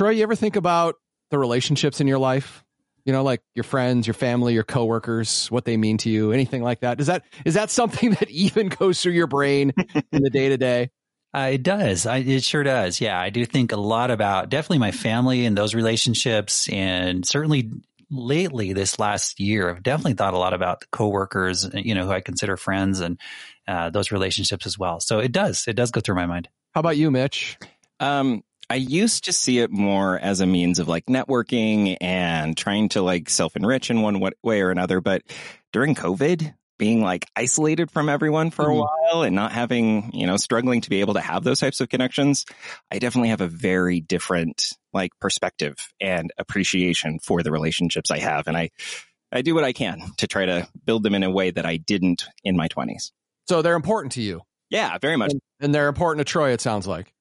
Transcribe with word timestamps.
Troy, 0.00 0.12
you 0.12 0.22
ever 0.22 0.34
think 0.34 0.56
about 0.56 0.94
the 1.28 1.38
relationships 1.38 2.00
in 2.00 2.06
your 2.06 2.18
life? 2.18 2.64
You 3.04 3.12
know, 3.12 3.22
like 3.22 3.42
your 3.54 3.64
friends, 3.64 4.06
your 4.06 4.14
family, 4.14 4.54
your 4.54 4.62
coworkers, 4.62 5.48
what 5.48 5.66
they 5.66 5.76
mean 5.76 5.98
to 5.98 6.08
you, 6.08 6.32
anything 6.32 6.62
like 6.62 6.80
that. 6.80 7.02
Is 7.02 7.08
that 7.08 7.22
is 7.44 7.52
that 7.52 7.68
something 7.68 8.12
that 8.18 8.30
even 8.30 8.68
goes 8.68 9.02
through 9.02 9.12
your 9.12 9.26
brain 9.26 9.74
in 10.10 10.22
the 10.22 10.30
day 10.30 10.48
to 10.48 10.56
day? 10.56 10.88
Uh, 11.34 11.50
it 11.52 11.62
does. 11.62 12.06
I, 12.06 12.16
it 12.16 12.42
sure 12.44 12.62
does. 12.62 12.98
Yeah, 13.02 13.20
I 13.20 13.28
do 13.28 13.44
think 13.44 13.72
a 13.72 13.76
lot 13.76 14.10
about 14.10 14.48
definitely 14.48 14.78
my 14.78 14.90
family 14.90 15.44
and 15.44 15.54
those 15.54 15.74
relationships, 15.74 16.66
and 16.70 17.26
certainly 17.26 17.70
lately 18.10 18.72
this 18.72 18.98
last 18.98 19.38
year, 19.38 19.68
I've 19.68 19.82
definitely 19.82 20.14
thought 20.14 20.32
a 20.32 20.38
lot 20.38 20.54
about 20.54 20.80
the 20.80 20.86
coworkers, 20.92 21.68
you 21.74 21.94
know, 21.94 22.06
who 22.06 22.12
I 22.12 22.22
consider 22.22 22.56
friends, 22.56 23.00
and 23.00 23.20
uh, 23.68 23.90
those 23.90 24.12
relationships 24.12 24.64
as 24.64 24.78
well. 24.78 24.98
So 24.98 25.18
it 25.18 25.30
does. 25.30 25.68
It 25.68 25.76
does 25.76 25.90
go 25.90 26.00
through 26.00 26.14
my 26.14 26.24
mind. 26.24 26.48
How 26.72 26.78
about 26.78 26.96
you, 26.96 27.10
Mitch? 27.10 27.58
Um, 28.00 28.42
I 28.70 28.76
used 28.76 29.24
to 29.24 29.32
see 29.32 29.58
it 29.58 29.72
more 29.72 30.16
as 30.16 30.40
a 30.40 30.46
means 30.46 30.78
of 30.78 30.86
like 30.86 31.06
networking 31.06 31.96
and 32.00 32.56
trying 32.56 32.88
to 32.90 33.02
like 33.02 33.28
self 33.28 33.56
enrich 33.56 33.90
in 33.90 34.00
one 34.00 34.22
way 34.44 34.62
or 34.62 34.70
another. 34.70 35.00
But 35.00 35.22
during 35.72 35.96
COVID, 35.96 36.54
being 36.78 37.02
like 37.02 37.26
isolated 37.34 37.90
from 37.90 38.08
everyone 38.08 38.50
for 38.50 38.62
a 38.62 38.68
mm-hmm. 38.68 38.78
while 38.78 39.22
and 39.24 39.34
not 39.34 39.50
having, 39.50 40.12
you 40.14 40.26
know, 40.26 40.36
struggling 40.36 40.80
to 40.82 40.88
be 40.88 41.00
able 41.00 41.14
to 41.14 41.20
have 41.20 41.42
those 41.42 41.58
types 41.58 41.80
of 41.80 41.88
connections, 41.88 42.46
I 42.92 43.00
definitely 43.00 43.30
have 43.30 43.40
a 43.40 43.48
very 43.48 44.00
different 44.00 44.72
like 44.92 45.10
perspective 45.20 45.76
and 46.00 46.32
appreciation 46.38 47.18
for 47.18 47.42
the 47.42 47.50
relationships 47.50 48.12
I 48.12 48.20
have. 48.20 48.46
And 48.46 48.56
I, 48.56 48.70
I 49.32 49.42
do 49.42 49.54
what 49.54 49.64
I 49.64 49.72
can 49.72 50.00
to 50.18 50.28
try 50.28 50.46
to 50.46 50.68
build 50.86 51.02
them 51.02 51.14
in 51.14 51.24
a 51.24 51.30
way 51.30 51.50
that 51.50 51.66
I 51.66 51.76
didn't 51.76 52.24
in 52.44 52.56
my 52.56 52.68
20s. 52.68 53.10
So 53.48 53.62
they're 53.62 53.74
important 53.74 54.12
to 54.12 54.22
you. 54.22 54.42
Yeah, 54.70 54.96
very 54.98 55.16
much. 55.16 55.32
And, 55.32 55.40
and 55.58 55.74
they're 55.74 55.88
important 55.88 56.24
to 56.26 56.30
Troy, 56.30 56.52
it 56.52 56.60
sounds 56.60 56.86
like. 56.86 57.12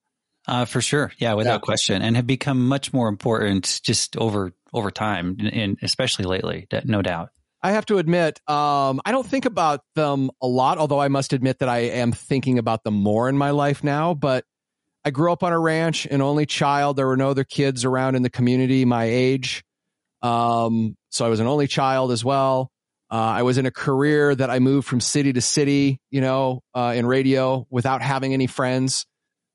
Uh, 0.50 0.66
for 0.66 0.82
sure. 0.82 1.12
Yeah, 1.20 1.36
without 1.36 1.54
yeah. 1.54 1.60
question. 1.60 2.02
And 2.02 2.16
have 2.16 2.26
become 2.26 2.68
much 2.68 2.92
more 2.92 3.08
important 3.08 3.82
just 3.84 4.18
over, 4.18 4.52
over 4.74 4.90
time 4.90 5.38
and 5.40 5.78
especially 5.84 6.26
lately, 6.26 6.68
no 6.86 7.04
doubt. 7.04 7.30
I 7.62 7.72
have 7.74 7.86
to 7.88 8.00
admit, 8.00 8.40
um, 8.50 9.00
I 9.06 9.12
don't 9.12 9.28
think 9.28 9.46
about 9.46 9.82
them 9.94 10.32
a 10.42 10.48
lot, 10.48 10.80
although 10.80 11.00
I 11.00 11.08
must 11.08 11.34
admit 11.34 11.60
that 11.60 11.70
I 11.70 11.80
am 11.80 12.14
thinking 12.14 12.58
about 12.58 12.84
them 12.84 12.96
more 12.96 13.30
in 13.30 13.38
my 13.38 13.52
life 13.52 13.84
now. 13.84 14.16
But 14.16 14.44
I 15.06 15.12
grew 15.12 15.32
up 15.32 15.44
on 15.44 15.54
a 15.54 15.60
ranch, 15.60 16.08
an 16.08 16.22
only 16.22 16.48
child. 16.48 16.96
There 16.96 17.06
were 17.06 17.18
no 17.18 17.30
other 17.30 17.44
kids 17.44 17.86
around 17.86 18.16
in 18.16 18.24
the 18.24 18.30
community 18.32 18.86
my 18.86 19.04
age. 19.04 19.64
Um, 20.24 20.98
so 21.12 21.28
I 21.28 21.30
was 21.30 21.40
an 21.40 21.48
only 21.48 21.68
child 21.68 22.12
as 22.12 22.26
well. 22.26 22.72
Uh, 23.12 23.18
I 23.18 23.44
was 23.44 23.60
in 23.60 23.68
a 23.68 23.72
career 23.72 24.34
that 24.34 24.50
I 24.50 24.58
moved 24.58 24.88
from 24.88 25.00
city 25.00 25.32
to 25.34 25.42
city, 25.42 26.00
you 26.10 26.22
know, 26.22 26.62
uh, 26.74 26.94
in 26.96 27.06
radio 27.06 27.68
without 27.70 28.02
having 28.02 28.34
any 28.34 28.48
friends. 28.48 29.06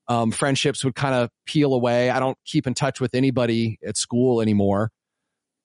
Um, 0.07 0.31
friendships 0.31 0.85
would 0.85 0.95
kind 0.95 1.15
of 1.15 1.31
peel 1.47 1.73
away. 1.73 2.11
I 2.11 2.21
don't 2.21 2.37
keep 2.45 2.67
in 2.67 2.75
touch 2.75 3.01
with 3.01 3.15
anybody 3.15 3.79
at 3.87 3.97
school 3.97 4.43
anymore. 4.43 4.91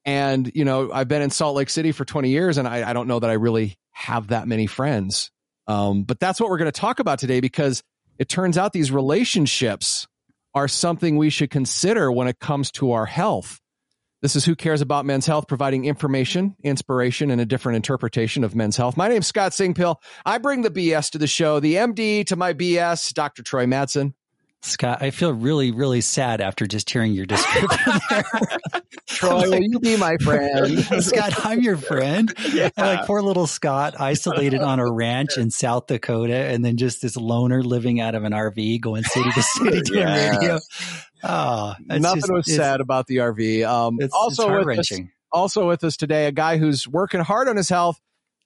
And, 0.05 0.49
you 0.55 0.63
know, 0.63 0.91
I've 0.91 1.07
been 1.07 1.21
in 1.21 1.29
Salt 1.29 1.55
Lake 1.55 1.69
City 1.69 1.91
for 1.91 2.05
20 2.05 2.29
years 2.29 2.57
and 2.57 2.67
I, 2.67 2.89
I 2.89 2.93
don't 2.93 3.07
know 3.07 3.19
that 3.19 3.29
I 3.29 3.33
really 3.33 3.77
have 3.91 4.27
that 4.27 4.47
many 4.47 4.65
friends. 4.65 5.29
Um, 5.67 6.03
but 6.03 6.19
that's 6.19 6.39
what 6.39 6.49
we're 6.49 6.57
going 6.57 6.71
to 6.71 6.79
talk 6.79 6.99
about 6.99 7.19
today 7.19 7.41
because 7.41 7.83
it 8.17 8.29
turns 8.29 8.57
out 8.57 8.73
these 8.73 8.91
relationships 8.91 10.07
are 10.53 10.67
something 10.67 11.17
we 11.17 11.29
should 11.29 11.51
consider 11.51 12.11
when 12.11 12.27
it 12.27 12.39
comes 12.39 12.71
to 12.71 12.93
our 12.93 13.05
health. 13.05 13.59
This 14.21 14.35
is 14.35 14.43
Who 14.43 14.55
Cares 14.55 14.81
About 14.81 15.05
Men's 15.05 15.25
Health, 15.25 15.47
providing 15.47 15.85
information, 15.85 16.55
inspiration, 16.61 17.31
and 17.31 17.39
a 17.39 17.45
different 17.45 17.77
interpretation 17.77 18.43
of 18.43 18.53
men's 18.53 18.75
health. 18.75 18.97
My 18.97 19.07
name's 19.07 19.27
Scott 19.27 19.53
Sanpei. 19.53 19.95
I 20.25 20.39
bring 20.39 20.61
the 20.61 20.69
BS 20.69 21.11
to 21.11 21.17
the 21.17 21.27
show, 21.27 21.61
the 21.61 21.75
MD 21.75 22.25
to 22.25 22.35
my 22.35 22.53
BS, 22.53 23.13
Dr. 23.13 23.43
Troy 23.43 23.65
Madsen. 23.65 24.13
Scott, 24.61 25.01
I 25.01 25.11
feel 25.11 25.31
really, 25.31 25.71
really 25.71 26.01
sad 26.01 26.41
after 26.41 26.65
just 26.65 26.89
hearing 26.89 27.13
your 27.13 27.25
description 27.25 27.99
there. 28.09 28.23
Troy, 29.07 29.49
will 29.49 29.61
you 29.61 29.79
be 29.79 29.95
my 29.95 30.17
friend? 30.17 30.79
Scott, 31.03 31.45
I'm 31.45 31.61
your 31.61 31.77
friend. 31.77 32.33
Yeah. 32.51 32.69
Like 32.77 33.05
poor 33.05 33.21
little 33.21 33.47
Scott, 33.47 33.95
isolated 33.99 34.61
on 34.61 34.79
a 34.79 34.91
ranch 34.91 35.37
in 35.37 35.49
South 35.49 35.87
Dakota, 35.87 36.35
and 36.35 36.63
then 36.63 36.75
just 36.75 37.01
this 37.01 37.15
loner 37.15 37.63
living 37.63 38.01
out 38.01 38.15
of 38.15 38.25
an 38.25 38.33
RV, 38.33 38.81
going 38.81 39.03
city 39.03 39.31
to 39.31 39.41
city 39.41 39.81
doing 39.81 39.99
yeah. 40.07 40.37
radio. 40.37 40.59
Oh, 41.23 41.73
nothing 41.85 42.21
just, 42.21 42.31
was 42.31 42.53
sad 42.53 42.81
about 42.81 43.07
the 43.07 43.17
RV. 43.17 43.65
Um, 43.65 43.97
it's, 43.99 44.13
also 44.13 44.57
it's 44.57 44.65
with 44.65 44.79
us, 44.79 44.91
also 45.31 45.67
with 45.69 45.85
us 45.85 45.95
today, 45.95 46.25
a 46.25 46.33
guy 46.33 46.57
who's 46.57 46.85
working 46.85 47.21
hard 47.21 47.47
on 47.47 47.55
his 47.55 47.69
health 47.69 47.99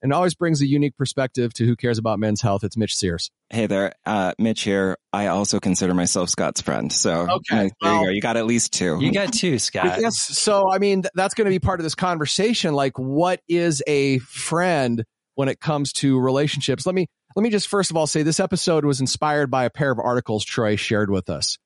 and 0.03 0.11
always 0.11 0.35
brings 0.35 0.61
a 0.61 0.67
unique 0.67 0.97
perspective 0.97 1.53
to 1.53 1.65
who 1.65 1.77
cares 1.77 1.97
about 1.97 2.19
men's 2.19 2.41
health. 2.41 2.63
It's 2.63 2.75
Mitch 2.75 2.95
Sears. 2.95 3.31
Hey 3.49 3.67
there, 3.67 3.93
uh, 4.05 4.33
Mitch 4.37 4.61
here. 4.61 4.97
I 5.13 5.27
also 5.27 5.59
consider 5.59 5.93
myself 5.93 6.29
Scott's 6.29 6.61
friend. 6.61 6.91
So 6.91 7.27
okay, 7.29 7.71
there 7.71 7.71
well, 7.81 7.99
you 8.01 8.05
go. 8.05 8.11
You 8.11 8.21
got 8.21 8.37
at 8.37 8.45
least 8.45 8.73
two. 8.73 8.99
You 9.01 9.13
got 9.13 9.33
two, 9.33 9.57
Scott. 9.57 9.99
Yes. 9.99 10.17
So 10.17 10.69
I 10.69 10.77
mean, 10.77 11.03
that's 11.15 11.33
going 11.33 11.45
to 11.45 11.49
be 11.49 11.59
part 11.59 11.79
of 11.79 11.83
this 11.85 11.95
conversation. 11.95 12.73
Like, 12.73 12.99
what 12.99 13.39
is 13.47 13.81
a 13.87 14.19
friend 14.19 15.03
when 15.35 15.47
it 15.47 15.59
comes 15.59 15.93
to 15.93 16.19
relationships? 16.19 16.85
Let 16.85 16.93
me 16.93 17.07
let 17.35 17.41
me 17.41 17.49
just 17.49 17.67
first 17.67 17.89
of 17.89 17.97
all 17.97 18.05
say 18.05 18.23
this 18.23 18.41
episode 18.41 18.85
was 18.85 18.99
inspired 18.99 19.49
by 19.49 19.63
a 19.63 19.69
pair 19.69 19.89
of 19.91 19.99
articles 19.99 20.43
Troy 20.43 20.75
shared 20.75 21.09
with 21.09 21.29
us. 21.29 21.57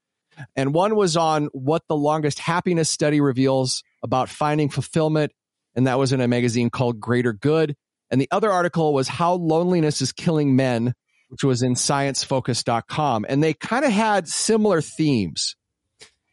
And 0.56 0.72
one 0.72 0.96
was 0.96 1.18
on 1.18 1.48
what 1.48 1.81
the 1.90 1.96
longest 1.96 2.38
happiness 2.38 2.92
study 2.92 3.19
reveals 3.19 3.84
about 4.04 4.30
finding 4.30 4.69
fulfillment. 4.69 5.31
And 5.75 5.88
that 5.88 5.98
was 5.98 6.14
in 6.14 6.22
a 6.22 6.28
magazine 6.28 6.69
called 6.69 7.00
Greater 7.00 7.34
Good. 7.34 7.75
And 8.09 8.22
the 8.22 8.29
other 8.31 8.51
article 8.51 8.94
was 8.94 9.07
How 9.07 9.34
Loneliness 9.34 10.01
is 10.01 10.12
Killing 10.12 10.56
Men, 10.56 10.94
which 11.29 11.44
was 11.44 11.62
in 11.62 11.75
sciencefocus.com. 11.75 13.25
And 13.28 13.44
they 13.44 13.53
kind 13.53 13.85
of 13.85 13.91
had 13.91 14.28
similar 14.28 14.81
themes. 14.81 15.56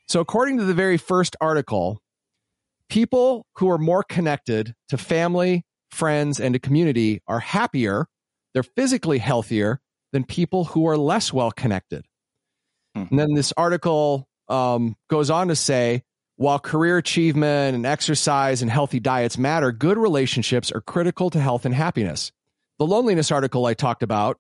So, 0.07 0.21
according 0.21 0.59
to 0.59 0.65
the 0.65 0.75
very 0.75 0.97
first 0.97 1.37
article, 1.41 2.01
people 2.89 3.47
who 3.57 3.71
are 3.71 3.79
more 3.79 4.03
connected 4.03 4.75
to 4.89 4.99
family, 4.99 5.65
friends, 5.91 6.39
and 6.39 6.53
to 6.55 6.59
community 6.59 7.23
are 7.27 7.41
happier, 7.41 8.07
they're 8.53 8.63
physically 8.63 9.19
healthier 9.19 9.81
than 10.13 10.25
people 10.25 10.65
who 10.65 10.87
are 10.87 10.97
less 10.97 11.33
well 11.33 11.51
connected. 11.51 12.05
Mm-hmm. 12.97 13.09
And 13.11 13.19
then 13.19 13.35
this 13.35 13.53
article 13.57 14.29
um, 14.49 14.95
goes 15.09 15.31
on 15.31 15.49
to 15.49 15.57
say 15.57 16.03
while 16.37 16.59
career 16.59 16.99
achievement 16.99 17.75
and 17.75 17.87
exercise 17.87 18.63
and 18.63 18.71
healthy 18.71 19.01
diets 19.01 19.39
matter, 19.39 19.73
good 19.73 19.99
relationships 19.99 20.73
are 20.73 20.81
critical 20.81 21.31
to 21.31 21.41
health 21.41 21.65
and 21.65 21.75
happiness. 21.75 22.33
The 22.79 22.87
loneliness 22.87 23.31
article 23.31 23.67
I 23.67 23.75
talked 23.75 24.03
about, 24.03 24.39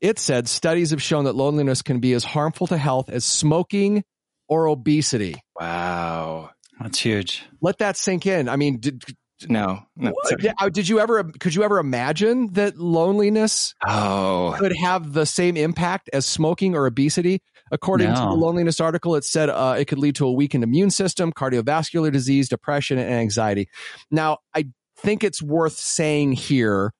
it 0.00 0.18
said 0.18 0.48
studies 0.48 0.90
have 0.90 1.02
shown 1.02 1.24
that 1.24 1.34
loneliness 1.34 1.82
can 1.82 2.00
be 2.00 2.12
as 2.12 2.24
harmful 2.24 2.66
to 2.68 2.76
health 2.76 3.08
as 3.08 3.24
smoking 3.24 4.04
or 4.48 4.66
obesity. 4.66 5.36
Wow. 5.58 6.50
That's 6.80 6.98
huge. 6.98 7.44
Let 7.60 7.78
that 7.78 7.96
sink 7.96 8.26
in. 8.26 8.48
I 8.48 8.56
mean, 8.56 8.78
did, 8.78 9.02
no, 9.48 9.82
no 9.96 10.12
uh, 10.60 10.68
did 10.68 10.88
you 10.88 11.00
ever 11.00 11.24
could 11.24 11.54
you 11.54 11.62
ever 11.64 11.78
imagine 11.78 12.52
that 12.52 12.78
loneliness 12.78 13.74
oh. 13.86 14.54
could 14.58 14.74
have 14.76 15.12
the 15.12 15.26
same 15.26 15.56
impact 15.56 16.08
as 16.12 16.26
smoking 16.26 16.76
or 16.76 16.86
obesity 16.86 17.40
according 17.72 18.08
no. 18.08 18.14
to 18.14 18.20
the 18.20 18.34
loneliness 18.34 18.80
article 18.80 19.16
it 19.16 19.24
said 19.24 19.50
uh, 19.50 19.74
it 19.76 19.86
could 19.86 19.98
lead 19.98 20.14
to 20.14 20.26
a 20.26 20.32
weakened 20.32 20.62
immune 20.62 20.90
system 20.90 21.32
cardiovascular 21.32 22.12
disease 22.12 22.48
depression 22.48 22.98
and 22.98 23.12
anxiety 23.12 23.68
now 24.10 24.38
i 24.54 24.64
think 24.98 25.24
it's 25.24 25.42
worth 25.42 25.72
saying 25.72 26.32
here 26.32 26.92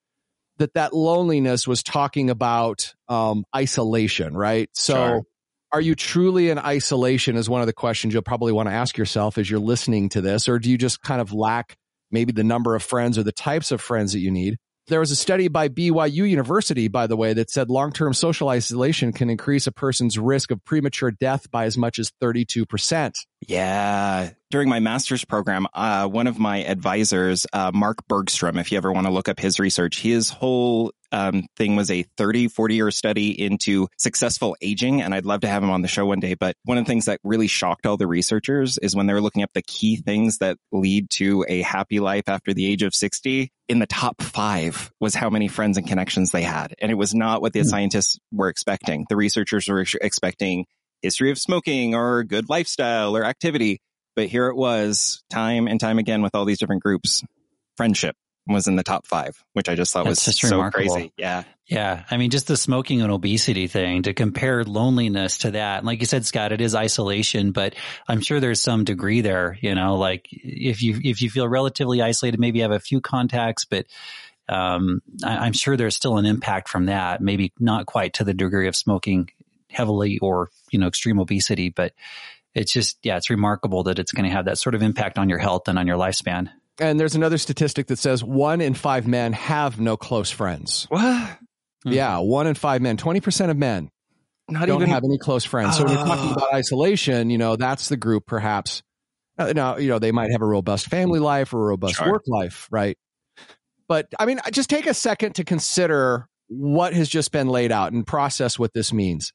that 0.59 0.75
that 0.75 0.93
loneliness 0.93 1.66
was 1.66 1.82
talking 1.82 2.31
about 2.31 2.94
um, 3.09 3.44
isolation 3.55 4.37
right 4.37 4.69
so 4.72 4.94
sure. 4.94 5.22
are 5.71 5.81
you 5.81 5.94
truly 5.94 6.50
in 6.50 6.59
isolation 6.59 7.37
is 7.37 7.49
one 7.49 7.61
of 7.61 7.66
the 7.69 7.72
questions 7.72 8.12
you'll 8.12 8.22
probably 8.22 8.53
want 8.53 8.69
to 8.69 8.75
ask 8.75 8.99
yourself 8.99 9.38
as 9.38 9.49
you're 9.49 9.61
listening 9.61 10.09
to 10.09 10.21
this 10.21 10.49
or 10.49 10.59
do 10.59 10.69
you 10.71 10.77
just 10.77 11.00
kind 11.03 11.21
of 11.21 11.32
lack 11.32 11.77
maybe 12.12 12.32
the 12.32 12.44
number 12.44 12.77
of 12.77 12.82
friends 12.82 13.19
or 13.19 13.25
the 13.25 13.32
types 13.32 13.72
of 13.72 13.81
friends 13.81 14.12
that 14.12 14.21
you 14.21 14.31
need. 14.31 14.59
There 14.88 15.00
was 15.00 15.12
a 15.12 15.16
study 15.16 15.47
by 15.47 15.69
BYU 15.69 16.28
University, 16.28 16.88
by 16.88 17.06
the 17.06 17.16
way, 17.16 17.34
that 17.34 17.50
said 17.50 17.70
long 17.70 17.93
term 17.93 18.12
social 18.15 18.48
isolation 18.48 19.12
can 19.12 19.31
increase 19.31 19.66
a 19.66 19.72
person's 19.72 20.19
risk 20.19 20.50
of 20.50 20.65
premature 20.65 21.12
death 21.12 21.50
by 21.50 21.66
as 21.66 21.78
much 21.78 21.98
as 21.98 22.10
32%. 22.20 23.15
Yeah. 23.47 24.31
During 24.51 24.69
my 24.69 24.81
master's 24.81 25.25
program, 25.25 25.67
uh, 25.75 26.06
one 26.06 26.27
of 26.27 26.39
my 26.39 26.65
advisors, 26.65 27.47
uh, 27.53 27.71
Mark 27.73 28.06
Bergstrom, 28.06 28.59
if 28.59 28.71
you 28.71 28.79
ever 28.79 28.93
want 28.93 29.06
to 29.06 29.12
look 29.12 29.29
up 29.29 29.41
his 29.41 29.59
research, 29.59 30.00
his 30.00 30.31
whole 30.31 30.93
um, 31.11 31.47
thing 31.56 31.75
was 31.75 31.91
a 31.91 32.03
30, 32.17 32.49
40 32.49 32.75
year 32.75 32.91
study 32.91 33.31
into 33.31 33.89
successful 33.99 34.56
aging. 34.62 35.03
And 35.03 35.15
I'd 35.15 35.25
love 35.25 35.41
to 35.41 35.49
have 35.49 35.62
him 35.62 35.71
on 35.71 35.83
the 35.83 35.89
show 35.89 36.06
one 36.06 36.21
day. 36.21 36.35
But 36.35 36.56
one 36.65 36.79
of 36.79 36.85
the 36.85 36.89
things 36.89 37.06
that 37.06 37.21
really 37.25 37.47
shocked 37.47 37.87
all 37.87 37.97
the 37.97 38.06
researchers 38.06 38.79
is 38.79 38.94
when 38.94 39.06
they 39.06 39.12
were 39.12 39.21
looking 39.21 39.43
up 39.43 39.50
the 39.55 39.62
key 39.62 39.97
things 39.97 40.38
that 40.38 40.59
lead 40.71 41.11
to 41.11 41.45
a 41.49 41.62
happy 41.62 42.00
life 42.00 42.29
after 42.29 42.55
the 42.55 42.67
age 42.67 42.83
of 42.83 42.95
60. 42.95 43.50
In 43.69 43.79
the 43.79 43.87
top 43.87 44.21
five 44.21 44.93
was 45.00 45.15
how 45.15 45.31
many 45.31 45.49
friends 45.49 45.79
and 45.79 45.87
connections 45.87 46.31
they 46.31 46.43
had. 46.43 46.75
And 46.79 46.91
it 46.91 46.97
was 46.97 47.15
not 47.15 47.41
what 47.41 47.53
the 47.53 47.61
mm-hmm. 47.61 47.69
scientists 47.69 48.19
were 48.31 48.49
expecting. 48.49 49.06
The 49.09 49.17
researchers 49.17 49.67
were 49.69 49.85
expecting 50.00 50.67
history 51.02 51.31
of 51.31 51.38
smoking 51.38 51.94
or 51.94 52.25
good 52.25 52.49
lifestyle 52.49 53.16
or 53.16 53.25
activity. 53.25 53.81
But 54.14 54.26
here 54.26 54.49
it 54.49 54.56
was 54.56 55.22
time 55.31 55.66
and 55.66 55.81
time 55.81 55.99
again 55.99 56.22
with 56.22 56.34
all 56.34 56.44
these 56.44 56.58
different 56.58 56.82
groups. 56.82 57.22
Friendship 57.76 58.14
was 58.46 58.66
in 58.66 58.76
the 58.76 58.82
top 58.82 59.06
five, 59.06 59.43
which 59.52 59.69
I 59.69 59.75
just 59.75 59.93
thought 59.93 60.04
That's 60.04 60.26
was 60.26 60.37
just 60.37 60.40
so 60.40 60.56
remarkable. 60.56 60.94
crazy. 60.94 61.12
Yeah. 61.16 61.44
Yeah. 61.66 62.04
I 62.10 62.16
mean, 62.16 62.31
just 62.31 62.49
the 62.49 62.56
smoking 62.56 63.00
and 63.00 63.10
obesity 63.10 63.69
thing 63.69 64.02
to 64.02 64.12
compare 64.12 64.64
loneliness 64.64 65.38
to 65.38 65.52
that. 65.52 65.78
And 65.78 65.87
like 65.87 66.00
you 66.00 66.06
said, 66.06 66.26
Scott, 66.26 66.52
it 66.52 66.60
is 66.60 66.75
isolation, 66.75 67.52
but 67.52 67.75
I'm 68.08 68.20
sure 68.20 68.40
there's 68.40 68.60
some 68.60 68.84
degree 68.84 69.20
there, 69.20 69.56
you 69.60 69.75
know, 69.75 69.96
like 69.96 70.26
if 70.31 70.82
you, 70.82 71.00
if 71.02 71.22
you 71.22 71.31
feel 71.31 71.49
relatively 71.49 72.02
isolated, 72.02 72.40
maybe 72.40 72.58
you 72.58 72.64
have 72.64 72.72
a 72.72 72.81
few 72.81 73.00
contacts, 73.00 73.64
but 73.64 73.87
um, 74.49 75.00
I, 75.25 75.46
am 75.46 75.52
sure 75.52 75.76
there's 75.76 75.96
still 75.96 76.19
an 76.19 76.26
impact 76.26 76.69
from 76.69 76.87
that. 76.87 77.20
Maybe 77.20 77.52
not 77.58 77.87
quite 77.87 78.14
to 78.14 78.25
the 78.25 78.34
degree 78.34 78.69
of 78.69 78.76
smoking 78.76 79.31
heavily 79.73 80.19
or, 80.21 80.51
you 80.71 80.79
know, 80.79 80.87
extreme 80.87 81.19
obesity, 81.19 81.69
but 81.71 81.93
it's 82.55 82.73
just, 82.73 82.99
yeah, 83.03 83.17
it's 83.17 83.31
remarkable 83.31 83.83
that 83.85 83.99
it's 83.99 84.13
going 84.13 84.29
to 84.29 84.35
have 84.35 84.45
that 84.45 84.59
sort 84.59 84.75
of 84.75 84.83
impact 84.83 85.19
on 85.19 85.29
your 85.29 85.39
health 85.39 85.69
and 85.69 85.79
on 85.79 85.87
your 85.87 85.97
lifespan. 85.97 86.49
And 86.79 86.99
there's 86.99 87.15
another 87.15 87.39
statistic 87.39 87.87
that 87.89 87.99
says 87.99 88.23
one 88.25 88.61
in 88.61 88.75
five 88.75 89.07
men 89.07 89.33
have 89.33 89.81
no 89.81 89.97
close 89.97 90.31
friends. 90.31 90.87
What? 90.89 91.39
Yeah, 91.85 92.19
one 92.19 92.47
in 92.47 92.55
five 92.55 92.81
men, 92.83 92.97
20% 92.97 93.51
of 93.51 93.57
men 93.57 93.91
Not 94.49 94.67
don't 94.67 94.81
even 94.83 94.91
have 94.91 95.03
any 95.05 95.19
close 95.19 95.45
friends. 95.45 95.77
So 95.77 95.85
when 95.85 95.97
you're 95.97 96.07
talking 96.07 96.31
Oh. 96.31 96.35
about 96.35 96.55
isolation, 96.55 97.29
you 97.31 97.39
know, 97.39 97.57
that's 97.57 97.89
the 97.89 97.97
group 97.97 98.25
perhaps. 98.27 98.83
uh, 99.39 99.53
Now, 99.55 99.79
you 99.79 99.89
know, 99.89 99.99
they 99.99 100.13
might 100.13 100.31
have 100.31 100.43
a 100.43 100.47
robust 100.47 100.87
family 100.87 101.19
life 101.21 101.53
or 101.55 101.63
a 101.63 101.67
robust 101.71 101.97
Sure. 101.97 102.11
work 102.13 102.23
life, 102.27 102.69
right? 102.71 102.97
But 103.89 104.09
I 104.19 104.27
mean, 104.27 104.41
just 104.53 104.71
take 104.71 104.87
a 104.87 104.95
second 104.95 105.35
to 105.37 105.45
consider 105.45 106.29
what 106.49 106.93
has 106.95 107.09
just 107.09 107.33
been 107.33 107.49
laid 107.49 107.73
out 107.73 107.93
and 107.93 108.07
process 108.07 108.59
what 108.59 108.73
this 108.75 108.93
means. 108.93 109.33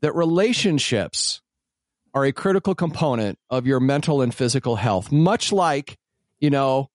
That 0.00 0.14
relationships 0.14 1.40
are 2.14 2.24
a 2.24 2.32
critical 2.32 2.74
component 2.74 3.38
of 3.50 3.66
your 3.66 3.80
mental 3.80 4.22
and 4.22 4.34
physical 4.34 4.76
health, 4.76 5.10
much 5.12 5.52
like, 5.52 5.96
you 6.40 6.50
know, 6.50 6.88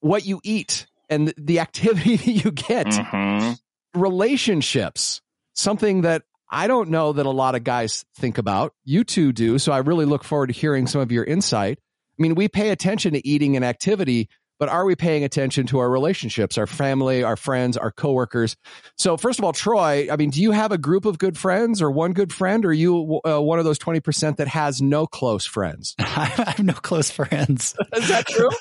what 0.00 0.26
you 0.26 0.40
eat 0.44 0.86
and 1.08 1.32
the 1.36 1.60
activity 1.66 2.16
that 2.16 2.26
you 2.44 2.50
get 2.50 2.86
Mhm. 2.86 3.58
relationships, 3.94 5.20
something 5.54 6.02
that 6.02 6.22
I 6.50 6.66
don't 6.66 6.88
know 6.88 7.12
that 7.12 7.26
a 7.26 7.30
lot 7.30 7.54
of 7.54 7.62
guys 7.64 8.04
think 8.16 8.38
about. 8.38 8.72
You 8.84 9.04
two 9.04 9.32
do. 9.32 9.58
So 9.58 9.70
I 9.72 9.78
really 9.78 10.06
look 10.06 10.24
forward 10.24 10.46
to 10.48 10.52
hearing 10.54 10.86
some 10.86 11.00
of 11.02 11.12
your 11.12 11.24
insight. 11.24 11.78
I 12.18 12.22
mean, 12.22 12.34
we 12.34 12.48
pay 12.48 12.70
attention 12.70 13.12
to 13.12 13.26
eating 13.28 13.54
and 13.54 13.64
activity, 13.64 14.28
but 14.58 14.68
are 14.68 14.84
we 14.84 14.94
paying 14.96 15.24
attention 15.24 15.66
to 15.68 15.78
our 15.78 15.88
relationships, 15.90 16.58
our 16.58 16.66
family, 16.66 17.22
our 17.22 17.36
friends, 17.36 17.76
our 17.76 17.90
coworkers? 17.90 18.56
So 18.96 19.16
first 19.16 19.38
of 19.38 19.44
all, 19.44 19.52
Troy, 19.52 20.08
I 20.10 20.16
mean, 20.16 20.30
do 20.30 20.42
you 20.42 20.50
have 20.52 20.72
a 20.72 20.78
group 20.78 21.04
of 21.04 21.18
good 21.18 21.38
friends 21.38 21.80
or 21.80 21.90
one 21.90 22.12
good 22.12 22.32
friend? 22.32 22.64
Or 22.64 22.68
are 22.68 22.72
you 22.72 23.20
uh, 23.26 23.40
one 23.40 23.58
of 23.58 23.64
those 23.64 23.78
20% 23.78 24.36
that 24.36 24.48
has 24.48 24.82
no 24.82 25.06
close 25.06 25.46
friends? 25.46 25.94
I 25.98 26.24
have 26.26 26.58
no 26.62 26.72
close 26.74 27.10
friends. 27.10 27.74
Is 27.96 28.08
that 28.08 28.26
true? 28.26 28.50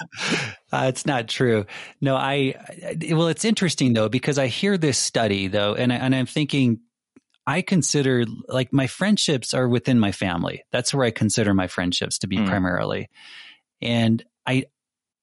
Uh, 0.69 0.88
it's 0.89 1.05
not 1.05 1.29
true. 1.29 1.65
No, 2.01 2.17
I, 2.17 2.53
I- 2.85 3.13
well, 3.13 3.29
it's 3.29 3.45
interesting 3.45 3.94
though, 3.94 4.09
because 4.09 4.38
I 4.38 4.47
hear 4.47 4.77
this 4.77 4.97
study 4.97 5.47
though, 5.47 5.75
and, 5.75 5.94
I, 5.94 5.95
and 5.95 6.13
I'm 6.13 6.25
thinking, 6.25 6.81
I 7.45 7.61
consider 7.61 8.25
like 8.49 8.73
my 8.73 8.88
friendships 8.88 9.53
are 9.53 9.65
within 9.69 9.97
my 9.97 10.11
family. 10.11 10.65
That's 10.73 10.94
where 10.94 11.05
I 11.05 11.11
consider 11.11 11.53
my 11.53 11.67
friendships 11.67 12.19
to 12.19 12.27
be 12.27 12.35
Mm. 12.35 12.47
primarily. 12.49 13.09
And 13.81 14.21
I, 14.45 14.65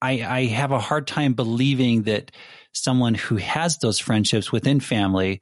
I, 0.04 0.38
I 0.40 0.44
have 0.46 0.70
a 0.72 0.78
hard 0.78 1.06
time 1.06 1.32
believing 1.34 2.02
that 2.02 2.30
someone 2.72 3.14
who 3.14 3.36
has 3.36 3.78
those 3.78 3.98
friendships 3.98 4.52
within 4.52 4.80
family 4.80 5.40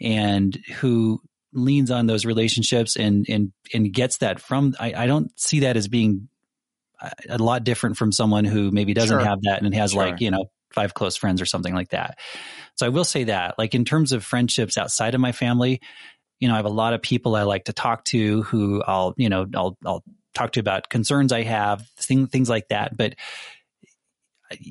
and 0.00 0.56
who 0.78 1.20
leans 1.52 1.90
on 1.90 2.06
those 2.06 2.24
relationships 2.24 2.96
and, 2.96 3.26
and, 3.28 3.52
and 3.74 3.92
gets 3.92 4.18
that 4.18 4.40
from, 4.40 4.74
I, 4.80 4.94
I 4.94 5.06
don't 5.06 5.30
see 5.38 5.60
that 5.60 5.76
as 5.76 5.88
being 5.88 6.28
a- 7.28 7.38
lot 7.38 7.64
different 7.64 7.96
from 7.96 8.12
someone 8.12 8.44
who 8.44 8.70
maybe 8.70 8.94
doesn't 8.94 9.20
Sure. 9.20 9.26
have 9.26 9.42
that 9.42 9.62
and 9.62 9.74
has 9.74 9.92
Sure. 9.92 10.02
like, 10.02 10.20
you 10.20 10.30
know, 10.30 10.46
five 10.74 10.94
close 10.94 11.16
friends 11.16 11.40
or 11.40 11.46
something 11.46 11.74
like 11.74 11.90
that. 11.90 12.18
So 12.76 12.86
I 12.86 12.88
will 12.88 13.04
say 13.04 13.24
that, 13.24 13.58
like 13.58 13.74
in 13.74 13.84
terms 13.84 14.12
of 14.12 14.24
friendships 14.24 14.78
outside 14.78 15.14
of 15.14 15.20
my 15.20 15.32
family, 15.32 15.80
you 16.38 16.48
know, 16.48 16.54
I 16.54 16.56
have 16.58 16.66
a 16.66 16.70
lot 16.70 16.94
of 16.94 17.02
people 17.02 17.36
I 17.36 17.42
like 17.42 17.64
to 17.64 17.72
talk 17.72 18.04
to 18.06 18.42
who 18.44 18.82
I'll, 18.82 19.14
you 19.16 19.28
know, 19.28 19.46
I'll, 19.54 19.76
I'll 19.84 20.02
talk 20.34 20.52
to 20.52 20.60
about 20.60 20.88
concerns 20.88 21.32
I 21.32 21.42
have, 21.42 21.86
things, 21.98 22.30
things 22.30 22.48
like 22.48 22.68
that. 22.68 22.96
But, 22.96 23.14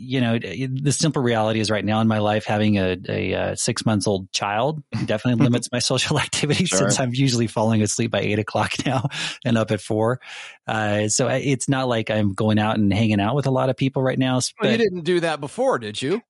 you 0.01 0.21
know, 0.21 0.39
the 0.39 0.91
simple 0.91 1.21
reality 1.21 1.59
is 1.59 1.69
right 1.69 1.83
now 1.83 1.99
in 1.99 2.07
my 2.07 2.19
life, 2.19 2.45
having 2.45 2.77
a, 2.77 2.97
a, 3.09 3.33
uh 3.33 3.55
six 3.55 3.85
months 3.85 4.07
old 4.07 4.31
child 4.31 4.81
definitely 5.05 5.43
limits 5.45 5.69
my 5.71 5.79
social 5.79 6.19
activity 6.19 6.65
Sure. 6.65 6.79
since 6.79 6.99
I'm 6.99 7.13
usually 7.13 7.47
falling 7.47 7.81
asleep 7.81 8.11
by 8.11 8.21
eight 8.21 8.39
o'clock 8.39 8.71
now 8.85 9.07
and 9.43 9.57
up 9.57 9.71
at 9.71 9.81
four. 9.81 10.21
Uh, 10.67 11.09
so 11.09 11.27
I- 11.27 11.35
it's 11.37 11.67
not 11.67 11.87
like 11.87 12.09
I'm 12.09 12.33
going 12.33 12.59
out 12.59 12.77
and 12.77 12.93
hanging 12.93 13.19
out 13.19 13.35
with 13.35 13.45
a 13.47 13.51
lot 13.51 13.69
of 13.69 13.75
people 13.75 14.01
right 14.01 14.17
now. 14.17 14.39
Well, 14.61 14.71
you 14.71 14.77
didn't 14.77 15.01
do 15.01 15.19
that 15.19 15.41
before, 15.41 15.79
did 15.79 16.01
you? 16.01 16.21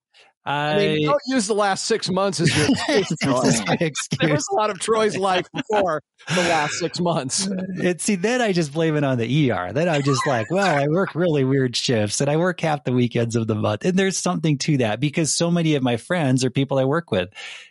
I 0.44 0.72
I, 0.72 0.78
mean, 0.78 1.06
don't 1.06 1.20
use 1.26 1.46
the 1.46 1.54
last 1.54 1.84
six 1.84 2.08
months 2.08 2.40
as 2.40 2.56
your 2.56 2.68
excuse, 2.88 3.18
Troy. 3.22 3.40
This 3.42 3.60
is 3.60 3.66
my 3.66 3.76
There 4.20 4.32
was 4.32 4.48
a 4.50 4.54
lot 4.54 4.70
of 4.70 4.78
Troy's 4.78 5.16
life 5.16 5.46
before 5.52 6.02
the 6.28 6.42
last 6.42 6.74
six 6.74 6.98
months. 6.98 7.48
And 7.82 8.00
see, 8.00 8.14
then 8.14 8.40
I 8.40 8.52
just 8.52 8.72
blame 8.72 8.96
it 8.96 9.04
on 9.04 9.18
the 9.18 9.50
ER. 9.50 9.72
Then 9.72 9.88
I'm 9.88 10.02
just 10.02 10.26
like, 10.26 10.50
well, 10.50 10.76
I 10.76 10.86
work 10.88 11.14
really 11.14 11.44
weird 11.44 11.76
shifts 11.76 12.20
and 12.20 12.28
I 12.30 12.36
work 12.36 12.60
half 12.60 12.84
the 12.84 12.92
weekends 12.92 13.36
of 13.36 13.46
the 13.46 13.54
month. 13.54 13.84
And 13.84 13.98
there's 13.98 14.18
something 14.18 14.58
to 14.58 14.78
that 14.78 15.00
because 15.00 15.32
so 15.32 15.50
many 15.50 15.74
of 15.74 15.82
my 15.82 15.96
friends 15.96 16.44
are 16.44 16.50
people 16.50 16.78
I 16.78 16.84
work 16.84 17.10
with. 17.10 17.30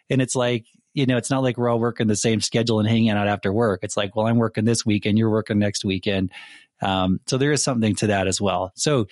And 0.10 0.22
it's 0.22 0.36
like, 0.36 0.66
you 0.94 1.06
know, 1.06 1.18
it's 1.18 1.30
not 1.30 1.44
like 1.44 1.58
we're 1.58 1.70
all 1.70 1.80
working 1.80 2.08
the 2.08 2.16
same 2.16 2.42
schedule 2.42 2.80
and 2.80 2.88
hanging 2.90 3.10
out 3.10 3.28
after 3.28 3.54
work. 3.54 3.82
It's 3.84 3.98
like, 3.98 4.16
well, 4.16 4.28
I'm 4.28 4.38
working 4.38 4.66
this 4.66 4.86
weekend, 4.86 5.18
you're 5.18 5.30
working 5.30 5.60
next 5.60 5.86
weekend. 5.86 6.32
Um, 6.82 7.20
so 7.28 7.38
there 7.38 7.52
is 7.52 7.64
something 7.64 7.96
to 7.96 8.08
that 8.08 8.28
as 8.28 8.40
well. 8.40 8.72
So 8.76 9.08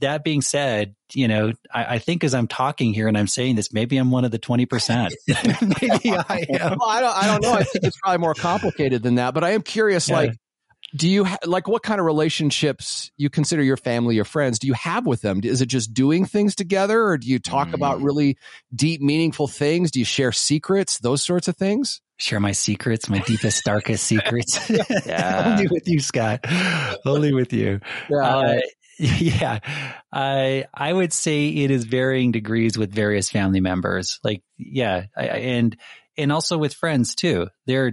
that 0.00 0.24
being 0.24 0.42
said, 0.42 0.94
you 1.14 1.28
know, 1.28 1.52
I, 1.72 1.94
I 1.94 1.98
think 1.98 2.24
as 2.24 2.34
I'm 2.34 2.46
talking 2.48 2.92
here 2.92 3.08
and 3.08 3.16
I'm 3.16 3.26
saying 3.28 3.56
this, 3.56 3.72
maybe 3.72 3.96
I'm 3.96 4.10
one 4.10 4.24
of 4.24 4.30
the 4.30 4.38
20%. 4.38 5.12
maybe 5.82 6.10
I 6.28 6.44
am. 6.50 6.76
Well, 6.78 6.88
I 6.88 7.00
don't, 7.00 7.16
I 7.16 7.26
don't 7.26 7.42
know. 7.42 7.52
I 7.52 7.62
think 7.64 7.84
it's 7.84 7.98
probably 8.00 8.18
more 8.18 8.34
complicated 8.34 9.02
than 9.02 9.14
that. 9.16 9.34
But 9.34 9.44
I 9.44 9.50
am 9.50 9.62
curious, 9.62 10.08
Yeah. 10.08 10.16
like, 10.16 10.32
do 10.94 11.08
you 11.08 11.24
ha- 11.24 11.38
like 11.44 11.66
what 11.68 11.82
kind 11.82 11.98
of 12.00 12.06
relationships 12.06 13.10
you 13.16 13.28
consider 13.28 13.62
your 13.62 13.76
family 13.76 14.18
or 14.18 14.24
friends? 14.24 14.58
Do 14.58 14.66
you 14.68 14.74
have 14.74 15.04
with 15.04 15.20
them? 15.20 15.40
Is 15.42 15.60
it 15.60 15.66
just 15.66 15.92
doing 15.92 16.24
things 16.24 16.54
together, 16.54 17.02
or 17.04 17.18
do 17.18 17.28
you 17.28 17.38
talk 17.38 17.72
about 17.74 17.98
Mm. 17.98 18.04
really 18.04 18.38
deep, 18.74 19.00
meaningful 19.00 19.48
things? 19.48 19.90
Do 19.90 19.98
you 19.98 20.04
share 20.04 20.32
secrets, 20.32 20.98
those 21.00 21.22
sorts 21.22 21.48
of 21.48 21.56
things? 21.56 22.00
share 22.18 22.40
my 22.40 22.52
secrets, 22.52 23.10
my 23.10 23.18
deepest, 23.18 23.62
darkest 23.64 24.06
secrets. 24.06 24.58
Yeah. 25.06 25.44
Only 25.58 25.66
with 25.70 25.86
you, 25.86 26.00
Scott. 26.00 26.46
Only 27.04 27.34
with 27.34 27.52
you. 27.52 27.78
Uh, 28.10 28.54
yeah. 28.98 29.58
I 30.12 30.64
I 30.72 30.92
would 30.92 31.12
say 31.12 31.48
it 31.48 31.70
is 31.70 31.84
varying 31.84 32.32
degrees 32.32 32.78
with 32.78 32.92
various 32.92 33.30
family 33.30 33.60
members. 33.60 34.18
Like, 34.24 34.42
yeah, 34.56 35.06
I, 35.16 35.26
and 35.26 35.76
and 36.16 36.32
also 36.32 36.56
with 36.56 36.72
friends 36.74 37.14
too. 37.14 37.48
There 37.66 37.86
are 37.86 37.92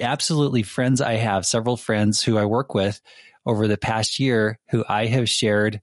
absolutely 0.00 0.62
friends 0.64 1.00
I 1.00 1.14
have, 1.14 1.46
several 1.46 1.76
friends 1.76 2.22
who 2.22 2.38
I 2.38 2.44
work 2.44 2.74
with 2.74 3.00
over 3.46 3.68
the 3.68 3.78
past 3.78 4.18
year 4.18 4.58
who 4.70 4.84
I 4.88 5.06
have 5.06 5.28
shared 5.28 5.80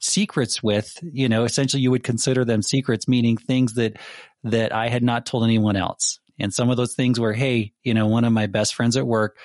secrets 0.00 0.62
with, 0.62 0.96
you 1.02 1.28
know, 1.28 1.44
essentially 1.44 1.82
you 1.82 1.90
would 1.90 2.04
consider 2.04 2.44
them 2.44 2.62
secrets, 2.62 3.08
meaning 3.08 3.36
things 3.36 3.74
that 3.74 3.96
that 4.44 4.72
I 4.72 4.88
had 4.88 5.02
not 5.02 5.26
told 5.26 5.44
anyone 5.44 5.76
else. 5.76 6.20
And 6.38 6.54
some 6.54 6.70
of 6.70 6.76
those 6.76 6.94
things 6.94 7.18
were, 7.18 7.32
hey, 7.32 7.72
you 7.82 7.94
know, 7.94 8.06
one 8.06 8.24
of 8.24 8.32
my 8.32 8.46
best 8.46 8.74
friends 8.74 8.96
at 8.96 9.06
work, 9.06 9.36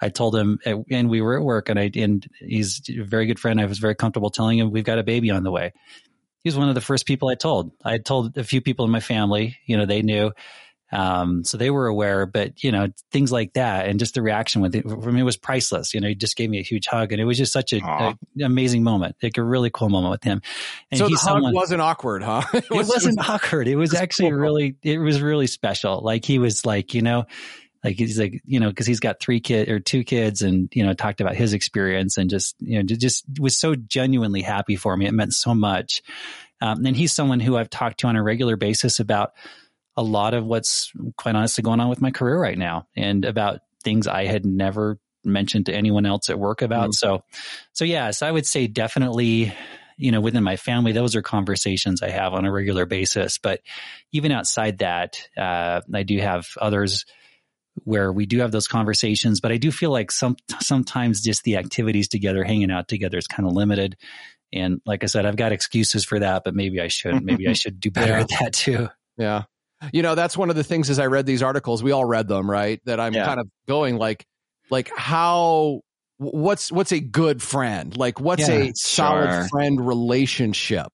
I 0.00 0.08
told 0.10 0.36
him, 0.36 0.58
and 0.64 1.10
we 1.10 1.20
were 1.20 1.36
at 1.36 1.42
work, 1.42 1.68
and 1.68 1.78
I 1.78 1.90
and 1.94 2.26
he's 2.40 2.82
a 2.88 3.02
very 3.02 3.26
good 3.26 3.38
friend. 3.38 3.60
I 3.60 3.66
was 3.66 3.78
very 3.78 3.94
comfortable 3.94 4.30
telling 4.30 4.58
him 4.58 4.70
we've 4.70 4.84
got 4.84 4.98
a 4.98 5.02
baby 5.02 5.30
on 5.30 5.42
the 5.42 5.50
way. 5.50 5.72
He 6.44 6.48
was 6.48 6.56
one 6.56 6.68
of 6.68 6.74
the 6.74 6.80
first 6.80 7.06
people 7.06 7.28
I 7.28 7.34
told. 7.34 7.72
I 7.84 7.98
told 7.98 8.36
a 8.38 8.44
few 8.44 8.60
people 8.60 8.84
in 8.84 8.92
my 8.92 9.00
family, 9.00 9.58
you 9.66 9.76
know, 9.76 9.86
they 9.86 10.02
knew, 10.02 10.32
um, 10.90 11.44
so 11.44 11.58
they 11.58 11.70
were 11.70 11.86
aware. 11.86 12.26
But 12.26 12.62
you 12.62 12.72
know, 12.72 12.88
things 13.10 13.30
like 13.30 13.54
that, 13.54 13.86
and 13.86 13.98
just 13.98 14.14
the 14.14 14.22
reaction 14.22 14.62
with 14.62 14.74
it 14.74 14.88
for 14.88 15.12
me 15.12 15.22
was 15.22 15.36
priceless. 15.36 15.92
You 15.92 16.00
know, 16.00 16.08
he 16.08 16.14
just 16.14 16.36
gave 16.36 16.48
me 16.48 16.58
a 16.58 16.62
huge 16.62 16.86
hug, 16.86 17.12
and 17.12 17.20
it 17.20 17.24
was 17.24 17.36
just 17.36 17.52
such 17.52 17.72
a, 17.72 17.80
Aw. 17.80 18.14
a 18.40 18.44
amazing 18.44 18.82
moment, 18.82 19.16
like 19.22 19.36
a 19.36 19.42
really 19.42 19.70
cool 19.70 19.88
moment 19.88 20.12
with 20.12 20.24
him. 20.24 20.40
And 20.90 20.98
so 20.98 21.04
the 21.04 21.10
he's 21.10 21.20
hug 21.20 21.34
someone 21.34 21.54
wasn't 21.54 21.82
awkward, 21.82 22.22
huh? 22.22 22.42
It 22.54 22.64
it 22.70 22.86
wasn't 22.86 23.18
awkward. 23.28 23.68
It 23.68 23.76
was 23.76 23.90
was 23.92 24.00
actually 24.00 24.30
cool. 24.30 24.38
really, 24.38 24.76
it 24.82 24.98
was 24.98 25.20
really 25.20 25.46
special. 25.46 26.00
Like 26.02 26.24
he 26.24 26.38
was 26.38 26.64
like, 26.64 26.94
you 26.94 27.02
know, 27.02 27.26
like 27.84 27.96
he's 27.96 28.18
like, 28.18 28.40
you 28.44 28.60
know, 28.60 28.72
cause 28.72 28.86
he's 28.86 29.00
got 29.00 29.20
three 29.20 29.40
kids 29.40 29.70
or 29.70 29.78
two 29.78 30.04
kids 30.04 30.42
and, 30.42 30.68
you 30.74 30.84
know, 30.84 30.94
talked 30.94 31.20
about 31.20 31.36
his 31.36 31.52
experience 31.52 32.16
and 32.16 32.28
just, 32.28 32.56
you 32.58 32.78
know, 32.78 32.82
just 32.82 33.24
was 33.38 33.56
so 33.56 33.74
genuinely 33.74 34.42
happy 34.42 34.76
for 34.76 34.96
me. 34.96 35.06
It 35.06 35.14
meant 35.14 35.32
so 35.32 35.54
much. 35.54 36.02
Um, 36.60 36.84
and 36.84 36.96
he's 36.96 37.12
someone 37.12 37.40
who 37.40 37.56
I've 37.56 37.70
talked 37.70 38.00
to 38.00 38.08
on 38.08 38.16
a 38.16 38.22
regular 38.22 38.56
basis 38.56 38.98
about 39.00 39.32
a 39.96 40.02
lot 40.02 40.34
of 40.34 40.44
what's 40.44 40.92
quite 41.16 41.34
honestly 41.34 41.62
going 41.62 41.80
on 41.80 41.88
with 41.88 42.00
my 42.00 42.10
career 42.10 42.38
right 42.38 42.58
now 42.58 42.86
and 42.96 43.24
about 43.24 43.60
things 43.82 44.06
I 44.06 44.26
had 44.26 44.44
never 44.44 44.98
mentioned 45.24 45.66
to 45.66 45.74
anyone 45.74 46.06
else 46.06 46.30
at 46.30 46.38
work 46.38 46.62
about. 46.62 46.90
Mm. 46.90 46.94
So, 46.94 47.24
so 47.72 47.84
yes, 47.84 48.22
I 48.22 48.30
would 48.30 48.46
say 48.46 48.66
definitely, 48.66 49.52
you 49.96 50.12
know, 50.12 50.20
within 50.20 50.44
my 50.44 50.56
family, 50.56 50.92
those 50.92 51.16
are 51.16 51.22
conversations 51.22 52.02
I 52.02 52.10
have 52.10 52.32
on 52.32 52.44
a 52.44 52.52
regular 52.52 52.86
basis. 52.86 53.38
But 53.38 53.60
even 54.12 54.32
outside 54.32 54.78
that, 54.78 55.20
uh, 55.36 55.80
I 55.92 56.02
do 56.04 56.18
have 56.18 56.46
others 56.60 57.04
where 57.84 58.12
we 58.12 58.26
do 58.26 58.38
have 58.40 58.52
those 58.52 58.68
conversations, 58.68 59.40
but 59.40 59.52
I 59.52 59.56
do 59.56 59.70
feel 59.70 59.90
like 59.90 60.10
some, 60.10 60.36
sometimes 60.60 61.22
just 61.22 61.44
the 61.44 61.56
activities 61.56 62.08
together, 62.08 62.44
hanging 62.44 62.70
out 62.70 62.88
together 62.88 63.18
is 63.18 63.26
kind 63.26 63.46
of 63.46 63.54
limited. 63.54 63.96
And 64.52 64.80
like 64.86 65.04
I 65.04 65.06
said, 65.06 65.26
I've 65.26 65.36
got 65.36 65.52
excuses 65.52 66.04
for 66.04 66.18
that, 66.18 66.42
but 66.44 66.54
maybe 66.54 66.80
I 66.80 66.88
should. 66.88 67.22
Maybe 67.24 67.48
I 67.48 67.52
should 67.54 67.80
do 67.80 67.90
better 67.90 68.12
yeah. 68.12 68.20
at 68.20 68.28
that 68.40 68.52
too. 68.52 68.88
Yeah. 69.16 69.44
You 69.92 70.02
know, 70.02 70.14
that's 70.14 70.36
one 70.36 70.50
of 70.50 70.56
the 70.56 70.64
things 70.64 70.90
as 70.90 70.98
I 70.98 71.06
read 71.06 71.26
these 71.26 71.42
articles, 71.42 71.82
we 71.82 71.92
all 71.92 72.04
read 72.04 72.28
them, 72.28 72.50
right? 72.50 72.80
That 72.84 72.98
I'm 72.98 73.14
yeah. 73.14 73.26
kind 73.26 73.40
of 73.40 73.48
going 73.66 73.96
like, 73.96 74.26
like 74.70 74.90
how, 74.96 75.82
what's, 76.16 76.72
what's 76.72 76.92
a 76.92 77.00
good 77.00 77.42
friend? 77.42 77.96
Like 77.96 78.20
what's 78.20 78.48
yeah, 78.48 78.54
a 78.54 78.72
solid 78.74 79.30
sure. 79.30 79.48
friend 79.48 79.86
relationship? 79.86 80.88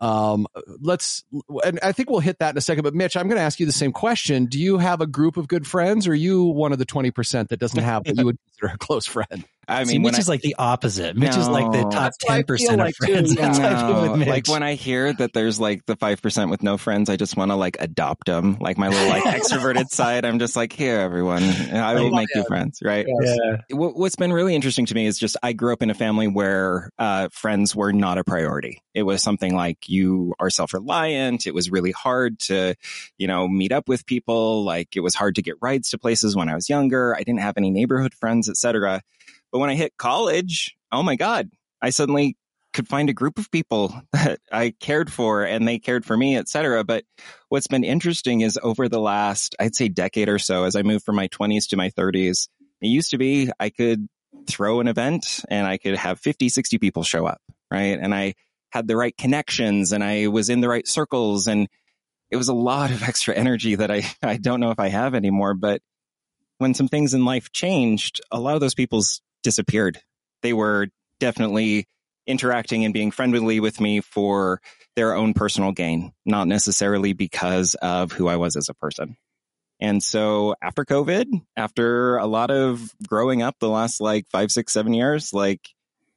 Um, 0.00 0.46
let's, 0.80 1.24
and 1.64 1.78
I 1.82 1.92
think 1.92 2.08
we'll 2.08 2.20
hit 2.20 2.38
that 2.38 2.50
in 2.50 2.58
a 2.58 2.60
second. 2.60 2.84
But 2.84 2.94
Mitch, 2.94 3.16
I'm 3.16 3.28
going 3.28 3.36
to 3.36 3.42
ask 3.42 3.60
you 3.60 3.66
the 3.66 3.72
same 3.72 3.92
question. 3.92 4.46
Do 4.46 4.58
you 4.58 4.78
have 4.78 5.00
a 5.00 5.06
group 5.06 5.36
of 5.36 5.46
good 5.46 5.66
friends, 5.66 6.08
or 6.08 6.14
you 6.14 6.44
one 6.44 6.72
of 6.72 6.78
the 6.78 6.86
20% 6.86 7.48
that 7.48 7.58
doesn't 7.58 7.82
have 7.82 8.06
what 8.06 8.16
you 8.16 8.24
would 8.24 8.38
consider 8.60 8.74
a 8.74 8.78
close 8.78 9.06
friend? 9.06 9.44
I 9.70 9.80
mean, 9.80 9.86
See, 9.86 9.98
Mitch 9.98 10.14
I, 10.16 10.18
is 10.18 10.28
like 10.28 10.40
the 10.40 10.56
opposite. 10.58 11.16
Mitch 11.16 11.34
no, 11.34 11.40
is 11.40 11.48
like 11.48 11.70
the 11.70 11.88
top 11.90 12.12
10% 12.28 12.72
of 12.72 12.78
like 12.78 12.96
friends. 12.96 13.34
Too, 13.36 13.40
no, 13.40 14.14
like 14.26 14.48
when 14.48 14.64
I 14.64 14.74
hear 14.74 15.12
that 15.12 15.32
there's 15.32 15.60
like 15.60 15.86
the 15.86 15.96
5% 15.96 16.50
with 16.50 16.62
no 16.64 16.76
friends, 16.76 17.08
I 17.08 17.14
just 17.14 17.36
want 17.36 17.52
to 17.52 17.54
like 17.54 17.76
adopt 17.78 18.26
them. 18.26 18.56
Like 18.60 18.78
my 18.78 18.88
little 18.88 19.08
like 19.08 19.22
extroverted 19.40 19.88
side. 19.88 20.24
I'm 20.24 20.40
just 20.40 20.56
like, 20.56 20.72
here, 20.72 20.98
everyone, 20.98 21.44
I 21.44 21.94
will 21.94 22.10
make 22.10 22.34
you 22.34 22.42
friends. 22.48 22.80
Right. 22.84 23.06
Yeah. 23.08 23.58
What's 23.70 24.16
been 24.16 24.32
really 24.32 24.56
interesting 24.56 24.86
to 24.86 24.94
me 24.94 25.06
is 25.06 25.18
just, 25.18 25.36
I 25.40 25.52
grew 25.52 25.72
up 25.72 25.82
in 25.82 25.90
a 25.90 25.94
family 25.94 26.26
where, 26.26 26.90
uh, 26.98 27.28
friends 27.30 27.76
were 27.76 27.92
not 27.92 28.18
a 28.18 28.24
priority. 28.24 28.82
It 28.92 29.04
was 29.04 29.22
something 29.22 29.54
like 29.54 29.88
you 29.88 30.34
are 30.40 30.50
self-reliant. 30.50 31.46
It 31.46 31.54
was 31.54 31.70
really 31.70 31.92
hard 31.92 32.40
to, 32.40 32.74
you 33.18 33.28
know, 33.28 33.46
meet 33.46 33.70
up 33.70 33.88
with 33.88 34.04
people. 34.04 34.64
Like 34.64 34.96
it 34.96 35.00
was 35.00 35.14
hard 35.14 35.36
to 35.36 35.42
get 35.42 35.54
rides 35.62 35.90
to 35.90 35.98
places 35.98 36.34
when 36.34 36.48
I 36.48 36.56
was 36.56 36.68
younger. 36.68 37.14
I 37.14 37.20
didn't 37.20 37.40
have 37.40 37.56
any 37.56 37.70
neighborhood 37.70 38.14
friends, 38.14 38.48
etc. 38.50 39.02
But 39.52 39.58
when 39.58 39.70
I 39.70 39.74
hit 39.74 39.96
college, 39.96 40.76
oh 40.92 41.02
my 41.02 41.16
God, 41.16 41.50
I 41.80 41.90
suddenly 41.90 42.36
could 42.72 42.88
find 42.88 43.10
a 43.10 43.14
group 43.14 43.38
of 43.38 43.50
people 43.50 44.00
that 44.12 44.40
I 44.52 44.74
cared 44.80 45.12
for 45.12 45.42
and 45.44 45.66
they 45.66 45.78
cared 45.78 46.04
for 46.04 46.16
me, 46.16 46.36
etc. 46.36 46.84
But 46.84 47.04
what's 47.48 47.66
been 47.66 47.84
interesting 47.84 48.42
is 48.42 48.58
over 48.62 48.88
the 48.88 49.00
last, 49.00 49.56
I'd 49.58 49.74
say 49.74 49.88
decade 49.88 50.28
or 50.28 50.38
so, 50.38 50.64
as 50.64 50.76
I 50.76 50.82
moved 50.82 51.04
from 51.04 51.16
my 51.16 51.26
twenties 51.28 51.68
to 51.68 51.76
my 51.76 51.90
thirties, 51.90 52.48
it 52.80 52.88
used 52.88 53.10
to 53.10 53.18
be 53.18 53.50
I 53.58 53.70
could 53.70 54.08
throw 54.46 54.80
an 54.80 54.88
event 54.88 55.44
and 55.48 55.66
I 55.66 55.76
could 55.78 55.96
have 55.96 56.20
50, 56.20 56.48
60 56.48 56.78
people 56.78 57.02
show 57.02 57.26
up. 57.26 57.40
Right. 57.70 57.98
And 58.00 58.14
I 58.14 58.34
had 58.70 58.86
the 58.86 58.96
right 58.96 59.16
connections 59.16 59.92
and 59.92 60.02
I 60.02 60.28
was 60.28 60.48
in 60.48 60.60
the 60.60 60.68
right 60.68 60.86
circles 60.86 61.46
and 61.46 61.68
it 62.30 62.36
was 62.36 62.48
a 62.48 62.54
lot 62.54 62.90
of 62.90 63.02
extra 63.08 63.34
energy 63.34 63.74
that 63.74 63.90
I, 63.90 64.04
I 64.22 64.36
don't 64.36 64.60
know 64.60 64.70
if 64.70 64.78
I 64.78 64.88
have 64.88 65.14
anymore. 65.14 65.54
But 65.54 65.82
when 66.60 66.74
some 66.74 66.88
things 66.88 67.14
in 67.14 67.24
life 67.24 67.50
changed, 67.52 68.20
a 68.30 68.38
lot 68.38 68.54
of 68.54 68.60
those 68.60 68.74
people's 68.74 69.22
disappeared. 69.42 69.98
They 70.42 70.52
were 70.52 70.88
definitely 71.18 71.86
interacting 72.26 72.84
and 72.84 72.92
being 72.92 73.10
friendly 73.10 73.60
with 73.60 73.80
me 73.80 74.00
for 74.00 74.60
their 74.94 75.14
own 75.14 75.32
personal 75.32 75.72
gain, 75.72 76.12
not 76.26 76.46
necessarily 76.46 77.14
because 77.14 77.74
of 77.76 78.12
who 78.12 78.28
I 78.28 78.36
was 78.36 78.56
as 78.56 78.68
a 78.68 78.74
person. 78.74 79.16
And 79.80 80.02
so 80.02 80.54
after 80.62 80.84
COVID, 80.84 81.26
after 81.56 82.18
a 82.18 82.26
lot 82.26 82.50
of 82.50 82.92
growing 83.08 83.40
up 83.40 83.56
the 83.58 83.70
last 83.70 84.00
like 84.00 84.26
five, 84.30 84.50
six, 84.50 84.72
seven 84.72 84.92
years, 84.92 85.32
like, 85.32 85.66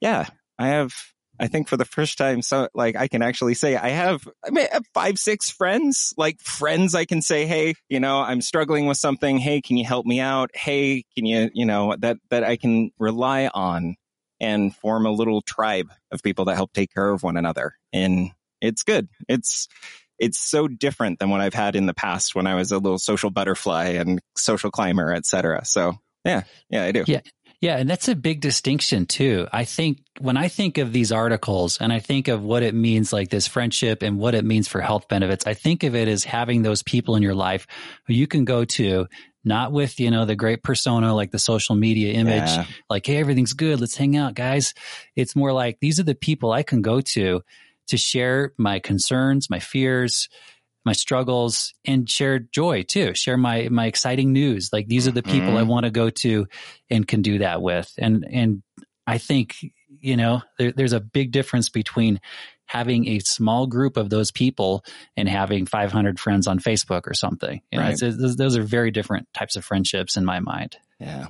yeah, 0.02 0.28
I 0.60 0.68
have, 0.68 0.94
I 1.40 1.48
think 1.48 1.68
for 1.68 1.78
the 1.78 1.86
first 1.86 2.18
time, 2.18 2.42
so 2.42 2.70
like 2.74 2.96
I 2.96 3.08
can 3.08 3.22
actually 3.22 3.56
say 3.56 3.76
I 3.76 3.90
have, 3.90 4.28
I 4.46 4.52
mean, 4.52 4.68
five, 4.94 5.18
six 5.18 5.50
friends, 5.50 6.14
like 6.18 6.40
friends 6.40 6.94
I 6.94 7.06
can 7.06 7.22
say, 7.22 7.46
Hey, 7.46 7.74
you 7.90 8.00
know, 8.00 8.20
I'm 8.20 8.42
struggling 8.42 8.86
with 8.86 8.98
something. 8.98 9.38
Hey, 9.38 9.62
can 9.62 9.78
you 9.78 9.86
help 9.86 10.06
me 10.06 10.20
out? 10.20 10.52
Hey, 10.54 11.04
can 11.16 11.26
you, 11.26 11.50
you 11.54 11.66
know, 11.66 11.96
that, 12.00 12.18
that 12.30 12.44
I 12.44 12.58
can 12.58 12.92
rely 13.00 13.50
on 13.54 13.96
and 14.40 14.76
form 14.76 15.06
a 15.06 15.12
little 15.12 15.42
tribe 15.42 15.92
of 16.12 16.22
people 16.22 16.46
that 16.46 16.56
help 16.56 16.74
take 16.74 16.94
care 16.94 17.10
of 17.10 17.24
one 17.24 17.38
another. 17.38 17.76
And 17.92 18.32
it's 18.62 18.84
good. 18.84 19.08
It's, 19.28 19.68
it's 20.20 20.38
so 20.38 20.68
different 20.68 21.20
than 21.20 21.30
what 21.30 21.42
I've 21.42 21.54
had 21.54 21.76
in 21.76 21.86
the 21.86 21.94
past 21.94 22.36
when 22.36 22.46
I 22.46 22.56
was 22.56 22.72
a 22.72 22.78
little 22.78 23.00
social 23.00 23.30
butterfly 23.30 23.86
and 23.94 24.22
social 24.38 24.70
climber, 24.70 25.12
et 25.14 25.26
cetera. 25.26 25.66
So 25.66 25.96
yeah, 26.24 26.44
yeah, 26.70 26.84
I 26.84 26.92
do. 26.92 27.04
Yeah. 27.08 27.22
Yeah, 27.64 27.78
and 27.78 27.90
that's 27.90 28.10
a 28.10 28.16
big 28.16 28.42
distinction 28.42 29.06
too. 29.06 29.48
I 29.54 29.64
think 29.64 30.00
when 30.20 30.36
I 30.36 30.50
think 30.50 30.78
of 30.80 30.92
these 30.92 31.14
articles 31.14 31.78
and 31.80 31.94
I 31.94 32.00
think 32.00 32.28
of 32.28 32.44
what 32.44 32.62
it 32.62 32.76
means 32.76 33.14
like 33.14 33.30
this 33.30 33.48
friendship 33.48 34.04
and 34.04 34.18
what 34.18 34.36
it 34.36 34.44
means 34.44 34.68
for 34.68 34.82
health 34.82 35.08
benefits, 35.08 35.48
I 35.48 35.54
think 35.54 35.84
of 35.84 35.96
it 35.96 36.10
as 36.10 36.26
having 36.26 36.62
those 36.62 36.84
people 36.84 37.16
in 37.16 37.24
your 37.24 37.36
life 37.36 37.66
who 38.06 38.16
you 38.16 38.28
can 38.28 38.44
go 38.44 38.66
to 38.66 39.08
not 39.46 39.72
with, 39.72 39.98
you 40.02 40.12
know, 40.12 40.26
the 40.26 40.36
great 40.36 40.62
persona 40.62 41.16
like 41.16 41.32
the 41.32 41.40
social 41.40 41.74
media 41.74 42.12
image, 42.12 42.50
yeah. 42.50 42.66
like, 42.90 43.06
hey, 43.06 43.16
everything's 43.16 43.54
good. 43.54 43.80
Let's 43.80 43.96
hang 43.96 44.18
out, 44.18 44.34
guys. 44.34 44.74
It's 45.16 45.34
more 45.34 45.54
like 45.54 45.80
these 45.80 46.02
are 46.02 46.04
the 46.04 46.16
people 46.16 46.52
I 46.52 46.64
can 46.64 46.82
go 46.82 47.00
to 47.00 47.44
to 47.88 47.98
share 47.98 48.52
my 48.58 48.80
concerns, 48.80 49.50
my 49.50 49.60
fears, 49.60 50.28
my 50.86 50.94
struggles 50.94 51.74
and 51.86 52.10
share 52.10 52.40
joy 52.40 52.84
too. 52.84 53.14
Share 53.14 53.38
my 53.38 53.70
my 53.70 53.86
exciting 53.86 54.34
news. 54.34 54.70
Like 54.74 54.88
these 54.88 55.08
are 55.08 55.12
the 55.12 55.24
people 55.24 55.50
mm-hmm. 55.50 55.58
i 55.58 55.64
want 55.64 55.86
to 55.86 55.92
go 55.92 56.10
to 56.10 56.48
and 56.90 57.08
can 57.08 57.22
do 57.22 57.40
that 57.40 57.62
with. 57.62 57.92
And 57.98 58.26
and 58.30 58.64
i 59.06 59.18
think 59.18 59.56
you 60.00 60.18
know 60.18 60.42
there, 60.58 60.72
there's 60.72 60.94
a 60.94 61.00
big 61.00 61.32
difference 61.32 61.70
between 61.70 62.20
having 62.66 63.08
a 63.08 63.20
small 63.20 63.68
group 63.68 63.98
of 63.98 64.10
those 64.10 64.32
people 64.32 64.84
and 65.16 65.28
having 65.28 65.66
500 65.66 66.20
friends 66.20 66.48
on 66.48 66.60
facebook 66.60 67.08
or 67.08 67.14
something. 67.14 67.62
You 67.72 67.80
know, 67.80 67.86
right. 67.86 68.00
those, 68.00 68.36
those 68.36 68.58
are 68.58 68.64
very 68.64 68.90
different 68.90 69.28
types 69.34 69.56
of 69.56 69.66
friendships 69.66 70.18
in 70.18 70.26
my 70.26 70.40
mind. 70.40 70.78
Yeah. 71.00 71.28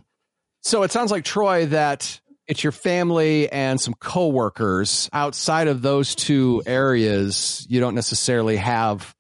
So 0.62 0.84
it 0.84 0.92
sounds 0.92 1.12
like 1.12 1.26
troy 1.26 1.66
that 1.68 2.20
it's 2.48 2.64
your 2.64 2.72
family 2.72 3.52
and 3.52 3.82
some 3.82 3.94
coworkers. 3.94 5.10
Outside 5.12 5.68
of 5.68 5.82
those 5.82 6.16
two 6.16 6.62
areas 6.66 7.66
you 7.70 7.80
don't 7.80 7.96
necessarily 7.96 8.58
have 8.58 9.14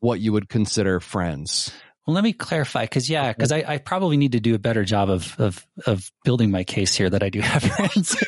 what 0.00 0.20
you 0.20 0.32
would 0.32 0.48
consider 0.48 1.00
friends. 1.00 1.72
Well, 2.08 2.14
let 2.14 2.24
me 2.24 2.32
clarify 2.32 2.84
because 2.84 3.10
yeah, 3.10 3.34
because 3.34 3.52
I, 3.52 3.64
I, 3.68 3.76
probably 3.76 4.16
need 4.16 4.32
to 4.32 4.40
do 4.40 4.54
a 4.54 4.58
better 4.58 4.82
job 4.82 5.10
of 5.10 5.38
of 5.38 5.66
of 5.84 6.10
building 6.24 6.50
my 6.50 6.64
case 6.64 6.94
here 6.94 7.10
that 7.10 7.22
I 7.22 7.28
do 7.28 7.40
have 7.40 7.62
friends. 7.62 8.16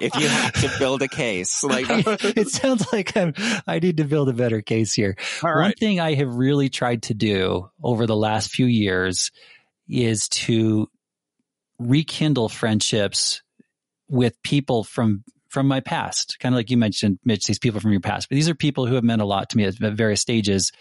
if 0.00 0.14
you 0.14 0.28
have 0.28 0.52
to 0.52 0.70
build 0.78 1.02
a 1.02 1.08
case, 1.08 1.64
like 1.64 1.86
it 1.88 2.48
sounds 2.48 2.86
like 2.92 3.16
I'm, 3.16 3.34
I 3.66 3.80
need 3.80 3.96
to 3.96 4.04
build 4.04 4.28
a 4.28 4.34
better 4.34 4.62
case 4.62 4.94
here. 4.94 5.16
One 5.42 5.72
thing 5.72 5.98
I 5.98 6.14
have 6.14 6.32
really 6.32 6.68
tried 6.68 7.02
to 7.04 7.14
do 7.14 7.68
over 7.82 8.06
the 8.06 8.14
last 8.14 8.52
few 8.52 8.66
years 8.66 9.32
is 9.88 10.28
to 10.28 10.88
rekindle 11.80 12.50
friendships 12.50 13.42
with 14.08 14.40
people 14.44 14.84
from 14.84 15.24
from 15.48 15.66
my 15.66 15.80
past, 15.80 16.38
kind 16.40 16.54
of 16.54 16.56
like 16.56 16.70
you 16.70 16.76
mentioned, 16.76 17.18
Mitch, 17.24 17.44
these 17.44 17.58
people 17.58 17.80
from 17.80 17.92
your 17.92 18.00
past. 18.00 18.28
But 18.28 18.36
these 18.36 18.48
are 18.48 18.54
people 18.54 18.86
who 18.86 18.94
have 18.94 19.04
meant 19.04 19.22
a 19.22 19.26
lot 19.26 19.50
to 19.50 19.56
me 19.56 19.64
at 19.64 19.74
various 19.74 20.20
stages 20.20 20.72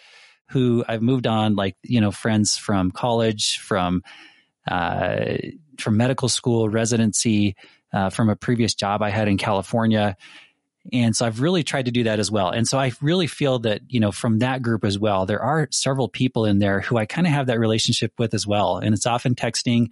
who 0.50 0.83
I've 0.88 1.01
moved 1.01 1.27
on, 1.27 1.55
like, 1.55 1.75
you 1.83 2.01
know, 2.01 2.12
friends 2.12 2.57
from 2.57 2.91
college, 2.91 3.57
from, 3.59 4.03
uh, 4.69 5.38
from 5.77 5.97
medical 5.97 6.29
school, 6.29 6.69
residency, 6.69 7.55
uh, 7.93 8.09
from 8.09 8.29
a 8.29 8.36
previous 8.36 8.74
job 8.74 9.01
I 9.01 9.09
had 9.09 9.27
in 9.27 9.38
California. 9.38 10.17
And 10.93 11.15
so 11.15 11.25
I've 11.25 11.41
really 11.41 11.63
tried 11.63 11.86
to 11.86 11.91
do 11.91 12.03
that 12.03 12.19
as 12.19 12.31
well. 12.31 12.50
And 12.50 12.65
so 12.67 12.77
I 12.77 12.91
really 13.01 13.27
feel 13.27 13.59
that, 13.59 13.81
you 13.89 14.00
know, 14.00 14.12
from 14.12 14.39
that 14.39 14.62
group 14.62 14.86
as 14.86 14.97
well, 14.97 15.25
there 15.25 15.41
are 15.41 15.67
several 15.71 16.07
people 16.07 16.45
in 16.45 16.59
there 16.59 16.79
who 16.79 16.97
I 16.97 17.05
kind 17.05 17.27
of 17.27 17.33
have 17.33 17.47
that 17.47 17.59
relationship 17.59 18.13
with 18.17 18.33
as 18.33 18.47
well. 18.47 18.77
And 18.77 18.93
it's 18.93 19.05
often 19.05 19.36
texting. 19.36 19.88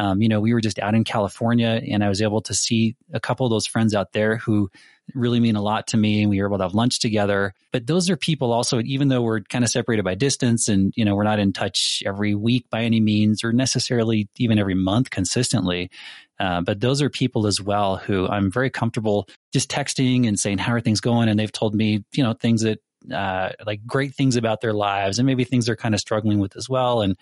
Um, 0.00 0.22
you 0.22 0.30
know, 0.30 0.40
we 0.40 0.54
were 0.54 0.62
just 0.62 0.78
out 0.78 0.94
in 0.94 1.04
California 1.04 1.78
and 1.90 2.02
I 2.02 2.08
was 2.08 2.22
able 2.22 2.40
to 2.42 2.54
see 2.54 2.96
a 3.12 3.20
couple 3.20 3.44
of 3.44 3.50
those 3.50 3.66
friends 3.66 3.94
out 3.94 4.12
there 4.12 4.38
who 4.38 4.70
really 5.14 5.40
mean 5.40 5.56
a 5.56 5.62
lot 5.62 5.88
to 5.88 5.98
me 5.98 6.22
and 6.22 6.30
we 6.30 6.40
were 6.40 6.48
able 6.48 6.56
to 6.56 6.64
have 6.64 6.72
lunch 6.72 7.00
together. 7.00 7.52
But 7.70 7.86
those 7.86 8.08
are 8.08 8.16
people 8.16 8.50
also, 8.50 8.80
even 8.80 9.08
though 9.08 9.20
we're 9.20 9.40
kind 9.40 9.62
of 9.62 9.70
separated 9.70 10.02
by 10.02 10.14
distance 10.14 10.70
and, 10.70 10.94
you 10.96 11.04
know, 11.04 11.14
we're 11.14 11.24
not 11.24 11.38
in 11.38 11.52
touch 11.52 12.02
every 12.06 12.34
week 12.34 12.64
by 12.70 12.84
any 12.84 12.98
means 12.98 13.44
or 13.44 13.52
necessarily 13.52 14.26
even 14.38 14.58
every 14.58 14.74
month 14.74 15.10
consistently. 15.10 15.90
Uh, 16.38 16.62
but 16.62 16.80
those 16.80 17.02
are 17.02 17.10
people 17.10 17.46
as 17.46 17.60
well 17.60 17.98
who 17.98 18.26
I'm 18.26 18.50
very 18.50 18.70
comfortable 18.70 19.28
just 19.52 19.70
texting 19.70 20.26
and 20.26 20.40
saying, 20.40 20.56
how 20.56 20.72
are 20.72 20.80
things 20.80 21.02
going? 21.02 21.28
And 21.28 21.38
they've 21.38 21.52
told 21.52 21.74
me, 21.74 22.04
you 22.14 22.22
know, 22.22 22.32
things 22.32 22.62
that, 22.62 22.78
uh, 23.12 23.50
like 23.66 23.84
great 23.86 24.14
things 24.14 24.36
about 24.36 24.62
their 24.62 24.72
lives 24.72 25.18
and 25.18 25.26
maybe 25.26 25.44
things 25.44 25.66
they're 25.66 25.76
kind 25.76 25.94
of 25.94 26.00
struggling 26.00 26.38
with 26.38 26.56
as 26.56 26.70
well. 26.70 27.02
And, 27.02 27.18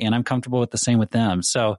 and 0.00 0.12
I'm 0.12 0.24
comfortable 0.24 0.58
with 0.58 0.72
the 0.72 0.78
same 0.78 0.98
with 0.98 1.10
them. 1.10 1.42
So, 1.42 1.76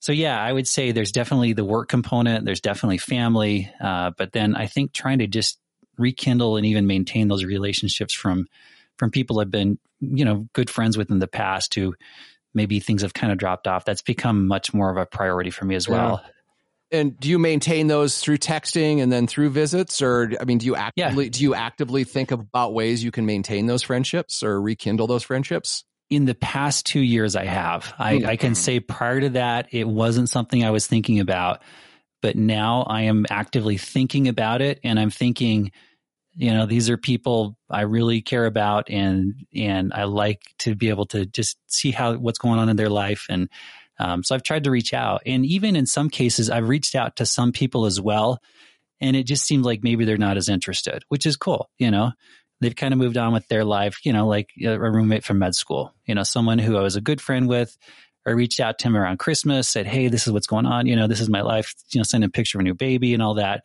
so 0.00 0.12
yeah, 0.12 0.40
I 0.40 0.52
would 0.52 0.68
say 0.68 0.92
there's 0.92 1.12
definitely 1.12 1.54
the 1.54 1.64
work 1.64 1.88
component. 1.88 2.44
There's 2.44 2.60
definitely 2.60 2.98
family, 2.98 3.70
uh, 3.80 4.12
but 4.16 4.32
then 4.32 4.54
I 4.54 4.66
think 4.66 4.92
trying 4.92 5.18
to 5.18 5.26
just 5.26 5.58
rekindle 5.96 6.56
and 6.56 6.64
even 6.64 6.86
maintain 6.86 7.28
those 7.28 7.44
relationships 7.44 8.14
from 8.14 8.46
from 8.96 9.10
people 9.10 9.40
I've 9.40 9.50
been 9.50 9.78
you 10.00 10.24
know 10.24 10.48
good 10.52 10.70
friends 10.70 10.96
with 10.96 11.10
in 11.10 11.18
the 11.18 11.26
past 11.26 11.74
who 11.74 11.94
maybe 12.54 12.80
things 12.80 13.02
have 13.02 13.14
kind 13.14 13.32
of 13.32 13.38
dropped 13.38 13.66
off. 13.66 13.84
That's 13.84 14.02
become 14.02 14.46
much 14.46 14.72
more 14.72 14.90
of 14.90 14.96
a 14.96 15.06
priority 15.06 15.50
for 15.50 15.64
me 15.64 15.74
as 15.74 15.88
well. 15.88 16.22
Yeah. 16.22 16.30
And 16.90 17.20
do 17.20 17.28
you 17.28 17.38
maintain 17.38 17.86
those 17.86 18.18
through 18.18 18.38
texting 18.38 19.02
and 19.02 19.12
then 19.12 19.26
through 19.26 19.50
visits, 19.50 20.00
or 20.00 20.32
I 20.40 20.44
mean, 20.44 20.58
do 20.58 20.64
you 20.64 20.74
actively 20.74 21.24
yeah. 21.24 21.30
do 21.30 21.42
you 21.42 21.54
actively 21.54 22.04
think 22.04 22.30
about 22.30 22.72
ways 22.72 23.04
you 23.04 23.10
can 23.10 23.26
maintain 23.26 23.66
those 23.66 23.82
friendships 23.82 24.42
or 24.42 24.60
rekindle 24.60 25.06
those 25.06 25.22
friendships? 25.22 25.84
In 26.10 26.24
the 26.24 26.34
past 26.34 26.86
two 26.86 27.00
years, 27.00 27.36
I 27.36 27.44
have. 27.44 27.92
I, 27.98 28.22
I, 28.24 28.36
can 28.36 28.54
say 28.54 28.80
prior 28.80 29.20
to 29.20 29.28
that, 29.30 29.68
it 29.72 29.86
wasn't 29.86 30.30
something 30.30 30.64
I 30.64 30.70
was 30.70 30.86
thinking 30.86 31.20
about. 31.20 31.62
but 32.20 32.36
now 32.36 32.82
I 32.82 33.02
am 33.02 33.26
actively 33.30 33.76
thinking 33.76 34.26
about 34.28 34.60
it 34.60 34.80
and 34.82 34.98
I'm 34.98 35.10
thinking, 35.10 35.70
you 36.34 36.52
know, 36.52 36.66
these 36.66 36.90
are 36.90 36.96
people 36.96 37.56
I 37.70 37.82
really 37.82 38.22
care 38.22 38.46
about 38.46 38.90
and, 38.90 39.34
and 39.54 39.92
I 39.92 40.04
like 40.04 40.42
to 40.60 40.74
be 40.74 40.88
able 40.88 41.06
to 41.06 41.26
just 41.26 41.58
see 41.66 41.90
how, 41.90 42.14
what's 42.14 42.38
going 42.38 42.58
on 42.58 42.68
in 42.68 42.76
their 42.76 42.88
life. 42.88 43.26
And, 43.28 43.48
um, 44.00 44.22
so 44.24 44.34
I've 44.34 44.42
tried 44.42 44.64
to 44.64 44.70
reach 44.70 44.94
out 44.94 45.22
and 45.26 45.44
even 45.44 45.76
in 45.76 45.86
some 45.86 46.10
cases, 46.10 46.50
I've 46.50 46.68
reached 46.68 46.94
out 46.94 47.16
to 47.16 47.26
some 47.26 47.52
people 47.52 47.84
as 47.84 48.00
well. 48.00 48.38
And 49.00 49.14
it 49.14 49.24
just 49.24 49.44
seemed 49.44 49.64
like 49.64 49.84
maybe 49.84 50.04
they're 50.04 50.16
not 50.16 50.36
as 50.36 50.48
interested, 50.48 51.04
which 51.08 51.24
is 51.26 51.36
cool. 51.36 51.70
You 51.78 51.90
know, 51.90 52.12
they've 52.60 52.74
kind 52.74 52.92
of 52.92 52.98
moved 52.98 53.16
on 53.16 53.32
with 53.32 53.46
their 53.48 53.64
life, 53.64 54.04
you 54.04 54.12
know, 54.12 54.26
like 54.26 54.50
a 54.64 54.78
roommate 54.78 55.24
from 55.24 55.38
med 55.38 55.54
school, 55.54 55.94
you 56.06 56.14
know, 56.14 56.22
someone 56.22 56.58
who 56.58 56.76
I 56.76 56.82
was 56.82 56.96
a 56.96 57.00
good 57.00 57.20
friend 57.20 57.48
with. 57.48 57.76
I 58.26 58.32
reached 58.32 58.60
out 58.60 58.78
to 58.80 58.88
him 58.88 58.96
around 58.96 59.18
Christmas, 59.18 59.68
said, 59.68 59.86
Hey, 59.86 60.08
this 60.08 60.26
is 60.26 60.32
what's 60.32 60.46
going 60.46 60.66
on. 60.66 60.86
You 60.86 60.96
know, 60.96 61.06
this 61.06 61.20
is 61.20 61.30
my 61.30 61.40
life, 61.40 61.74
you 61.90 61.98
know, 61.98 62.04
send 62.04 62.24
a 62.24 62.28
picture 62.28 62.58
of 62.58 62.60
a 62.60 62.64
new 62.64 62.74
baby 62.74 63.14
and 63.14 63.22
all 63.22 63.34
that. 63.34 63.64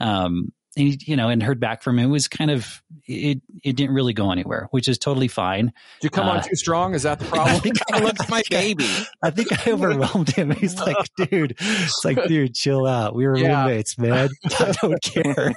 Um, 0.00 0.52
and, 0.76 1.06
you 1.06 1.16
know, 1.16 1.28
and 1.28 1.42
heard 1.42 1.60
back 1.60 1.82
from 1.82 1.98
him. 1.98 2.06
It 2.06 2.12
was 2.12 2.28
kind 2.28 2.50
of, 2.50 2.82
it, 3.06 3.42
it 3.62 3.76
didn't 3.76 3.94
really 3.94 4.14
go 4.14 4.32
anywhere, 4.32 4.68
which 4.70 4.88
is 4.88 4.98
totally 4.98 5.28
fine. 5.28 5.66
Did 6.00 6.04
you 6.04 6.10
come 6.10 6.28
uh, 6.28 6.32
on 6.32 6.42
too 6.42 6.56
strong? 6.56 6.94
Is 6.94 7.02
that 7.02 7.18
the 7.18 7.24
problem? 7.26 7.56
I 7.56 7.58
think 7.58 7.76
I 7.92 7.98
looked 8.00 8.28
my 8.30 8.42
baby. 8.50 8.88
I 9.22 9.30
think 9.30 9.66
I 9.66 9.72
overwhelmed 9.72 10.30
him. 10.30 10.50
He's 10.50 10.78
like, 10.78 10.96
dude, 11.16 11.56
it's 11.58 12.04
like, 12.04 12.26
dude, 12.26 12.54
chill 12.54 12.86
out. 12.86 13.14
We 13.14 13.26
were 13.26 13.36
yeah. 13.36 13.64
roommates, 13.64 13.98
man. 13.98 14.30
I 14.44 14.72
don't 14.80 15.02
care. 15.02 15.52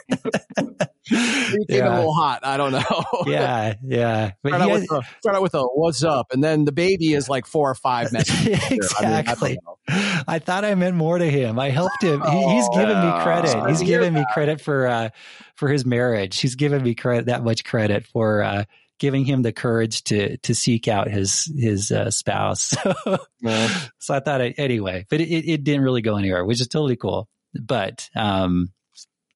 Came 1.07 1.65
yeah. 1.69 1.93
a 1.93 1.97
little 1.97 2.13
hot. 2.13 2.39
I 2.43 2.57
don't 2.57 2.71
know. 2.71 3.03
yeah, 3.27 3.75
yeah. 3.83 4.31
But 4.41 4.50
start, 4.50 4.62
out 4.62 4.69
has, 4.69 4.81
a, 4.83 5.01
start, 5.19 5.35
out 5.35 5.41
with 5.41 5.53
a, 5.53 5.62
"What's 5.62 6.03
up," 6.03 6.31
and 6.31 6.43
then 6.43 6.65
the 6.65 6.71
baby 6.71 7.13
is 7.13 7.29
like 7.29 7.45
four 7.45 7.69
or 7.69 7.75
five 7.75 8.12
messages. 8.13 8.71
exactly. 8.71 9.59
I, 9.88 9.93
mean, 9.93 10.03
I, 10.17 10.24
I, 10.27 10.39
thought 10.39 10.65
I 10.65 10.75
meant 10.75 10.95
more 10.95 11.17
to 11.17 11.29
him. 11.29 11.59
I 11.59 11.69
helped 11.69 12.01
him. 12.01 12.21
He, 12.21 12.53
he's 12.55 12.67
oh, 12.71 12.77
given 12.77 13.00
me 13.00 13.12
credit. 13.21 13.69
He's 13.69 13.83
given 13.83 14.13
me 14.13 14.25
credit 14.33 14.62
for 14.62 14.88
uh, 14.88 15.09
for 15.55 15.69
his 15.69 15.85
marriage. 15.85 16.39
He's 16.39 16.55
given 16.55 16.81
me 16.81 16.95
credit 16.95 17.27
that 17.27 17.43
much 17.43 17.63
credit 17.63 18.05
for. 18.05 18.43
Uh, 18.43 18.63
giving 18.97 19.25
him 19.25 19.41
the 19.41 19.51
courage 19.51 20.03
to 20.05 20.38
to 20.38 20.55
seek 20.55 20.88
out 20.88 21.09
his 21.09 21.51
his 21.57 21.91
uh, 21.91 22.12
spouse. 22.12 22.74
So, 23.05 23.17
yeah. 23.41 23.79
so 24.00 24.15
I 24.15 24.19
thought 24.21 24.41
it, 24.41 24.55
anyway, 24.57 25.05
but 25.09 25.21
it, 25.21 25.29
it 25.29 25.63
didn't 25.63 25.81
really 25.81 26.01
go 26.01 26.15
anywhere, 26.15 26.43
which 26.43 26.62
is 26.62 26.67
totally 26.67 26.95
cool. 26.95 27.27
But 27.53 28.09
um, 28.15 28.69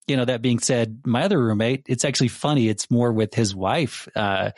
you 0.10 0.18
know, 0.18 0.26
that 0.26 0.42
being 0.42 0.60
said, 0.60 1.02
my 1.06 1.24
other 1.24 1.40
roommate, 1.40 1.86
it's 1.88 2.04
actually 2.04 2.28
funny. 2.28 2.68
It's 2.68 2.90
more 2.90 3.14
with 3.14 3.34
his 3.34 3.56
wife, 3.56 4.08
uh, 4.16 4.52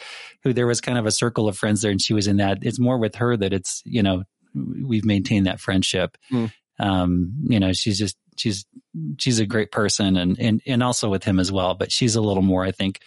who 0.43 0.53
there 0.53 0.67
was 0.67 0.81
kind 0.81 0.98
of 0.98 1.05
a 1.05 1.12
circle 1.12 1.48
of 1.48 1.58
friends 1.58 1.81
there 1.81 1.91
and 1.91 2.01
she 2.01 2.13
was 2.13 2.27
in 2.27 2.38
that. 2.38 2.60
It's 2.62 2.79
more 2.79 2.98
with 2.98 3.15
her 3.15 3.36
that 3.38 3.53
it's, 3.53 3.81
you 3.86 4.01
know, 4.01 4.24
we've 4.55 5.05
maintained 5.05 5.48
that 5.48 5.60
friendship. 5.60 6.17
Mm. 6.31 6.51
Um, 6.79 7.34
you 7.43 7.60
know, 7.60 7.74
she's 7.74 8.00
just, 8.00 8.17
she's, 8.38 8.65
she's 9.20 9.39
a 9.39 9.46
great 9.46 9.72
person 9.72 10.17
and, 10.17 10.39
and, 10.39 10.62
and 10.65 10.81
also 10.81 11.10
with 11.10 11.24
him 11.24 11.39
as 11.39 11.51
well, 11.51 11.75
but 11.75 11.91
she's 11.91 12.15
a 12.15 12.22
little 12.22 12.43
more, 12.43 12.63
I 12.63 12.72
think, 12.72 13.01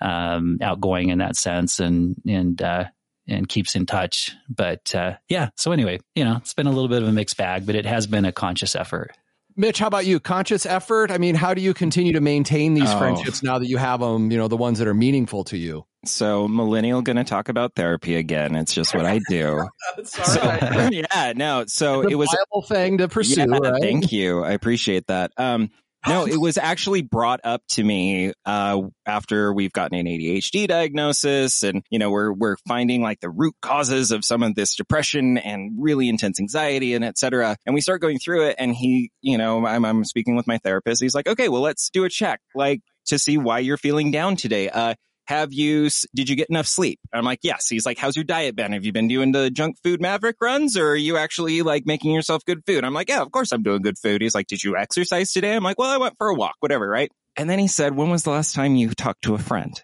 um, 0.00 0.58
outgoing 0.60 1.10
in 1.10 1.18
that 1.18 1.36
sense 1.36 1.78
and, 1.78 2.16
and, 2.26 2.60
uh, 2.60 2.84
and 3.28 3.48
keeps 3.48 3.76
in 3.76 3.86
touch. 3.86 4.34
But, 4.48 4.94
uh, 4.94 5.14
yeah. 5.28 5.50
So 5.56 5.70
anyway, 5.70 6.00
you 6.16 6.24
know, 6.24 6.36
it's 6.38 6.54
been 6.54 6.66
a 6.66 6.72
little 6.72 6.88
bit 6.88 7.02
of 7.02 7.08
a 7.08 7.12
mixed 7.12 7.36
bag, 7.36 7.66
but 7.66 7.76
it 7.76 7.86
has 7.86 8.06
been 8.08 8.24
a 8.24 8.32
conscious 8.32 8.74
effort. 8.74 9.12
Mitch, 9.56 9.78
how 9.78 9.86
about 9.86 10.06
you? 10.06 10.20
Conscious 10.20 10.66
effort? 10.66 11.10
I 11.10 11.18
mean, 11.18 11.34
how 11.34 11.54
do 11.54 11.60
you 11.60 11.74
continue 11.74 12.12
to 12.12 12.20
maintain 12.20 12.74
these 12.74 12.90
oh. 12.90 12.98
friendships 12.98 13.42
now 13.42 13.58
that 13.58 13.66
you 13.66 13.76
have 13.76 14.00
them, 14.00 14.30
you 14.30 14.38
know, 14.38 14.48
the 14.48 14.56
ones 14.56 14.78
that 14.78 14.88
are 14.88 14.94
meaningful 14.94 15.44
to 15.44 15.56
you? 15.56 15.84
So, 16.04 16.48
millennial 16.48 17.00
going 17.00 17.16
to 17.16 17.24
talk 17.24 17.48
about 17.48 17.74
therapy 17.76 18.16
again. 18.16 18.56
It's 18.56 18.74
just 18.74 18.92
what 18.92 19.06
I 19.06 19.20
do. 19.28 19.68
so, 20.04 20.42
yeah, 20.90 21.32
no. 21.36 21.64
So 21.66 22.02
it 22.02 22.16
was 22.16 22.28
a 22.34 22.62
thing 22.62 22.98
to 22.98 23.08
pursue. 23.08 23.42
Yeah, 23.42 23.58
right? 23.58 23.80
Thank 23.80 24.10
you. 24.10 24.42
I 24.42 24.50
appreciate 24.50 25.06
that. 25.06 25.32
Um, 25.36 25.70
no, 26.06 26.26
it 26.26 26.36
was 26.36 26.58
actually 26.58 27.02
brought 27.02 27.40
up 27.44 27.62
to 27.70 27.84
me 27.84 28.32
uh, 28.44 28.82
after 29.06 29.52
we've 29.52 29.72
gotten 29.72 29.98
an 29.98 30.06
ADHD 30.06 30.66
diagnosis, 30.66 31.62
and 31.62 31.84
you 31.90 31.98
know 31.98 32.10
we're 32.10 32.32
we're 32.32 32.56
finding 32.66 33.02
like 33.02 33.20
the 33.20 33.30
root 33.30 33.54
causes 33.62 34.10
of 34.10 34.24
some 34.24 34.42
of 34.42 34.54
this 34.54 34.74
depression 34.74 35.38
and 35.38 35.72
really 35.78 36.08
intense 36.08 36.40
anxiety 36.40 36.94
and 36.94 37.04
etc. 37.04 37.56
And 37.66 37.74
we 37.74 37.80
start 37.80 38.00
going 38.00 38.18
through 38.18 38.48
it, 38.48 38.56
and 38.58 38.74
he, 38.74 39.10
you 39.20 39.38
know, 39.38 39.64
I'm 39.66 39.84
I'm 39.84 40.04
speaking 40.04 40.34
with 40.34 40.46
my 40.46 40.58
therapist. 40.58 41.02
He's 41.02 41.14
like, 41.14 41.28
okay, 41.28 41.48
well, 41.48 41.62
let's 41.62 41.90
do 41.90 42.04
a 42.04 42.08
check, 42.08 42.40
like 42.54 42.80
to 43.06 43.18
see 43.18 43.38
why 43.38 43.60
you're 43.60 43.76
feeling 43.76 44.10
down 44.10 44.36
today. 44.36 44.68
Uh, 44.68 44.94
have 45.26 45.52
you, 45.52 45.88
did 46.14 46.28
you 46.28 46.36
get 46.36 46.50
enough 46.50 46.66
sleep? 46.66 46.98
I'm 47.12 47.24
like, 47.24 47.40
yes. 47.42 47.68
He's 47.68 47.86
like, 47.86 47.98
how's 47.98 48.16
your 48.16 48.24
diet 48.24 48.56
been? 48.56 48.72
Have 48.72 48.84
you 48.84 48.92
been 48.92 49.08
doing 49.08 49.32
the 49.32 49.50
junk 49.50 49.76
food 49.82 50.00
Maverik 50.00 50.34
runs 50.40 50.76
or 50.76 50.90
are 50.90 50.96
you 50.96 51.16
actually 51.16 51.62
like 51.62 51.86
making 51.86 52.12
yourself 52.12 52.44
good 52.44 52.62
food? 52.66 52.84
I'm 52.84 52.94
like, 52.94 53.08
yeah, 53.08 53.22
of 53.22 53.30
course 53.30 53.52
I'm 53.52 53.62
doing 53.62 53.82
good 53.82 53.98
food. 53.98 54.20
He's 54.20 54.34
like, 54.34 54.46
did 54.46 54.62
you 54.64 54.76
exercise 54.76 55.32
today? 55.32 55.54
I'm 55.54 55.62
like, 55.62 55.78
well, 55.78 55.90
I 55.90 55.96
went 55.96 56.16
for 56.18 56.28
a 56.28 56.34
walk, 56.34 56.56
whatever, 56.60 56.88
right? 56.88 57.10
And 57.36 57.48
then 57.48 57.58
he 57.58 57.68
said, 57.68 57.96
when 57.96 58.10
was 58.10 58.24
the 58.24 58.30
last 58.30 58.54
time 58.54 58.76
you 58.76 58.90
talked 58.90 59.22
to 59.22 59.34
a 59.34 59.38
friend? 59.38 59.80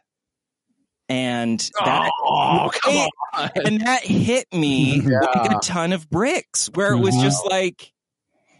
And 1.08 1.58
that, 1.82 2.10
oh, 2.22 2.70
come 2.82 2.94
it, 2.94 3.10
on. 3.32 3.50
and 3.64 3.80
that 3.80 4.04
hit 4.04 4.46
me 4.52 5.00
yeah. 5.06 5.20
like 5.20 5.52
a 5.52 5.58
ton 5.60 5.94
of 5.94 6.10
bricks 6.10 6.68
where 6.74 6.92
it 6.92 6.98
was 6.98 7.14
mm-hmm. 7.14 7.24
just 7.24 7.46
like, 7.46 7.92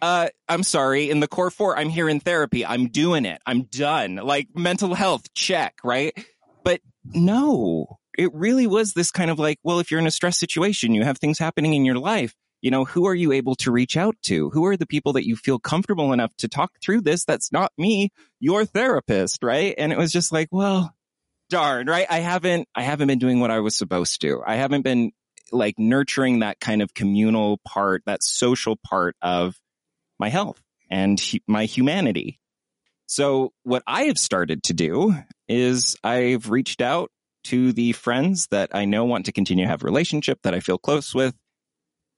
uh, 0.00 0.28
I'm 0.48 0.62
sorry, 0.62 1.10
in 1.10 1.20
the 1.20 1.28
core 1.28 1.50
four, 1.50 1.76
I'm 1.76 1.90
here 1.90 2.08
in 2.08 2.20
therapy. 2.20 2.64
I'm 2.64 2.88
doing 2.88 3.26
it. 3.26 3.40
I'm 3.44 3.64
done. 3.64 4.16
Like 4.16 4.48
mental 4.54 4.94
health, 4.94 5.32
check, 5.34 5.74
right? 5.84 6.16
But 6.64 6.80
no, 7.04 7.98
it 8.16 8.34
really 8.34 8.66
was 8.66 8.92
this 8.92 9.10
kind 9.10 9.30
of 9.30 9.38
like, 9.38 9.58
well, 9.62 9.78
if 9.78 9.90
you're 9.90 10.00
in 10.00 10.06
a 10.06 10.10
stress 10.10 10.38
situation, 10.38 10.94
you 10.94 11.04
have 11.04 11.18
things 11.18 11.38
happening 11.38 11.74
in 11.74 11.84
your 11.84 11.98
life. 11.98 12.34
You 12.60 12.72
know, 12.72 12.84
who 12.84 13.06
are 13.06 13.14
you 13.14 13.30
able 13.32 13.54
to 13.56 13.70
reach 13.70 13.96
out 13.96 14.16
to? 14.22 14.50
Who 14.50 14.64
are 14.66 14.76
the 14.76 14.86
people 14.86 15.12
that 15.12 15.26
you 15.26 15.36
feel 15.36 15.60
comfortable 15.60 16.12
enough 16.12 16.34
to 16.38 16.48
talk 16.48 16.72
through 16.82 17.02
this? 17.02 17.24
That's 17.24 17.52
not 17.52 17.72
me, 17.78 18.10
your 18.40 18.64
therapist, 18.64 19.44
right? 19.44 19.74
And 19.78 19.92
it 19.92 19.98
was 19.98 20.10
just 20.10 20.32
like, 20.32 20.48
well, 20.50 20.92
darn, 21.50 21.86
right? 21.86 22.06
I 22.10 22.18
haven't, 22.18 22.68
I 22.74 22.82
haven't 22.82 23.06
been 23.06 23.20
doing 23.20 23.38
what 23.38 23.52
I 23.52 23.60
was 23.60 23.76
supposed 23.76 24.20
to. 24.22 24.42
I 24.44 24.56
haven't 24.56 24.82
been 24.82 25.12
like 25.52 25.78
nurturing 25.78 26.40
that 26.40 26.58
kind 26.58 26.82
of 26.82 26.92
communal 26.92 27.58
part, 27.64 28.02
that 28.06 28.24
social 28.24 28.76
part 28.76 29.14
of 29.22 29.54
my 30.18 30.28
health 30.28 30.60
and 30.90 31.20
my 31.46 31.64
humanity. 31.64 32.40
So 33.08 33.52
what 33.62 33.82
I 33.86 34.04
have 34.04 34.18
started 34.18 34.62
to 34.64 34.74
do 34.74 35.14
is 35.48 35.96
I've 36.04 36.50
reached 36.50 36.82
out 36.82 37.10
to 37.44 37.72
the 37.72 37.92
friends 37.92 38.48
that 38.50 38.74
I 38.74 38.84
know 38.84 39.06
want 39.06 39.26
to 39.26 39.32
continue 39.32 39.64
to 39.64 39.70
have 39.70 39.82
a 39.82 39.86
relationship 39.86 40.40
that 40.42 40.54
I 40.54 40.60
feel 40.60 40.76
close 40.76 41.14
with. 41.14 41.34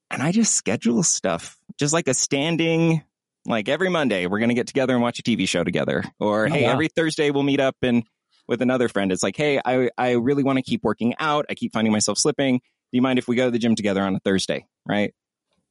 And 0.09 0.21
I 0.21 0.33
just 0.33 0.53
schedule 0.53 1.01
stuff, 1.03 1.57
just 1.79 1.93
like 1.93 2.09
a 2.09 2.13
standing, 2.13 3.03
like 3.45 3.69
every 3.69 3.87
Monday, 3.87 4.27
we're 4.27 4.39
going 4.39 4.49
to 4.49 4.55
get 4.55 4.67
together 4.67 4.93
and 4.93 5.01
watch 5.01 5.17
a 5.17 5.23
TV 5.23 5.47
show 5.47 5.63
together. 5.63 6.03
Or, 6.19 6.47
oh, 6.47 6.49
hey, 6.49 6.65
every 6.65 6.89
Thursday 6.89 7.31
we'll 7.31 7.43
meet 7.43 7.61
up 7.61 7.77
and 7.81 8.03
with 8.49 8.61
another 8.61 8.89
friend. 8.89 9.13
It's 9.13 9.23
like, 9.23 9.37
hey, 9.37 9.61
I, 9.63 9.89
I 9.97 10.11
really 10.11 10.43
want 10.43 10.57
to 10.57 10.63
keep 10.63 10.83
working 10.83 11.15
out. 11.19 11.45
I 11.49 11.55
keep 11.55 11.71
finding 11.71 11.93
myself 11.93 12.17
slipping. 12.17 12.57
Do 12.57 12.97
you 12.97 13.01
mind 13.01 13.17
if 13.17 13.29
we 13.29 13.37
go 13.37 13.45
to 13.45 13.51
the 13.51 13.59
gym 13.59 13.75
together 13.75 14.01
on 14.01 14.13
a 14.13 14.19
Thursday? 14.19 14.67
Right. 14.85 15.13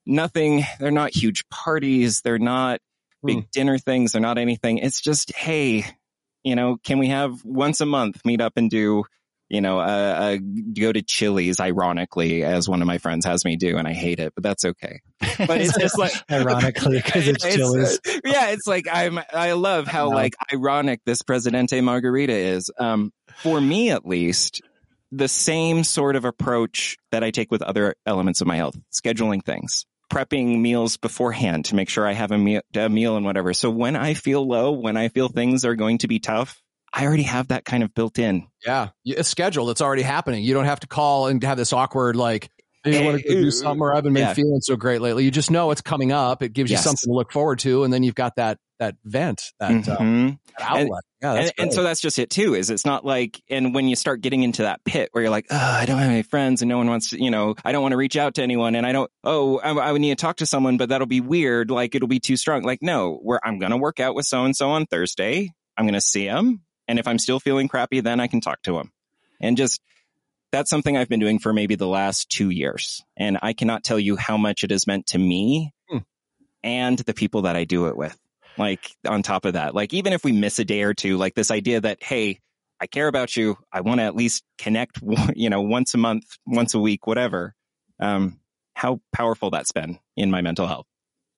Nothing. 0.06 0.64
They're 0.78 0.90
not 0.90 1.14
huge 1.14 1.46
parties. 1.50 2.22
They're 2.22 2.38
not 2.38 2.80
big 3.24 3.36
hmm. 3.36 3.44
dinner 3.52 3.78
things. 3.78 4.12
They're 4.12 4.20
not 4.20 4.38
anything. 4.38 4.78
It's 4.78 5.00
just, 5.00 5.34
hey, 5.34 5.84
you 6.42 6.56
know, 6.56 6.76
can 6.82 6.98
we 6.98 7.08
have 7.08 7.44
once 7.44 7.80
a 7.80 7.86
month 7.86 8.24
meet 8.24 8.40
up 8.40 8.54
and 8.56 8.70
do, 8.70 9.04
you 9.48 9.60
know, 9.60 9.80
uh, 9.80 9.82
uh, 9.82 10.36
go 10.78 10.92
to 10.92 11.02
Chili's, 11.02 11.58
ironically, 11.60 12.44
as 12.44 12.68
one 12.68 12.80
of 12.80 12.86
my 12.86 12.98
friends 12.98 13.26
has 13.26 13.44
me 13.44 13.56
do, 13.56 13.76
and 13.78 13.86
I 13.86 13.92
hate 13.92 14.20
it, 14.20 14.32
but 14.34 14.44
that's 14.44 14.64
okay. 14.64 15.00
But 15.38 15.60
it's 15.60 15.76
just 15.76 15.98
like 15.98 16.12
ironically 16.30 16.96
because 16.96 17.26
it's, 17.26 17.44
it's 17.44 17.56
Chili's. 17.56 18.00
Uh, 18.06 18.20
yeah, 18.24 18.50
it's 18.50 18.66
like 18.66 18.86
I'm. 18.90 19.18
I 19.32 19.52
love 19.52 19.88
how 19.88 20.10
like 20.10 20.34
ironic 20.52 21.00
this 21.04 21.22
Presidente 21.22 21.80
Margarita 21.80 22.32
is. 22.32 22.70
Um, 22.78 23.12
for 23.38 23.60
me, 23.60 23.90
at 23.90 24.06
least, 24.06 24.62
the 25.10 25.26
same 25.26 25.82
sort 25.82 26.14
of 26.14 26.24
approach 26.24 26.96
that 27.10 27.24
I 27.24 27.32
take 27.32 27.50
with 27.50 27.62
other 27.62 27.96
elements 28.06 28.40
of 28.40 28.46
my 28.46 28.56
health, 28.56 28.78
scheduling 28.92 29.44
things 29.44 29.84
prepping 30.10 30.60
meals 30.60 30.96
beforehand 30.96 31.66
to 31.66 31.74
make 31.74 31.88
sure 31.88 32.06
I 32.06 32.12
have 32.12 32.32
a 32.32 32.38
meal, 32.38 32.62
a 32.74 32.88
meal 32.88 33.16
and 33.16 33.24
whatever. 33.24 33.54
So 33.54 33.70
when 33.70 33.96
I 33.96 34.14
feel 34.14 34.46
low, 34.46 34.72
when 34.72 34.96
I 34.96 35.08
feel 35.08 35.28
things 35.28 35.64
are 35.64 35.76
going 35.76 35.98
to 35.98 36.08
be 36.08 36.18
tough, 36.18 36.60
I 36.92 37.06
already 37.06 37.22
have 37.22 37.48
that 37.48 37.64
kind 37.64 37.82
of 37.82 37.94
built 37.94 38.18
in. 38.18 38.48
Yeah. 38.66 38.88
It's 39.04 39.28
scheduled. 39.28 39.70
It's 39.70 39.80
already 39.80 40.02
happening. 40.02 40.42
You 40.42 40.54
don't 40.54 40.64
have 40.64 40.80
to 40.80 40.88
call 40.88 41.28
and 41.28 41.42
have 41.44 41.56
this 41.56 41.72
awkward, 41.72 42.16
like, 42.16 42.50
you 42.84 43.04
want 43.04 43.22
to 43.22 43.28
do 43.28 43.50
something 43.50 43.82
or 43.82 43.92
I 43.92 43.96
haven't 43.96 44.14
been 44.14 44.22
yeah. 44.22 44.34
feeling 44.34 44.60
so 44.60 44.76
great 44.76 45.00
lately. 45.00 45.24
You 45.24 45.30
just 45.30 45.50
know 45.50 45.70
it's 45.70 45.82
coming 45.82 46.12
up. 46.12 46.42
It 46.42 46.52
gives 46.52 46.70
you 46.70 46.78
something 46.78 47.08
to 47.08 47.14
look 47.14 47.32
forward 47.32 47.58
to. 47.60 47.84
And 47.84 47.92
then 47.92 48.02
you've 48.02 48.14
got 48.14 48.36
that, 48.36 48.58
that 48.78 48.96
vent, 49.04 49.52
that, 49.58 49.70
uh, 49.70 49.98
mm-hmm. 49.98 50.28
that 50.58 50.70
outlet. 50.70 51.02
And, 51.20 51.34
yeah, 51.34 51.34
and, 51.34 51.52
and, 51.58 51.72
so 51.74 51.82
that's 51.82 52.00
just 52.00 52.18
it 52.18 52.30
too, 52.30 52.54
is 52.54 52.70
it's 52.70 52.86
not 52.86 53.04
like, 53.04 53.42
and 53.50 53.74
when 53.74 53.86
you 53.86 53.96
start 53.96 54.22
getting 54.22 54.42
into 54.42 54.62
that 54.62 54.82
pit 54.84 55.10
where 55.12 55.22
you're 55.22 55.30
like, 55.30 55.46
oh, 55.50 55.56
I 55.56 55.84
don't 55.84 55.98
have 55.98 56.10
any 56.10 56.22
friends 56.22 56.62
and 56.62 56.70
no 56.70 56.78
one 56.78 56.88
wants 56.88 57.10
to, 57.10 57.22
you 57.22 57.30
know, 57.30 57.54
I 57.62 57.72
don't 57.72 57.82
want 57.82 57.92
to 57.92 57.98
reach 57.98 58.16
out 58.16 58.36
to 58.36 58.42
anyone 58.42 58.74
and 58.74 58.86
I 58.86 58.92
don't, 58.92 59.10
oh, 59.24 59.58
I, 59.58 59.72
I 59.72 59.92
would 59.92 60.00
need 60.00 60.16
to 60.16 60.22
talk 60.22 60.36
to 60.36 60.46
someone, 60.46 60.78
but 60.78 60.88
that'll 60.88 61.06
be 61.06 61.20
weird. 61.20 61.70
Like 61.70 61.94
it'll 61.94 62.08
be 62.08 62.20
too 62.20 62.38
strong. 62.38 62.62
Like, 62.62 62.78
no, 62.80 63.16
where 63.22 63.40
I'm 63.44 63.58
going 63.58 63.72
to 63.72 63.76
work 63.76 64.00
out 64.00 64.14
with 64.14 64.24
so 64.24 64.44
and 64.44 64.56
so 64.56 64.70
on 64.70 64.86
Thursday. 64.86 65.52
I'm 65.76 65.84
going 65.84 65.94
to 65.94 66.00
see 66.00 66.24
him. 66.24 66.62
And 66.88 66.98
if 66.98 67.06
I'm 67.06 67.18
still 67.18 67.40
feeling 67.40 67.68
crappy, 67.68 68.00
then 68.00 68.20
I 68.20 68.26
can 68.26 68.40
talk 68.40 68.62
to 68.62 68.78
him 68.78 68.90
and 69.40 69.58
just, 69.58 69.82
that's 70.52 70.70
something 70.70 70.96
I've 70.96 71.08
been 71.08 71.20
doing 71.20 71.38
for 71.38 71.52
maybe 71.52 71.76
the 71.76 71.86
last 71.86 72.28
two 72.28 72.50
years. 72.50 73.02
And 73.16 73.38
I 73.42 73.52
cannot 73.52 73.84
tell 73.84 73.98
you 73.98 74.16
how 74.16 74.36
much 74.36 74.64
it 74.64 74.70
has 74.70 74.86
meant 74.86 75.06
to 75.08 75.18
me 75.18 75.72
hmm. 75.88 75.98
and 76.62 76.98
the 76.98 77.14
people 77.14 77.42
that 77.42 77.56
I 77.56 77.64
do 77.64 77.86
it 77.86 77.96
with. 77.96 78.16
Like 78.58 78.90
on 79.06 79.22
top 79.22 79.44
of 79.44 79.54
that, 79.54 79.74
like 79.74 79.94
even 79.94 80.12
if 80.12 80.24
we 80.24 80.32
miss 80.32 80.58
a 80.58 80.64
day 80.64 80.82
or 80.82 80.92
two, 80.92 81.16
like 81.16 81.34
this 81.34 81.50
idea 81.50 81.80
that, 81.80 82.02
hey, 82.02 82.40
I 82.80 82.86
care 82.86 83.08
about 83.08 83.36
you. 83.36 83.56
I 83.72 83.82
want 83.82 84.00
to 84.00 84.04
at 84.04 84.16
least 84.16 84.44
connect, 84.58 85.00
you 85.34 85.50
know, 85.50 85.62
once 85.62 85.94
a 85.94 85.98
month, 85.98 86.24
once 86.46 86.74
a 86.74 86.80
week, 86.80 87.06
whatever. 87.06 87.54
Um, 88.00 88.40
how 88.74 89.00
powerful 89.12 89.50
that's 89.50 89.72
been 89.72 89.98
in 90.16 90.30
my 90.30 90.40
mental 90.40 90.66
health. 90.66 90.86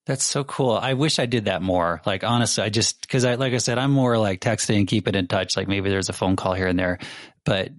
That's 0.06 0.24
so 0.24 0.42
cool. 0.44 0.72
I 0.72 0.94
wish 0.94 1.18
I 1.18 1.26
did 1.26 1.44
that 1.44 1.62
more. 1.62 2.00
Like 2.04 2.24
honestly, 2.24 2.64
I 2.64 2.68
just 2.70 3.00
because 3.02 3.24
I 3.24 3.34
like 3.34 3.52
I 3.52 3.58
said, 3.58 3.78
I'm 3.78 3.92
more 3.92 4.18
like 4.18 4.40
texting, 4.40 4.86
keep 4.86 5.06
it 5.06 5.14
in 5.14 5.28
touch. 5.28 5.56
Like 5.56 5.68
maybe 5.68 5.90
there's 5.90 6.08
a 6.08 6.12
phone 6.12 6.34
call 6.36 6.54
here 6.54 6.66
and 6.66 6.78
there, 6.78 6.98
but 7.44 7.70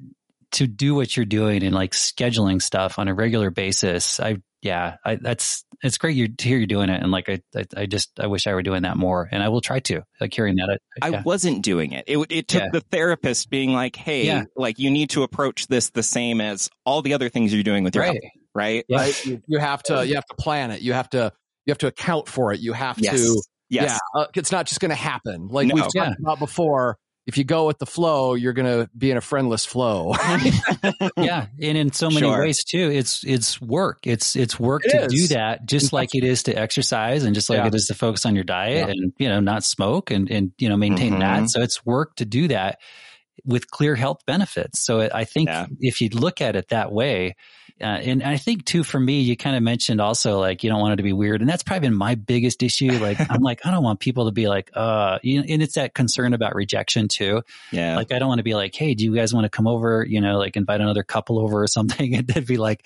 to 0.53 0.67
do 0.67 0.95
what 0.95 1.15
you're 1.15 1.25
doing 1.25 1.63
and 1.63 1.73
like 1.73 1.91
scheduling 1.91 2.61
stuff 2.61 2.99
on 2.99 3.07
a 3.07 3.13
regular 3.13 3.49
basis, 3.49 4.19
I 4.19 4.37
yeah, 4.63 4.95
I, 5.03 5.15
that's 5.15 5.65
it's 5.83 5.97
great 5.97 6.15
you 6.15 6.29
to 6.29 6.47
hear 6.47 6.57
you 6.57 6.67
doing 6.67 6.89
it, 6.89 7.01
and 7.01 7.11
like 7.11 7.27
I, 7.27 7.41
I, 7.53 7.65
I 7.75 7.85
just 7.85 8.17
I 8.17 8.27
wish 8.27 8.47
I 8.47 8.53
were 8.53 8.63
doing 8.63 8.83
that 8.83 8.95
more, 8.95 9.27
and 9.29 9.43
I 9.43 9.49
will 9.49 9.59
try 9.59 9.81
to 9.81 10.03
like 10.21 10.33
hearing 10.33 10.55
that. 10.55 10.79
I, 11.01 11.09
yeah. 11.09 11.17
I 11.17 11.21
wasn't 11.21 11.63
doing 11.63 11.91
it. 11.91 12.05
It 12.07 12.17
it 12.29 12.47
took 12.47 12.61
yeah. 12.63 12.69
the 12.71 12.79
therapist 12.79 13.49
being 13.49 13.73
like, 13.73 13.97
hey, 13.97 14.25
yeah. 14.25 14.45
like 14.55 14.79
you 14.79 14.89
need 14.89 15.09
to 15.11 15.23
approach 15.23 15.67
this 15.67 15.89
the 15.89 16.01
same 16.01 16.39
as 16.39 16.69
all 16.85 17.01
the 17.01 17.13
other 17.13 17.27
things 17.27 17.53
you're 17.53 17.63
doing 17.63 17.83
with 17.83 17.93
your 17.93 18.05
right. 18.05 18.13
health, 18.13 18.31
right? 18.55 18.85
Right. 18.89 19.25
You, 19.25 19.41
you, 19.47 19.59
have 19.59 19.83
to 19.83 20.07
you 20.07 20.15
have 20.15 20.25
to 20.27 20.35
plan 20.35 20.71
it. 20.71 20.81
You 20.81 20.93
have 20.93 21.09
to 21.09 21.33
you 21.65 21.71
have 21.71 21.79
to 21.79 21.87
account 21.87 22.29
for 22.29 22.53
it. 22.53 22.61
You 22.61 22.71
have 22.71 22.97
yes. 22.99 23.21
to. 23.21 23.43
Yes. 23.69 23.99
Yeah, 24.15 24.21
uh, 24.21 24.27
it's 24.35 24.51
not 24.51 24.67
just 24.67 24.81
going 24.81 24.89
to 24.89 24.95
happen. 24.95 25.47
Like 25.47 25.67
no. 25.67 25.75
we've 25.75 25.93
talked 25.93 26.19
about 26.19 26.37
before, 26.37 26.97
if 27.25 27.37
you 27.37 27.43
go 27.43 27.65
with 27.65 27.79
the 27.79 27.85
flow, 27.85 28.33
you're 28.33 28.53
going 28.53 28.65
to 28.65 28.89
be 28.97 29.09
in 29.09 29.17
a 29.17 29.21
friendless 29.21 29.65
flow. 29.65 30.13
yeah, 31.17 31.47
and 31.61 31.77
in 31.77 31.91
so 31.93 32.09
many 32.09 32.21
sure. 32.21 32.39
ways 32.39 32.63
too, 32.63 32.91
it's 32.91 33.23
it's 33.23 33.61
work. 33.61 34.05
It's 34.05 34.35
it's 34.35 34.59
work 34.59 34.83
it 34.85 34.91
to 34.91 35.05
is. 35.05 35.13
do 35.13 35.35
that, 35.35 35.65
just 35.65 35.93
like 35.93 36.09
it 36.13 36.23
is 36.23 36.43
to 36.43 36.53
exercise, 36.53 37.23
and 37.23 37.33
just 37.33 37.49
like 37.49 37.59
yeah. 37.59 37.67
it 37.67 37.75
is 37.75 37.87
to 37.87 37.93
focus 37.93 38.25
on 38.25 38.35
your 38.35 38.43
diet, 38.43 38.87
yeah. 38.87 38.93
and 38.93 39.13
you 39.17 39.29
know, 39.29 39.39
not 39.39 39.63
smoke, 39.63 40.11
and 40.11 40.29
and 40.29 40.51
you 40.57 40.67
know, 40.67 40.77
maintain 40.77 41.13
mm-hmm. 41.13 41.21
that. 41.21 41.49
So 41.49 41.61
it's 41.61 41.85
work 41.85 42.15
to 42.17 42.25
do 42.25 42.49
that 42.49 42.79
with 43.45 43.71
clear 43.71 43.95
health 43.95 44.25
benefits. 44.25 44.83
So 44.83 45.01
I 45.01 45.23
think 45.23 45.49
yeah. 45.49 45.67
if 45.79 46.01
you 46.01 46.09
look 46.09 46.41
at 46.41 46.55
it 46.55 46.69
that 46.69 46.91
way, 46.91 47.35
uh, 47.81 47.85
and 47.85 48.23
I 48.23 48.37
think 48.37 48.65
too, 48.65 48.83
for 48.83 48.99
me, 48.99 49.21
you 49.21 49.35
kind 49.35 49.55
of 49.55 49.63
mentioned 49.63 49.99
also 49.99 50.39
like 50.39 50.63
you 50.63 50.69
don't 50.69 50.79
want 50.79 50.93
it 50.93 50.97
to 50.97 51.03
be 51.03 51.13
weird, 51.13 51.41
and 51.41 51.49
that's 51.49 51.63
probably 51.63 51.87
been 51.87 51.97
my 51.97 52.15
biggest 52.15 52.61
issue. 52.61 52.91
Like 52.91 53.17
I'm 53.29 53.41
like 53.41 53.65
I 53.65 53.71
don't 53.71 53.83
want 53.83 53.99
people 53.99 54.25
to 54.25 54.31
be 54.31 54.47
like, 54.47 54.69
uh, 54.73 55.19
you 55.23 55.39
know, 55.39 55.45
and 55.49 55.61
it's 55.61 55.75
that 55.75 55.93
concern 55.93 56.33
about 56.33 56.55
rejection 56.55 57.07
too. 57.07 57.41
Yeah, 57.71 57.95
like 57.95 58.11
I 58.11 58.19
don't 58.19 58.27
want 58.27 58.39
to 58.39 58.43
be 58.43 58.53
like, 58.53 58.75
hey, 58.75 58.93
do 58.93 59.03
you 59.03 59.15
guys 59.15 59.33
want 59.33 59.45
to 59.45 59.49
come 59.49 59.67
over? 59.67 60.05
You 60.07 60.21
know, 60.21 60.37
like 60.37 60.55
invite 60.55 60.81
another 60.81 61.03
couple 61.03 61.39
over 61.39 61.63
or 61.63 61.67
something, 61.67 62.15
and 62.15 62.27
they'd 62.27 62.47
be 62.47 62.57
like. 62.57 62.85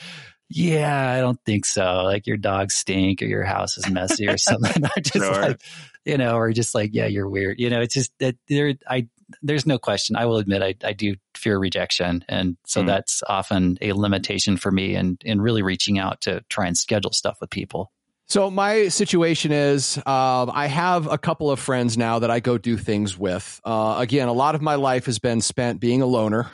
Yeah, 0.50 1.12
I 1.12 1.20
don't 1.20 1.44
think 1.44 1.66
so. 1.66 2.04
Like 2.06 2.26
your 2.26 2.38
dogs 2.38 2.74
stink 2.74 3.22
or 3.22 3.26
your 3.26 3.44
house 3.44 3.78
is 3.78 3.90
messy 3.90 4.30
or 4.30 4.38
something. 4.38 4.86
I 4.96 5.02
just 5.02 5.16
sure. 5.18 5.42
like, 5.42 5.62
you 6.06 6.18
know, 6.18 6.38
or 6.38 6.54
just 6.54 6.74
like, 6.74 6.92
yeah, 6.94 7.06
you're 7.06 7.28
weird. 7.28 7.60
You 7.60 7.70
know, 7.70 7.82
it's 7.82 7.94
just 7.94 8.18
that 8.20 8.38
there, 8.48 8.76
I, 8.90 9.10
there's 9.42 9.66
no 9.66 9.78
question. 9.78 10.16
I 10.16 10.26
will 10.26 10.38
admit 10.38 10.62
I, 10.62 10.76
I 10.84 10.94
do 10.94 11.16
fear 11.36 11.58
rejection. 11.58 12.24
And 12.28 12.58
so 12.66 12.84
mm. 12.84 12.88
that's 12.88 13.24
often 13.28 13.78
a 13.82 13.94
limitation 13.94 14.58
for 14.58 14.72
me 14.72 14.96
and 14.96 15.22
in, 15.24 15.34
in 15.34 15.42
really 15.42 15.62
reaching 15.62 16.00
out 16.00 16.22
to 16.22 16.42
try 16.50 16.68
and 16.68 16.78
schedule 16.78 17.12
stuff 17.12 17.38
with 17.42 17.50
people. 17.50 17.92
So 18.30 18.52
my 18.52 18.90
situation 18.90 19.54
is, 19.54 19.98
uh, 20.06 20.52
I 20.52 20.68
have 20.68 21.10
a 21.10 21.18
couple 21.18 21.50
of 21.50 21.60
friends 21.60 21.98
now 21.98 22.20
that 22.20 22.30
I 22.30 22.42
go 22.42 22.58
do 22.58 22.76
things 22.76 23.18
with. 23.18 23.62
Uh, 23.64 23.96
again, 24.00 24.28
a 24.28 24.34
lot 24.34 24.54
of 24.54 24.62
my 24.62 24.76
life 24.76 25.06
has 25.06 25.18
been 25.18 25.40
spent 25.40 25.80
being 25.80 26.02
a 26.02 26.06
loner 26.06 26.52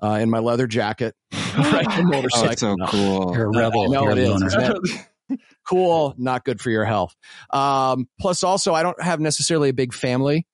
uh, 0.00 0.18
in 0.20 0.30
my 0.30 0.38
leather 0.38 0.68
jacket, 0.68 1.16
riding 1.56 2.06
motorcycle. 2.08 2.76
Oh, 2.80 2.86
so 2.86 2.86
cool! 2.86 3.36
You're 3.36 3.46
a 3.46 3.58
rebel. 3.58 3.90
No, 3.90 4.10
it 4.10 4.18
is. 4.18 4.98
cool, 5.68 6.14
not 6.18 6.44
good 6.44 6.60
for 6.60 6.70
your 6.70 6.84
health. 6.84 7.14
Um, 7.50 8.08
plus, 8.20 8.44
also, 8.44 8.72
I 8.72 8.84
don't 8.84 9.00
have 9.02 9.18
necessarily 9.18 9.70
a 9.70 9.74
big 9.74 9.94
family. 9.94 10.46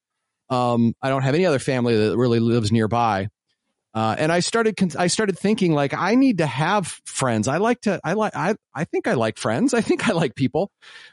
Um, 0.50 0.94
I 1.02 1.08
don't 1.10 1.22
have 1.22 1.34
any 1.34 1.46
other 1.46 1.58
family 1.58 1.96
that 1.96 2.16
really 2.16 2.40
lives 2.40 2.72
nearby. 2.72 3.28
Uh, 3.94 4.14
and 4.18 4.30
I 4.30 4.40
started, 4.40 4.78
I 4.96 5.08
started 5.08 5.38
thinking 5.38 5.72
like, 5.72 5.94
I 5.94 6.14
need 6.14 6.38
to 6.38 6.46
have 6.46 6.86
friends. 7.04 7.48
I 7.48 7.56
like 7.56 7.80
to, 7.82 8.00
I 8.04 8.12
like, 8.12 8.36
I, 8.36 8.54
I 8.74 8.84
think 8.84 9.08
I 9.08 9.14
like 9.14 9.38
friends. 9.38 9.74
I 9.74 9.80
think 9.80 10.08
I 10.08 10.12
like 10.12 10.34
people. 10.34 10.70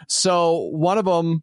So 0.08 0.70
one 0.72 0.98
of 0.98 1.06
them, 1.06 1.42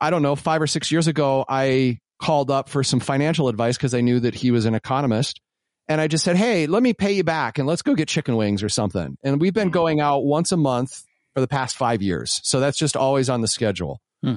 I 0.00 0.10
don't 0.10 0.22
know, 0.22 0.36
five 0.36 0.62
or 0.62 0.66
six 0.66 0.90
years 0.90 1.06
ago, 1.06 1.44
I 1.48 1.98
called 2.20 2.50
up 2.50 2.68
for 2.68 2.82
some 2.82 3.00
financial 3.00 3.48
advice 3.48 3.76
because 3.76 3.94
I 3.94 4.00
knew 4.00 4.20
that 4.20 4.34
he 4.34 4.50
was 4.50 4.64
an 4.64 4.74
economist. 4.74 5.40
And 5.88 6.00
I 6.00 6.06
just 6.06 6.22
said, 6.22 6.36
Hey, 6.36 6.66
let 6.66 6.82
me 6.82 6.94
pay 6.94 7.12
you 7.12 7.24
back 7.24 7.58
and 7.58 7.66
let's 7.66 7.82
go 7.82 7.94
get 7.94 8.08
chicken 8.08 8.36
wings 8.36 8.62
or 8.62 8.68
something. 8.68 9.18
And 9.24 9.40
we've 9.40 9.52
been 9.52 9.68
hmm. 9.68 9.72
going 9.72 10.00
out 10.00 10.20
once 10.24 10.52
a 10.52 10.56
month 10.56 11.02
for 11.34 11.40
the 11.40 11.48
past 11.48 11.76
five 11.76 12.00
years. 12.00 12.40
So 12.44 12.60
that's 12.60 12.78
just 12.78 12.96
always 12.96 13.28
on 13.28 13.40
the 13.40 13.48
schedule. 13.48 14.00
Hmm 14.22 14.36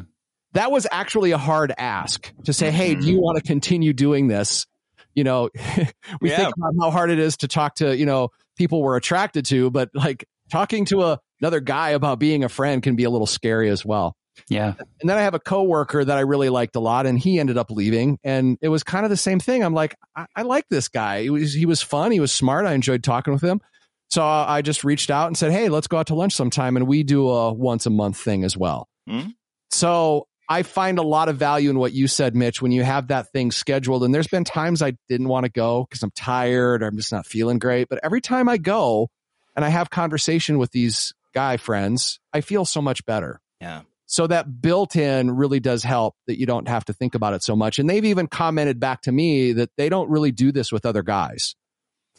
that 0.54 0.72
was 0.72 0.88
actually 0.92 1.32
a 1.32 1.38
hard 1.38 1.74
ask 1.78 2.32
to 2.46 2.54
say, 2.54 2.72
Hey, 2.72 2.96
do 2.96 3.06
you 3.06 3.14
mm-hmm. 3.14 3.22
want 3.22 3.38
to 3.38 3.44
continue 3.44 3.94
doing 3.94 4.28
this? 4.28 4.66
You 5.14 5.24
know, 5.24 5.50
we 6.22 6.30
yeah. 6.30 6.38
think 6.38 6.56
about 6.58 6.74
how 6.80 6.92
hard 6.92 7.12
it 7.12 7.20
is 7.20 7.38
to 7.38 7.48
talk 7.48 7.76
to, 7.76 7.96
you 7.96 8.06
know, 8.06 8.30
people 8.56 8.82
we're 8.82 8.98
attracted 8.98 9.46
to, 9.46 9.70
but 9.70 9.90
like 9.94 10.26
talking 10.52 10.86
to 10.86 11.04
a, 11.04 11.20
another 11.42 11.60
guy 11.60 11.90
about 11.90 12.20
being 12.20 12.44
a 12.44 12.50
friend 12.50 12.82
can 12.82 12.96
be 12.96 13.04
a 13.04 13.10
little 13.10 13.28
scary 13.28 13.70
as 13.70 13.86
well. 13.86 14.16
Yeah. 14.50 14.74
And 15.00 15.10
then 15.10 15.18
I 15.18 15.22
have 15.22 15.36
a 15.36 15.40
coworker 15.40 16.04
that 16.04 16.18
I 16.18 16.22
really 16.22 16.50
liked 16.50 16.76
a 16.76 16.80
lot 16.80 17.06
and 17.06 17.20
he 17.20 17.40
ended 17.40 17.58
up 17.58 17.70
leaving 17.70 18.18
and 18.24 18.58
it 18.62 18.70
was 18.70 18.84
kind 18.84 19.06
of 19.06 19.12
the 19.12 19.18
same 19.18 19.40
thing. 19.40 19.64
I'm 19.64 19.76
like, 19.76 19.96
I, 20.16 20.26
I 20.36 20.42
like 20.42 20.66
this 20.70 20.88
guy. 20.88 21.24
He 21.24 21.30
was, 21.30 21.54
he 21.54 21.68
was 21.68 21.82
fun. 21.82 22.12
He 22.12 22.20
was 22.20 22.32
smart. 22.32 22.66
I 22.66 22.74
enjoyed 22.74 23.04
talking 23.04 23.34
with 23.34 23.44
him. 23.44 23.62
So 24.10 24.24
I 24.24 24.62
just 24.62 24.84
reached 24.84 25.10
out 25.10 25.28
and 25.28 25.38
said, 25.38 25.52
Hey, 25.52 25.70
let's 25.70 25.88
go 25.88 25.98
out 25.98 26.08
to 26.08 26.16
lunch 26.16 26.34
sometime. 26.34 26.78
And 26.78 26.88
we 26.88 27.02
do 27.02 27.30
a 27.30 27.52
once 27.52 27.88
a 27.88 27.90
month 27.90 28.18
thing 28.18 28.44
as 28.44 28.56
well. 28.56 28.88
Mm-hmm. 29.10 29.30
So 29.72 30.28
I 30.50 30.64
find 30.64 31.00
a 31.00 31.04
lot 31.04 31.30
of 31.30 31.38
value 31.38 31.70
in 31.70 31.80
what 31.80 31.94
you 31.94 32.08
said, 32.08 32.36
Mitch, 32.36 32.62
when 32.62 32.72
you 32.72 32.84
have 32.84 33.08
that 33.08 33.32
thing 33.32 33.52
scheduled. 33.52 34.04
And 34.04 34.14
there's 34.14 34.28
been 34.28 34.44
times 34.44 34.82
I 34.82 34.94
didn't 35.08 35.30
want 35.30 35.46
to 35.46 35.52
go 35.52 35.86
because 35.90 36.04
I'm 36.04 36.12
tired 36.12 36.84
or 36.84 36.88
I'm 36.88 36.98
just 36.98 37.12
not 37.12 37.26
feeling 37.26 37.60
great. 37.60 37.88
But 37.90 38.00
every 38.04 38.22
time 38.22 38.50
I 38.50 38.58
go 38.58 39.10
and 39.56 39.64
I 39.64 39.70
have 39.70 39.90
conversation 39.90 40.58
with 40.58 40.72
these 40.72 41.14
guy 41.34 41.58
friends, 41.58 42.20
I 42.34 42.42
feel 42.42 42.66
so 42.66 42.82
much 42.82 43.06
better. 43.06 43.40
Yeah. 43.62 43.82
So 44.06 44.28
that 44.28 44.62
built 44.62 44.96
in 44.96 45.32
really 45.32 45.60
does 45.60 45.84
help 45.84 46.16
that 46.28 46.38
you 46.38 46.46
don't 46.46 46.68
have 46.68 46.86
to 46.86 46.94
think 46.94 47.16
about 47.16 47.34
it 47.34 47.42
so 47.42 47.56
much. 47.56 47.80
And 47.80 47.90
they've 47.90 48.06
even 48.06 48.28
commented 48.28 48.80
back 48.80 49.02
to 49.04 49.12
me 49.12 49.54
that 49.54 49.72
they 49.78 49.90
don't 49.90 50.10
really 50.10 50.32
do 50.32 50.52
this 50.52 50.72
with 50.72 50.86
other 50.86 51.04
guys. 51.04 51.56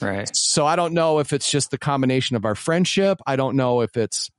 Right. 0.00 0.28
So 0.34 0.66
I 0.66 0.76
don't 0.76 0.94
know 0.94 1.20
if 1.20 1.32
it's 1.32 1.48
just 1.50 1.70
the 1.70 1.78
combination 1.78 2.36
of 2.36 2.44
our 2.44 2.54
friendship. 2.54 3.20
I 3.26 3.36
don't 3.36 3.54
know 3.54 3.82
if 3.82 3.96
it's 3.96 4.30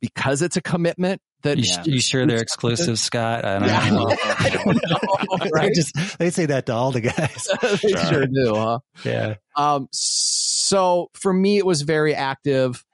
because 0.00 0.42
it's 0.42 0.56
a 0.56 0.62
commitment 0.62 1.20
that 1.42 1.58
you, 1.58 1.64
yeah. 1.66 1.82
you 1.84 2.00
sure 2.00 2.26
they're 2.26 2.40
exclusive, 2.40 2.98
Scott? 2.98 3.44
I 3.44 3.58
don't 3.58 3.68
yeah. 3.68 3.90
know. 3.90 4.16
I 4.38 4.50
don't 4.50 4.76
know. 4.90 5.48
Right? 5.52 5.72
just, 5.72 5.94
they 6.18 6.30
say 6.30 6.46
that 6.46 6.66
to 6.66 6.72
all 6.72 6.90
the 6.92 7.00
guys. 7.00 7.48
they 7.62 7.76
sure. 7.76 8.04
sure 8.06 8.26
do, 8.26 8.54
huh? 8.54 8.78
Yeah. 9.04 9.34
Um. 9.56 9.88
So 9.92 11.10
for 11.14 11.32
me, 11.32 11.58
it 11.58 11.66
was 11.66 11.82
very 11.82 12.14
active. 12.14 12.84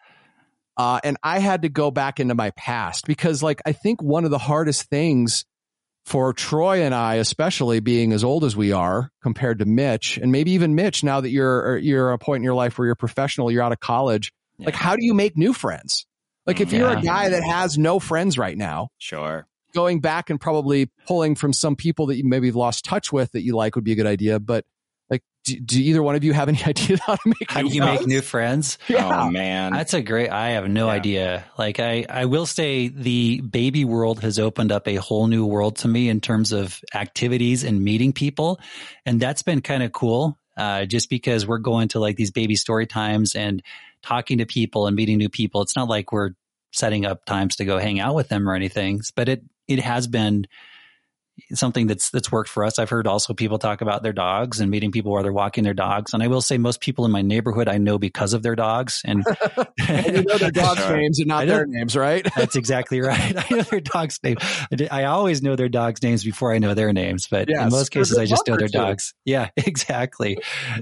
Uh, 0.77 1.01
and 1.05 1.17
I 1.23 1.39
had 1.39 1.63
to 1.63 1.69
go 1.69 1.91
back 1.91 2.21
into 2.21 2.35
my 2.35 2.51
past 2.51 3.07
because, 3.07 3.43
like, 3.43 3.63
I 3.65 3.73
think 3.73 4.03
one 4.03 4.25
of 4.25 4.31
the 4.31 4.39
hardest 4.39 4.91
things 4.91 5.45
for 6.05 6.33
Troy 6.33 6.83
and 6.83 6.95
I, 6.95 7.15
especially 7.15 7.81
being 7.81 8.13
as 8.13 8.25
old 8.25 8.45
as 8.45 8.57
we 8.57 8.73
are 8.73 9.11
compared 9.23 9.61
to 9.61 9.65
Mitch, 9.65 10.19
and 10.19 10.33
maybe 10.33 10.53
even 10.53 10.75
Mitch, 10.75 11.03
now 11.03 11.21
that 11.21 11.31
you're 11.31 11.79
you're 11.79 12.13
a 12.13 12.19
point 12.19 12.41
in 12.41 12.45
your 12.45 12.55
life 12.55 12.79
where 12.79 12.87
you're 12.87 12.95
professional, 12.95 13.51
you're 13.51 13.63
out 13.63 13.73
of 13.73 13.81
college. 13.81 14.33
Yeah. 14.59 14.67
Like, 14.67 14.75
how 14.75 14.97
do 14.97 15.05
you 15.05 15.15
make 15.15 15.37
new 15.37 15.53
friends? 15.53 16.07
Like 16.47 16.61
if 16.61 16.73
you're 16.73 16.91
a 16.91 17.01
guy 17.01 17.31
that 17.31 17.43
has 17.43 17.79
no 17.79 17.99
friends 17.99 18.37
right 18.37 18.57
now, 18.57 18.89
sure. 18.99 19.47
Going 19.75 20.01
back 20.01 20.31
and 20.31 20.41
probably 20.41 20.91
pulling 21.07 21.35
from 21.35 21.53
some 21.53 21.75
people 21.75 22.07
that 22.07 22.17
you 22.17 22.25
maybe 22.25 22.53
lost 22.53 22.85
touch 22.85 23.13
with 23.13 23.33
that 23.33 23.43
you 23.43 23.57
like 23.57 23.75
would 23.75 23.85
be 23.85 23.93
a 23.93 23.97
good 23.97 24.07
idea. 24.07 24.39
But 24.39 24.65
like, 25.11 25.23
do, 25.45 25.59
do 25.59 25.81
either 25.81 26.03
one 26.03 26.15
of 26.15 26.23
you 26.23 26.33
have 26.33 26.49
any 26.49 26.63
idea 26.67 26.99
how 26.99 27.17
to 27.17 27.23
make? 27.27 27.51
How 27.51 27.63
do 27.63 27.69
you 27.69 27.83
friends? 27.83 28.01
make 28.01 28.09
new 28.09 28.21
friends? 28.21 28.79
Yeah. 28.89 29.25
Oh 29.25 29.31
man, 29.31 29.73
that's 29.73 29.95
a 29.95 30.03
great. 30.03 30.31
I 30.31 30.51
have 30.51 30.69
no 30.69 30.87
yeah. 30.87 30.93
idea. 30.93 31.45
Like 31.59 31.81
I, 31.81 32.07
I 32.09 32.27
will 32.27 32.47
say 32.47 32.89
the 32.89 33.41
baby 33.41 33.85
world 33.85 34.21
has 34.21 34.39
opened 34.39 34.71
up 34.71 34.87
a 34.87 34.97
whole 34.97 35.27
new 35.27 35.45
world 35.47 35.77
to 35.79 35.89
me 35.89 36.09
in 36.09 36.21
terms 36.21 36.53
of 36.53 36.79
activities 36.95 37.65
and 37.65 37.83
meeting 37.83 38.13
people, 38.13 38.61
and 39.05 39.19
that's 39.19 39.43
been 39.43 39.61
kind 39.61 39.83
of 39.83 39.93
cool. 39.93 40.39
Uh, 40.57 40.85
just 40.85 41.11
because 41.11 41.45
we're 41.45 41.59
going 41.59 41.89
to 41.89 41.99
like 41.99 42.15
these 42.15 42.31
baby 42.31 42.55
story 42.55 42.87
times 42.87 43.35
and 43.35 43.61
talking 44.05 44.39
to 44.39 44.47
people 44.47 44.87
and 44.87 44.95
meeting 44.95 45.19
new 45.19 45.29
people. 45.29 45.63
It's 45.63 45.77
not 45.77 45.89
like 45.89 46.13
we're 46.13 46.31
setting 46.73 47.07
up 47.07 47.25
times 47.25 47.57
to 47.57 47.65
go 47.65 47.79
hang 47.79 48.01
out 48.01 48.15
with 48.15 48.29
them 48.29 48.49
or 48.49 48.55
anything, 48.55 49.01
but 49.17 49.29
it, 49.29 49.43
it 49.69 49.81
has 49.81 50.07
been 50.07 50.47
something 51.53 51.87
that's 51.87 52.11
that's 52.11 52.31
worked 52.31 52.49
for 52.49 52.65
us. 52.65 52.79
I've 52.79 52.91
heard 52.91 53.07
also 53.07 53.35
people 53.35 53.59
talk 53.59 53.81
about 53.81 54.03
their 54.03 54.13
dogs 54.13 54.61
and 54.61 54.71
meeting 54.71 54.93
people 54.93 55.13
while 55.13 55.23
they're 55.23 55.33
walking 55.33 55.65
their 55.65 55.75
dogs. 55.75 56.15
And 56.15 56.23
I 56.23 56.29
will 56.29 56.41
say 56.41 56.59
most 56.59 56.81
people 56.81 57.05
in 57.05 57.11
my 57.11 57.23
neighborhood 57.23 57.69
I 57.69 57.79
know 57.79 57.99
because 57.99 58.33
of 58.33 58.43
their 58.43 58.55
dogs. 58.55 59.03
And, 59.05 59.25
and 59.89 60.07
you 60.17 60.23
know 60.25 60.39
their 60.39 60.51
dogs' 60.53 60.85
sure. 60.85 60.97
names 60.97 61.19
and 61.19 61.29
not 61.29 61.47
their 61.47 61.67
names, 61.67 61.97
right? 61.97 62.27
that's 62.37 62.57
exactly 62.57 63.01
right. 63.01 63.37
I 63.51 63.55
know 63.55 63.63
their 63.63 63.81
dogs' 63.81 64.21
name. 64.23 64.37
I 64.91 65.05
always 65.05 65.43
know 65.43 65.57
their 65.57 65.69
dogs' 65.69 66.03
names 66.03 66.25
before 66.25 66.53
I 66.53 66.59
know 66.59 66.75
their 66.75 66.93
names, 66.93 67.27
but 67.27 67.49
yes, 67.49 67.63
in 67.63 67.71
most 67.71 67.91
cases 67.91 68.17
I 68.17 68.27
just 68.27 68.47
know 68.47 68.57
their 68.57 68.69
dogs. 68.69 69.15
Yeah, 69.25 69.51
exactly. 69.57 70.39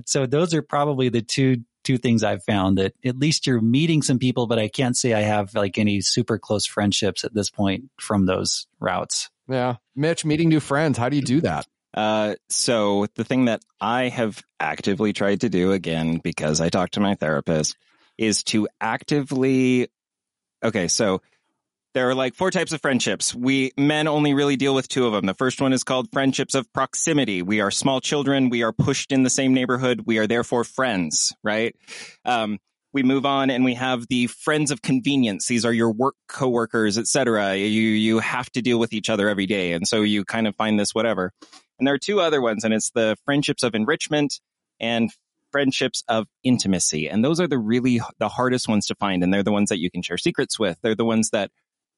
So 0.07 0.27
those 0.27 0.55
are 0.55 0.63
probably 0.63 1.09
the 1.09 1.23
two 1.23 1.59
two 1.85 1.99
things 1.99 2.23
I've 2.23 2.45
found 2.45 2.79
that 2.79 2.95
at 3.05 3.19
least 3.19 3.47
you're 3.47 3.61
meeting 3.61 4.03
some 4.03 4.19
people, 4.19 4.47
but 4.47 4.59
I 4.59 4.69
can't 4.69 4.97
say 4.97 5.13
I 5.13 5.21
have 5.21 5.55
like 5.55 5.79
any 5.79 6.01
super 6.01 6.39
close 6.39 6.67
friendships 6.67 7.25
at 7.25 7.35
this 7.35 7.51
point 7.51 7.91
from 8.01 8.27
those 8.27 8.67
routes. 8.81 9.31
Yeah. 9.49 9.77
Mitch, 9.95 10.25
meeting 10.25 10.49
new 10.49 10.61
friends. 10.61 10.99
How 10.99 11.09
do 11.09 11.17
you 11.17 11.23
do 11.23 11.41
that? 11.43 11.67
Uh, 11.95 12.37
so 12.49 13.07
the 13.17 13.25
thing 13.25 13.47
that 13.47 13.63
I 13.81 14.09
have 14.09 14.43
actively 14.59 15.13
tried 15.13 15.43
to 15.43 15.49
do 15.49 15.73
again, 15.73 16.19
because 16.23 16.61
I 16.61 16.69
talked 16.69 16.95
to 16.95 17.01
my 17.01 17.17
therapist, 17.17 17.77
is 18.17 18.45
to 18.45 18.69
actively, 18.81 19.89
okay, 20.63 20.89
so 20.89 21.21
there 21.95 22.09
are 22.09 22.15
like 22.15 22.35
four 22.35 22.51
types 22.51 22.73
of 22.73 22.81
friendships. 22.81 23.35
We 23.35 23.73
men 23.77 24.09
only 24.09 24.35
really 24.35 24.57
deal 24.57 24.75
with 24.75 24.89
two 24.89 25.07
of 25.07 25.13
them. 25.13 25.27
The 25.27 25.35
first 25.35 25.61
one 25.61 25.73
is 25.73 25.85
called 25.85 26.09
friendships 26.13 26.55
of 26.55 26.73
proximity. 26.73 27.43
We 27.43 27.61
are 27.61 27.71
small 27.71 28.01
children. 28.01 28.49
We 28.49 28.63
are 28.63 28.73
pushed 28.73 29.13
in 29.13 29.23
the 29.23 29.31
same 29.31 29.55
neighborhood. 29.55 30.03
We 30.07 30.19
are 30.19 30.27
therefore 30.27 30.65
friends, 30.65 31.35
right? 31.43 31.77
Um, 32.25 32.59
we 32.93 33.03
move 33.03 33.25
on 33.25 33.51
and 33.51 33.65
we 33.65 33.75
have 33.75 34.07
the 34.09 34.27
friends 34.27 34.71
of 34.71 34.83
convenience. 34.83 35.47
These 35.47 35.65
are 35.65 35.73
your 35.73 35.93
work 35.93 36.15
coworkers, 36.29 36.99
etc. 36.99 37.57
You 37.57 37.67
you 37.67 38.19
have 38.19 38.51
to 38.53 38.63
deal 38.63 38.79
with 38.79 38.93
each 38.93 39.09
other 39.09 39.29
every 39.29 39.47
day, 39.47 39.73
and 39.73 39.87
so 39.87 40.03
you 40.03 40.25
kind 40.25 40.47
of 40.47 40.55
find 40.57 40.79
this 40.79 40.95
whatever. 40.95 41.33
And 41.79 41.87
there 41.87 41.95
are 41.95 41.99
two 41.99 42.21
other 42.21 42.41
ones, 42.41 42.65
and 42.65 42.75
it's 42.75 42.91
the 42.91 43.17
friendships 43.25 43.63
of 43.63 43.75
enrichment 43.75 44.41
and 44.79 45.11
friendships 45.51 46.03
of 46.09 46.27
intimacy. 46.43 47.09
And 47.09 47.25
those 47.25 47.41
are 47.41 47.47
the 47.47 47.59
really 47.59 48.01
the 48.19 48.29
hardest 48.29 48.69
ones 48.69 48.87
to 48.87 48.95
find, 48.95 49.23
and 49.23 49.33
they're 49.33 49.43
the 49.43 49.53
ones 49.53 49.71
that 49.71 49.79
you 49.79 49.91
can 49.91 50.03
share 50.03 50.19
secrets 50.19 50.59
with. 50.59 50.79
They're 50.83 50.95
the 50.95 51.05
ones 51.05 51.31
that 51.31 51.51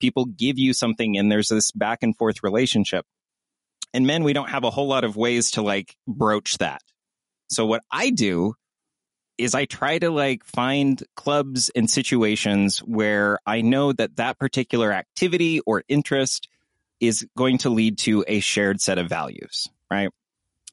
people 0.04 0.26
give 0.26 0.58
you 0.58 0.74
something, 0.74 1.16
and 1.16 1.32
there's 1.32 1.48
this 1.48 1.72
back 1.72 2.02
and 2.02 2.14
forth 2.14 2.42
relationship. 2.42 3.06
And 3.94 4.06
men, 4.06 4.22
we 4.22 4.34
don't 4.34 4.50
have 4.50 4.64
a 4.64 4.70
whole 4.70 4.86
lot 4.86 5.02
of 5.02 5.16
ways 5.16 5.52
to 5.52 5.62
like 5.62 5.96
broach 6.06 6.58
that. 6.58 6.82
So 7.48 7.64
what 7.64 7.82
I 7.90 8.10
do 8.10 8.52
is 9.38 9.54
I 9.54 9.64
try 9.64 9.98
to 9.98 10.10
like 10.10 10.44
find 10.44 11.02
clubs 11.16 11.70
and 11.70 11.88
situations 11.88 12.80
where 12.80 13.38
I 13.46 13.62
know 13.62 13.94
that 13.94 14.16
that 14.16 14.38
particular 14.38 14.92
activity 14.92 15.60
or 15.60 15.84
interest 15.88 16.48
is 17.00 17.26
going 17.34 17.58
to 17.58 17.70
lead 17.70 17.96
to 18.00 18.26
a 18.28 18.40
shared 18.40 18.82
set 18.82 18.98
of 18.98 19.08
values, 19.08 19.68
right? 19.90 20.10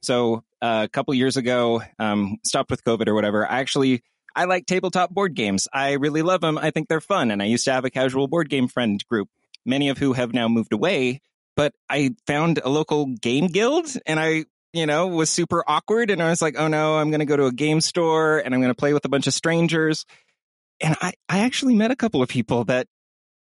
So 0.02 0.44
uh, 0.62 0.82
a 0.84 0.90
couple 0.90 1.14
years 1.14 1.38
ago, 1.38 1.82
um, 2.00 2.38
stopped 2.44 2.70
with 2.70 2.84
COVID 2.84 3.08
or 3.08 3.14
whatever. 3.14 3.50
I 3.50 3.60
actually 3.60 4.04
I 4.36 4.46
like 4.46 4.66
tabletop 4.66 5.12
board 5.12 5.36
games. 5.36 5.68
I 5.74 5.94
really 5.94 6.22
love 6.22 6.42
them. 6.42 6.58
I 6.58 6.72
think 6.72 6.88
they're 6.88 7.02
fun, 7.02 7.32
and 7.32 7.42
I 7.42 7.46
used 7.46 7.66
to 7.66 7.74
have 7.74 7.86
a 7.86 7.90
casual 7.90 8.28
board 8.28 8.50
game 8.50 8.68
friend 8.68 9.04
group, 9.08 9.30
many 9.66 9.90
of 9.90 9.98
who 9.98 10.14
have 10.14 10.34
now 10.34 10.48
moved 10.48 10.74
away. 10.74 11.22
But 11.56 11.74
I 11.90 12.12
found 12.28 12.60
a 12.64 12.70
local 12.70 13.06
game 13.06 13.48
guild, 13.48 13.88
and 14.06 14.20
I 14.20 14.46
you 14.74 14.86
know, 14.86 15.08
was 15.08 15.30
super 15.30 15.64
awkward. 15.68 16.10
And 16.10 16.22
I 16.22 16.30
was 16.30 16.42
like, 16.42 16.56
oh 16.58 16.68
no, 16.68 16.98
I'm 16.98 17.10
going 17.10 17.20
to 17.20 17.26
go 17.26 17.36
to 17.36 17.46
a 17.46 17.52
game 17.52 17.82
store 17.82 18.40
and 18.40 18.54
I'm 18.54 18.62
going 18.62 18.74
to 18.74 18.78
play 18.78 18.94
with 18.94 19.06
a 19.06 19.10
bunch 19.10 19.28
of 19.28 19.34
strangers. 19.34 20.06
And 20.80 20.96
I, 21.02 21.14
I 21.28 21.40
actually 21.40 21.76
met 21.76 21.92
a 21.92 21.96
couple 21.96 22.22
of 22.22 22.30
people 22.30 22.66
that 22.66 22.88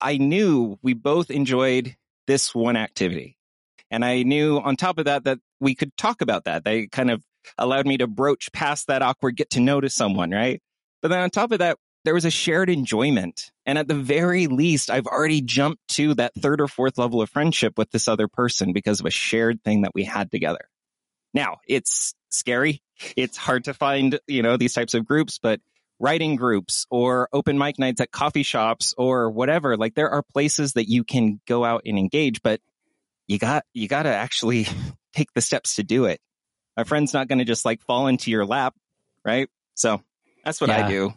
I 0.01 0.17
knew 0.17 0.79
we 0.83 0.95
both 0.95 1.31
enjoyed 1.31 1.97
this 2.27 2.55
one 2.55 2.77
activity. 2.77 3.37
And 3.91 4.05
I 4.05 4.23
knew 4.23 4.59
on 4.59 4.77
top 4.77 4.99
of 4.99 5.05
that, 5.05 5.25
that 5.25 5.39
we 5.61 5.75
could 5.75 5.97
talk 5.97 6.23
about 6.23 6.45
that. 6.45 6.65
They 6.65 6.87
kind 6.87 7.11
of 7.11 7.23
allowed 7.59 7.87
me 7.87 7.99
to 7.99 8.07
broach 8.07 8.51
past 8.53 8.89
that 8.89 9.03
awkward 9.03 9.37
get 9.37 9.51
to 9.51 9.61
know 9.61 9.81
to 9.81 9.91
someone, 9.91 10.31
right? 10.31 10.61
But 11.03 11.09
then 11.09 11.21
on 11.21 11.31
top 11.31 11.53
of 11.53 11.59
that, 11.59 11.79
there 12.05 12.15
was 12.15 12.25
a 12.25 12.31
shared 12.31 12.71
enjoyment. 12.71 13.51
And 13.67 13.79
at 13.79 13.89
the 13.89 13.95
very 13.95 14.47
least, 14.47 14.91
I've 14.91 15.07
already 15.07 15.41
jumped 15.41 15.87
to 15.89 16.15
that 16.15 16.35
third 16.35 16.61
or 16.61 16.69
fourth 16.69 16.99
level 16.99 17.21
of 17.23 17.31
friendship 17.31 17.77
with 17.77 17.91
this 17.91 18.09
other 18.09 18.29
person 18.29 18.73
because 18.73 19.01
of 19.01 19.07
a 19.07 19.11
shared 19.11 19.63
thing 19.63 19.83
that 19.83 19.93
we 19.95 20.05
had 20.05 20.31
together. 20.31 20.69
Now, 21.35 21.59
it's 21.67 22.15
scary. 22.31 22.83
It's 23.17 23.37
hard 23.37 23.65
to 23.65 23.75
find, 23.75 24.19
you 24.27 24.43
know, 24.43 24.57
these 24.57 24.75
types 24.75 24.95
of 24.95 25.05
groups, 25.05 25.39
but 25.41 25.61
writing 25.99 26.37
groups 26.37 26.87
or 26.91 27.29
open 27.33 27.59
mic 27.59 27.79
nights 27.79 28.01
at 28.01 28.11
coffee 28.11 28.43
shops 28.43 28.95
or 28.99 29.31
whatever, 29.31 29.77
like 29.77 29.95
there 29.95 30.11
are 30.11 30.23
places 30.33 30.75
that 30.75 30.89
you 30.89 31.05
can 31.05 31.41
go 31.47 31.65
out 31.65 31.83
and 31.87 31.99
engage, 31.99 32.43
but 32.43 32.61
you 33.29 33.39
got, 33.39 33.65
you 33.73 33.89
got 33.89 34.03
to 34.03 34.09
actually 34.09 34.67
take 35.15 35.33
the 35.35 35.41
steps 35.41 35.77
to 35.77 35.85
do 35.85 36.07
it. 36.07 36.21
My 36.77 36.85
friend's 36.85 37.15
not 37.15 37.29
going 37.29 37.39
to 37.39 37.45
just 37.45 37.65
like 37.65 37.83
fall 37.83 38.09
into 38.09 38.31
your 38.31 38.45
lap, 38.45 38.75
right? 39.25 39.49
So 39.75 40.03
that's 40.45 40.61
what 40.61 40.71
yeah, 40.71 40.87
I 40.87 40.89
do. 40.89 41.15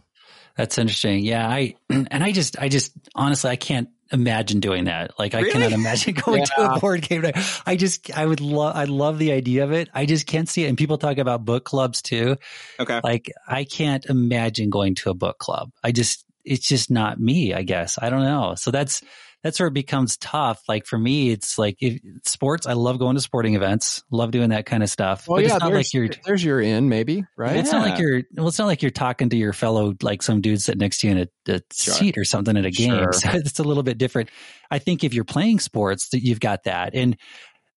That's 0.57 0.77
interesting. 0.77 1.23
Yeah. 1.23 1.47
I, 1.47 1.75
and 1.89 2.23
I 2.23 2.31
just, 2.31 2.57
I 2.59 2.69
just, 2.69 2.93
honestly, 3.13 3.49
I 3.49 3.55
can't 3.55 3.89
imagine 4.11 4.59
doing 4.59 4.85
that. 4.85 5.11
Like 5.19 5.33
really? 5.33 5.49
I 5.49 5.51
cannot 5.51 5.71
imagine 5.73 6.13
going 6.25 6.39
yeah. 6.39 6.65
to 6.67 6.73
a 6.73 6.79
board 6.79 7.01
game. 7.01 7.21
Night. 7.21 7.37
I 7.65 7.75
just, 7.75 8.15
I 8.15 8.25
would 8.25 8.41
love, 8.41 8.75
I 8.75 8.85
love 8.85 9.19
the 9.19 9.31
idea 9.31 9.63
of 9.63 9.71
it. 9.71 9.89
I 9.93 10.05
just 10.05 10.27
can't 10.27 10.47
see 10.47 10.63
it. 10.65 10.69
And 10.69 10.77
people 10.77 10.97
talk 10.97 11.17
about 11.17 11.43
book 11.43 11.65
clubs 11.65 12.01
too. 12.01 12.37
Okay. 12.79 13.01
Like 13.03 13.31
I 13.47 13.63
can't 13.63 14.05
imagine 14.05 14.69
going 14.69 14.95
to 14.95 15.09
a 15.09 15.13
book 15.13 15.37
club. 15.39 15.71
I 15.83 15.91
just, 15.91 16.23
it's 16.43 16.67
just 16.67 16.91
not 16.91 17.19
me, 17.19 17.53
I 17.53 17.63
guess. 17.63 17.97
I 17.99 18.09
don't 18.09 18.23
know. 18.23 18.53
So 18.55 18.71
that's, 18.71 19.01
that's 19.45 19.59
where 19.59 19.67
it 19.67 19.75
becomes 19.75 20.17
tough. 20.17 20.63
Like 20.67 20.87
for 20.87 20.97
me, 20.97 21.29
it's 21.29 21.59
like 21.59 21.77
if, 21.79 22.01
sports. 22.23 22.65
I 22.65 22.73
love 22.73 22.97
going 22.97 23.13
to 23.13 23.21
sporting 23.21 23.53
events. 23.53 24.03
Love 24.09 24.31
doing 24.31 24.49
that 24.49 24.65
kind 24.65 24.81
of 24.81 24.89
stuff. 24.89 25.27
Well, 25.27 25.37
but 25.37 25.45
yeah, 25.45 25.53
it's 25.53 25.63
not 25.63 25.71
like 25.71 25.93
you're 25.93 26.09
there's 26.25 26.43
your 26.43 26.59
in 26.59 26.89
maybe 26.89 27.25
right. 27.37 27.55
It's 27.57 27.71
yeah. 27.71 27.77
not 27.77 27.89
like 27.89 27.99
you're. 27.99 28.23
Well, 28.35 28.47
it's 28.47 28.57
not 28.57 28.65
like 28.65 28.81
you're 28.81 28.89
talking 28.89 29.29
to 29.29 29.37
your 29.37 29.53
fellow 29.53 29.93
like 30.01 30.23
some 30.23 30.41
dude 30.41 30.63
sitting 30.63 30.79
next 30.79 31.01
to 31.01 31.07
you 31.07 31.15
in 31.15 31.19
a, 31.19 31.53
a 31.53 31.61
sure. 31.71 31.93
seat 31.93 32.17
or 32.17 32.25
something 32.25 32.57
at 32.57 32.65
a 32.65 32.71
game. 32.71 32.89
Sure. 32.89 33.11
So 33.13 33.29
it's 33.33 33.59
a 33.59 33.63
little 33.63 33.83
bit 33.83 33.99
different. 33.99 34.31
I 34.71 34.79
think 34.79 35.03
if 35.03 35.13
you're 35.13 35.23
playing 35.23 35.59
sports, 35.59 36.09
that 36.09 36.21
you've 36.21 36.39
got 36.39 36.63
that. 36.63 36.95
And 36.95 37.15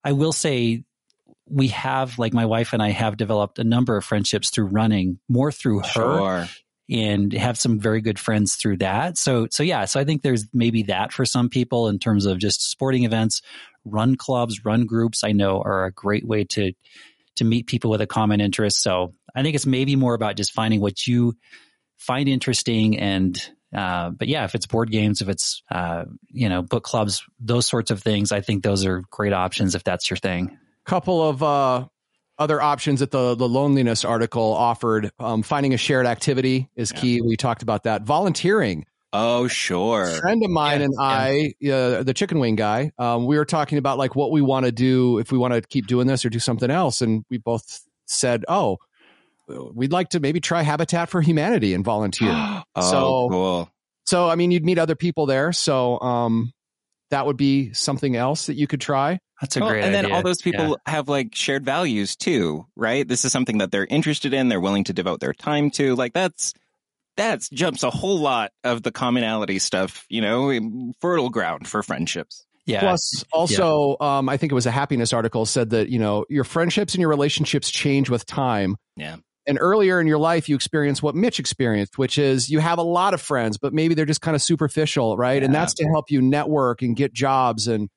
I 0.03 0.13
will 0.13 0.33
say 0.33 0.85
we 1.51 1.69
have 1.69 2.19
like 2.19 2.33
my 2.33 2.47
wife 2.47 2.73
and 2.73 2.83
I 2.83 2.93
have 2.93 3.19
developed 3.19 3.59
a 3.59 3.65
number 3.65 3.99
of 3.99 4.07
friendships 4.07 4.49
through 4.49 4.69
running, 4.69 5.19
more 5.29 5.53
through 5.53 5.81
her 5.81 5.85
sure 5.85 6.49
and 6.91 7.33
have 7.33 7.59
some 7.59 7.79
very 7.79 8.01
good 8.01 8.19
friends 8.19 8.55
through 8.55 8.79
that. 8.79 9.19
So, 9.19 9.47
so 9.51 9.63
yeah, 9.63 9.85
so 9.85 10.01
I 10.01 10.05
think 10.05 10.23
there's 10.23 10.47
maybe 10.53 10.85
that 10.85 11.13
for 11.13 11.25
some 11.25 11.49
people 11.49 11.89
in 11.89 11.99
terms 11.99 12.27
of 12.27 12.39
just 12.39 12.71
sporting 12.71 13.05
events, 13.05 13.43
run 13.85 14.17
clubs, 14.17 14.65
run 14.65 14.87
groups. 14.87 15.23
I 15.25 15.33
know 15.33 15.61
are 15.61 15.85
a 15.85 15.93
great 15.93 16.27
way 16.27 16.45
to 16.45 16.73
to 17.37 17.45
meet 17.45 17.69
people 17.69 17.91
with 17.91 18.01
a 18.01 18.07
common 18.07 18.41
interest. 18.41 18.83
So, 18.83 19.15
I 19.35 19.43
think 19.43 19.55
it's 19.55 19.67
maybe 19.67 19.97
more 19.97 20.15
about 20.15 20.37
just 20.37 20.53
finding 20.53 20.81
what 20.81 21.07
you 21.07 21.35
find 21.97 22.29
interesting 22.29 22.99
and 22.99 23.39
uh, 23.75 24.11
but 24.11 24.29
yeah, 24.29 24.45
if 24.45 24.55
it's 24.55 24.67
board 24.67 24.91
games, 24.91 25.21
if 25.21 25.29
it's 25.29 25.63
uh, 25.71 26.05
you 26.31 26.49
know 26.49 26.63
book 26.63 26.85
clubs, 26.85 27.23
those 27.39 27.67
sorts 27.67 27.91
of 27.91 28.03
things, 28.03 28.33
I 28.33 28.41
think 28.41 28.63
those 28.63 28.87
are 28.87 29.03
great 29.11 29.33
options 29.33 29.75
if 29.75 29.85
that's 29.85 30.09
your 30.09 30.17
thing. 30.17 30.59
Couple 30.87 31.29
of 31.29 31.43
uh, 31.43 31.87
other 32.39 32.61
options 32.61 33.01
that 33.01 33.11
the 33.11 33.35
the 33.35 33.49
loneliness 33.49 34.05
article 34.05 34.53
offered. 34.53 35.11
Um, 35.19 35.43
finding 35.43 35.75
a 35.75 35.77
shared 35.77 36.07
activity 36.07 36.69
is 36.77 36.93
key. 36.93 37.21
We 37.21 37.37
talked 37.37 37.63
about 37.63 37.85
that. 37.85 38.03
Volunteering. 38.03 38.87
Oh, 39.13 39.49
sure. 39.49 40.05
A 40.05 40.19
friend 40.19 40.43
of 40.45 40.51
mine 40.51 40.81
yeah, 40.81 40.85
and 40.85 40.95
I, 41.01 41.53
uh, 41.67 42.03
the 42.03 42.13
chicken 42.15 42.41
wing 42.41 42.57
guy, 42.57 42.93
um, 42.99 43.25
we 43.25 43.39
were 43.39 43.47
talking 43.47 43.79
about 43.79 43.97
like 43.97 44.15
what 44.15 44.31
we 44.31 44.43
want 44.43 44.67
to 44.67 44.73
do 44.73 45.19
if 45.19 45.33
we 45.33 45.39
want 45.39 45.55
to 45.55 45.63
keep 45.63 45.87
doing 45.87 46.07
this 46.07 46.27
or 46.27 46.29
do 46.29 46.39
something 46.39 46.71
else, 46.71 47.01
and 47.01 47.25
we 47.31 47.39
both 47.39 47.81
said, 48.05 48.45
"Oh, 48.49 48.79
we'd 49.49 49.93
like 49.93 50.11
to 50.11 50.21
maybe 50.21 50.41
try 50.41 50.63
Habitat 50.63 51.09
for 51.09 51.23
Humanity 51.23 51.73
and 51.73 51.85
volunteer." 51.85 52.31
oh, 52.77 52.91
so 52.91 53.29
cool. 53.31 53.71
So, 54.05 54.29
I 54.29 54.37
mean, 54.37 54.51
you'd 54.51 54.65
meet 54.65 54.79
other 54.79 54.97
people 54.97 55.27
there. 55.27 55.53
So, 55.53 56.01
um, 56.01 56.53
that 57.11 57.27
would 57.27 57.37
be 57.37 57.73
something 57.73 58.17
else 58.17 58.47
that 58.47 58.55
you 58.55 58.67
could 58.67 58.81
try. 58.81 59.19
That's 59.41 59.57
a 59.57 59.61
well, 59.61 59.71
great 59.71 59.85
and 59.85 59.95
idea. 59.95 60.03
then 60.03 60.13
all 60.13 60.23
those 60.23 60.43
people 60.43 60.69
yeah. 60.69 60.93
have 60.93 61.09
like 61.09 61.35
shared 61.35 61.65
values 61.65 62.17
too, 62.17 62.67
right? 62.77 63.07
This 63.07 63.25
is 63.25 63.33
something 63.33 63.59
that 63.59 63.71
they're 63.71 63.87
interested 63.87 64.35
in, 64.35 64.49
they're 64.49 64.61
willing 64.61 64.85
to 64.85 64.93
devote 64.93 65.21
their 65.21 65.33
time 65.33 65.71
to. 65.73 65.95
Like 65.95 66.13
that's 66.13 66.55
that 67.17 67.47
jumps 67.53 67.83
a 67.83 67.91
whole 67.91 68.19
lot 68.19 68.53
of 68.65 68.83
the 68.83 68.91
commonality 68.91 69.59
stuff, 69.59 70.07
you 70.09 70.21
know, 70.21 70.93
fertile 71.01 71.31
ground 71.31 71.69
for 71.69 71.83
friendships. 71.83 72.45
Yeah. 72.67 72.81
Plus, 72.81 73.25
also, 73.33 73.97
yeah. 74.01 74.19
Um, 74.19 74.29
I 74.29 74.37
think 74.37 74.53
it 74.53 74.55
was 74.55 74.67
a 74.67 74.71
happiness 74.71 75.13
article 75.13 75.47
said 75.47 75.71
that 75.71 75.89
you 75.89 75.99
know 75.99 76.27
your 76.29 76.45
friendships 76.45 76.95
and 76.95 77.01
your 77.01 77.09
relationships 77.09 77.71
change 77.71 78.11
with 78.11 78.27
time. 78.27 78.77
Yeah. 78.97 79.17
And 79.49 79.59
earlier 79.61 80.01
in 80.01 80.07
your 80.07 80.19
life, 80.19 80.49
you 80.49 80.55
experienced 80.55 81.03
what 81.03 81.17
Mitch 81.17 81.41
experienced, 81.41 81.99
which 81.99 82.19
is 82.19 82.49
you 82.51 82.61
have 82.61 82.79
a 82.79 82.83
lot 82.83 83.15
of 83.15 83.21
friends, 83.21 83.57
but 83.59 83.73
maybe 83.73 83.95
they're 83.95 84.05
just 84.05 84.21
kind 84.21 84.35
of 84.35 84.43
superficial, 84.43 85.17
right? 85.17 85.43
Yeah. 85.43 85.47
And 85.47 85.55
that's 85.55 85.75
to 85.75 85.85
help 85.87 86.11
you 86.11 86.23
network 86.23 86.83
and 86.83 86.95
get 86.95 87.13
jobs 87.13 87.67
and 87.67 87.89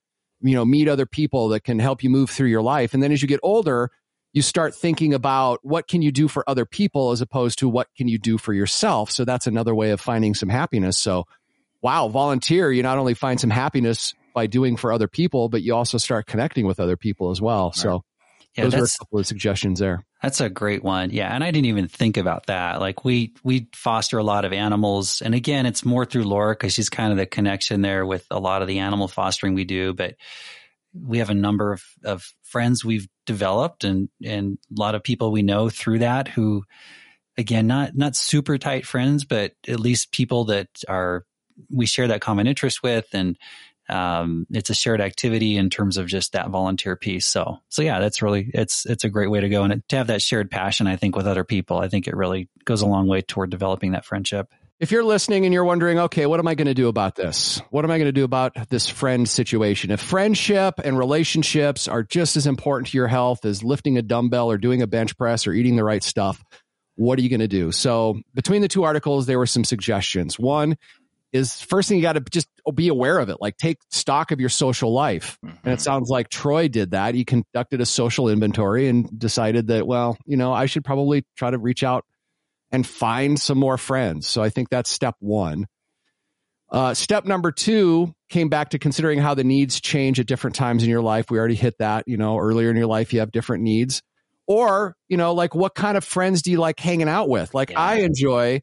you 0.42 0.56
know, 0.56 0.66
meet 0.66 0.88
other 0.88 1.06
people 1.06 1.50
that 1.50 1.64
can 1.64 1.80
help 1.80 2.04
you 2.04 2.10
move 2.10 2.30
through 2.30 2.48
your 2.48 2.62
life. 2.62 2.94
And 2.94 3.02
then 3.02 3.12
as 3.12 3.22
you 3.22 3.28
get 3.28 3.40
older, 3.44 3.92
you 4.34 4.42
start 4.42 4.74
thinking 4.74 5.14
about 5.14 5.60
what 5.62 5.88
can 5.88 6.02
you 6.02 6.12
do 6.12 6.28
for 6.28 6.44
other 6.50 6.66
people 6.66 7.12
as 7.12 7.22
opposed 7.22 7.60
to 7.60 7.70
what 7.70 7.88
can 7.96 8.08
you 8.08 8.18
do 8.18 8.38
for 8.38 8.54
yourself. 8.54 9.12
So 9.12 9.26
that's 9.26 9.48
another 9.48 9.76
way 9.76 9.92
of 9.92 10.00
finding 10.00 10.34
some 10.34 10.50
happiness. 10.50 10.98
So, 10.98 11.26
wow, 11.82 12.08
volunteer, 12.08 12.72
you 12.72 12.82
not 12.82 12.98
only 12.98 13.14
find 13.14 13.40
some 13.40 13.50
happiness 13.50 14.14
by 14.34 14.48
doing 14.48 14.78
for 14.78 14.94
other 14.94 15.08
people, 15.08 15.50
but 15.50 15.62
you 15.62 15.76
also 15.76 15.98
start 15.98 16.28
connecting 16.28 16.66
with 16.66 16.80
other 16.80 16.96
people 16.96 17.30
as 17.30 17.42
well. 17.42 17.68
Right. 17.68 17.76
So 17.76 18.04
yeah, 18.56 18.66
those 18.66 18.74
are 18.74 18.84
a 18.84 18.98
couple 19.00 19.20
of 19.20 19.28
suggestions 19.28 19.80
there. 19.80 20.04
That's 20.22 20.42
a 20.42 20.50
great 20.50 20.84
one. 20.84 21.10
Yeah. 21.12 21.34
And 21.34 21.44
I 21.44 21.52
didn't 21.52 21.68
even 21.68 21.88
think 21.88 22.18
about 22.18 22.48
that. 22.48 22.82
Like 22.82 23.06
we, 23.06 23.34
we 23.44 23.70
foster 23.74 24.18
a 24.18 24.24
lot 24.24 24.44
of 24.44 24.52
animals. 24.52 25.22
And 25.22 25.34
again, 25.34 25.66
it's 25.66 25.86
more 25.86 26.06
through 26.06 26.26
Laura 26.26 26.54
because 26.54 26.74
she's 26.74 26.90
kind 26.90 27.12
of 27.12 27.18
the 27.18 27.26
connection 27.26 27.82
there 27.82 28.06
with 28.06 28.26
a 28.30 28.40
lot 28.40 28.62
of 28.62 28.68
the 28.68 28.80
animal 28.80 29.08
fostering 29.08 29.54
we 29.54 29.64
do. 29.64 29.94
But 29.94 30.16
we 30.94 31.20
have 31.20 31.30
a 31.30 31.34
number 31.34 31.72
of, 31.72 31.84
of 32.04 32.26
friends 32.44 32.84
we've 32.84 33.08
developed 33.26 33.86
and, 33.86 34.10
and 34.24 34.58
a 34.70 34.80
lot 34.80 34.96
of 34.96 35.04
people 35.04 35.32
we 35.32 35.44
know 35.44 35.70
through 35.70 36.00
that 36.00 36.28
who, 36.28 36.64
again, 37.38 37.68
not, 37.68 37.96
not 37.96 38.18
super 38.18 38.58
tight 38.58 38.86
friends, 38.86 39.24
but 39.24 39.54
at 39.66 39.80
least 39.80 40.12
people 40.12 40.46
that 40.46 40.68
are, 40.90 41.26
we 41.70 41.86
share 41.86 42.10
that 42.10 42.22
common 42.22 42.48
interest 42.48 42.84
with 42.84 43.08
and, 43.14 43.38
Um, 43.91 44.47
it's 44.49 44.69
a 44.69 44.73
shared 44.73 45.01
activity 45.01 45.58
in 45.58 45.69
terms 45.69 45.97
of 45.97 46.08
just 46.08 46.34
that 46.34 46.49
volunteer 46.49 46.95
piece. 46.95 47.27
So, 47.27 47.60
so 47.69 47.82
yeah, 47.82 47.99
that's 47.99 48.21
really, 48.21 48.49
it's, 48.54 48.86
it's 48.86 49.04
a 49.04 49.10
great 49.10 49.30
way 49.30 49.41
to 49.41 49.49
go. 49.49 49.63
And 49.63 49.88
to 49.89 49.97
have 49.97 50.08
that 50.08 50.21
shared 50.21 50.49
passion, 50.49 50.88
I 50.88 50.95
think 50.95 51.15
with 51.15 51.27
other 51.27 51.43
people, 51.43 51.77
I 51.77 51.88
think 51.88 52.08
it 52.08 52.15
really 52.15 52.49
goes 52.65 52.82
a 52.82 52.88
long 52.88 53.08
way 53.08 53.21
toward 53.21 53.49
developing 53.49 53.91
that 53.91 54.06
friendship. 54.06 54.47
If 54.80 54.91
you're 54.91 55.04
listening 55.04 55.45
and 55.45 55.54
you're 55.54 55.63
wondering, 55.63 55.99
okay, 55.99 56.25
what 56.25 56.39
am 56.39 56.47
I 56.47 56.56
going 56.56 56.67
to 56.67 56.73
do 56.73 56.88
about 56.88 57.15
this? 57.15 57.62
What 57.69 57.86
am 57.86 57.91
I 57.91 57.99
going 57.99 58.08
to 58.08 58.12
do 58.12 58.23
about 58.23 58.69
this 58.69 58.89
friend 58.89 59.30
situation? 59.30 59.91
If 59.91 60.01
friendship 60.01 60.80
and 60.84 60.97
relationships 60.97 61.88
are 61.88 62.01
just 62.01 62.36
as 62.36 62.47
important 62.47 62.88
to 62.88 62.97
your 62.97 63.08
health 63.08 63.45
as 63.45 63.63
lifting 63.63 63.99
a 63.99 64.01
dumbbell 64.01 64.49
or 64.49 64.58
doing 64.58 64.82
a 64.82 64.88
bench 64.88 65.15
press 65.17 65.45
or 65.45 65.54
eating 65.54 65.75
the 65.75 65.84
right 65.84 66.01
stuff, 66.01 66.43
what 66.95 67.19
are 67.19 67.21
you 67.21 67.30
going 67.30 67.41
to 67.41 67.47
do? 67.47 67.71
So, 67.71 68.21
between 68.34 68.62
the 68.62 68.67
two 68.67 68.84
articles, 68.84 69.27
there 69.27 69.38
were 69.38 69.45
some 69.45 69.63
suggestions. 69.63 70.39
One 70.39 70.77
is 71.34 71.62
first 71.62 71.88
thing 71.88 71.98
you 71.98 72.04
got 72.04 72.13
to 72.13 72.22
just 72.22 72.48
be 72.76 72.89
aware 72.89 73.20
of 73.20 73.30
it, 73.30 73.38
like 73.39 73.58
take 73.58 73.78
stock 73.89 74.32
of 74.32 74.39
your 74.39 74.50
social 74.50 74.94
life. 74.94 75.38
Mm-hmm. 75.44 75.48
And 75.48 75.58
it 75.58 75.70
mm-hmm. 75.70 75.82
sounds 75.82 76.10
like 76.10 76.30
Troy 76.30 76.67
did 76.67 76.91
that. 76.91 77.15
He 77.15 77.26
conducted 77.26 77.82
a 77.82 77.86
social 77.86 78.28
inventory 78.30 78.88
and 78.88 79.08
decided 79.17 79.67
that, 79.67 79.88
well, 79.88 80.17
you 80.26 80.38
know, 80.38 80.54
I 80.54 80.65
should 80.65 80.84
probably 80.84 81.26
try 81.38 81.52
to 81.52 81.58
reach 81.58 81.84
out 81.84 82.06
and 82.72 82.86
find 82.86 83.39
some 83.39 83.58
more 83.58 83.78
friends. 83.78 84.28
So 84.28 84.44
I 84.44 84.50
think 84.50 84.70
that's 84.70 84.89
step 84.89 85.15
one. 85.20 85.67
Uh, 86.70 86.94
step 86.94 87.26
number 87.26 87.52
two 87.52 88.13
came 88.30 88.48
back 88.48 88.70
to 88.70 88.80
considering 88.80 89.20
how 89.20 89.34
the 89.34 89.44
needs 89.44 89.82
change 89.82 90.20
at 90.20 90.26
different 90.26 90.56
times 90.56 90.84
in 90.84 90.89
your 90.89 91.02
life. 91.02 91.26
We 91.30 91.38
already 91.38 91.56
hit 91.56 91.78
that, 91.80 92.08
you 92.08 92.15
know, 92.15 92.38
earlier 92.38 92.70
in 92.70 92.78
your 92.78 92.88
life, 92.88 93.13
you 93.13 93.20
have 93.20 93.32
different 93.32 93.63
needs. 93.63 94.02
Or, 94.48 94.96
you 95.08 95.17
know, 95.17 95.34
like 95.34 95.54
what 95.54 95.76
kind 95.76 95.98
of 95.98 96.04
friends 96.04 96.41
do 96.41 96.52
you 96.52 96.60
like 96.60 96.80
hanging 96.80 97.10
out 97.10 97.30
with? 97.30 97.54
Like 97.54 97.72
yeah. 97.72 97.80
I 97.80 97.96
enjoy 97.98 98.62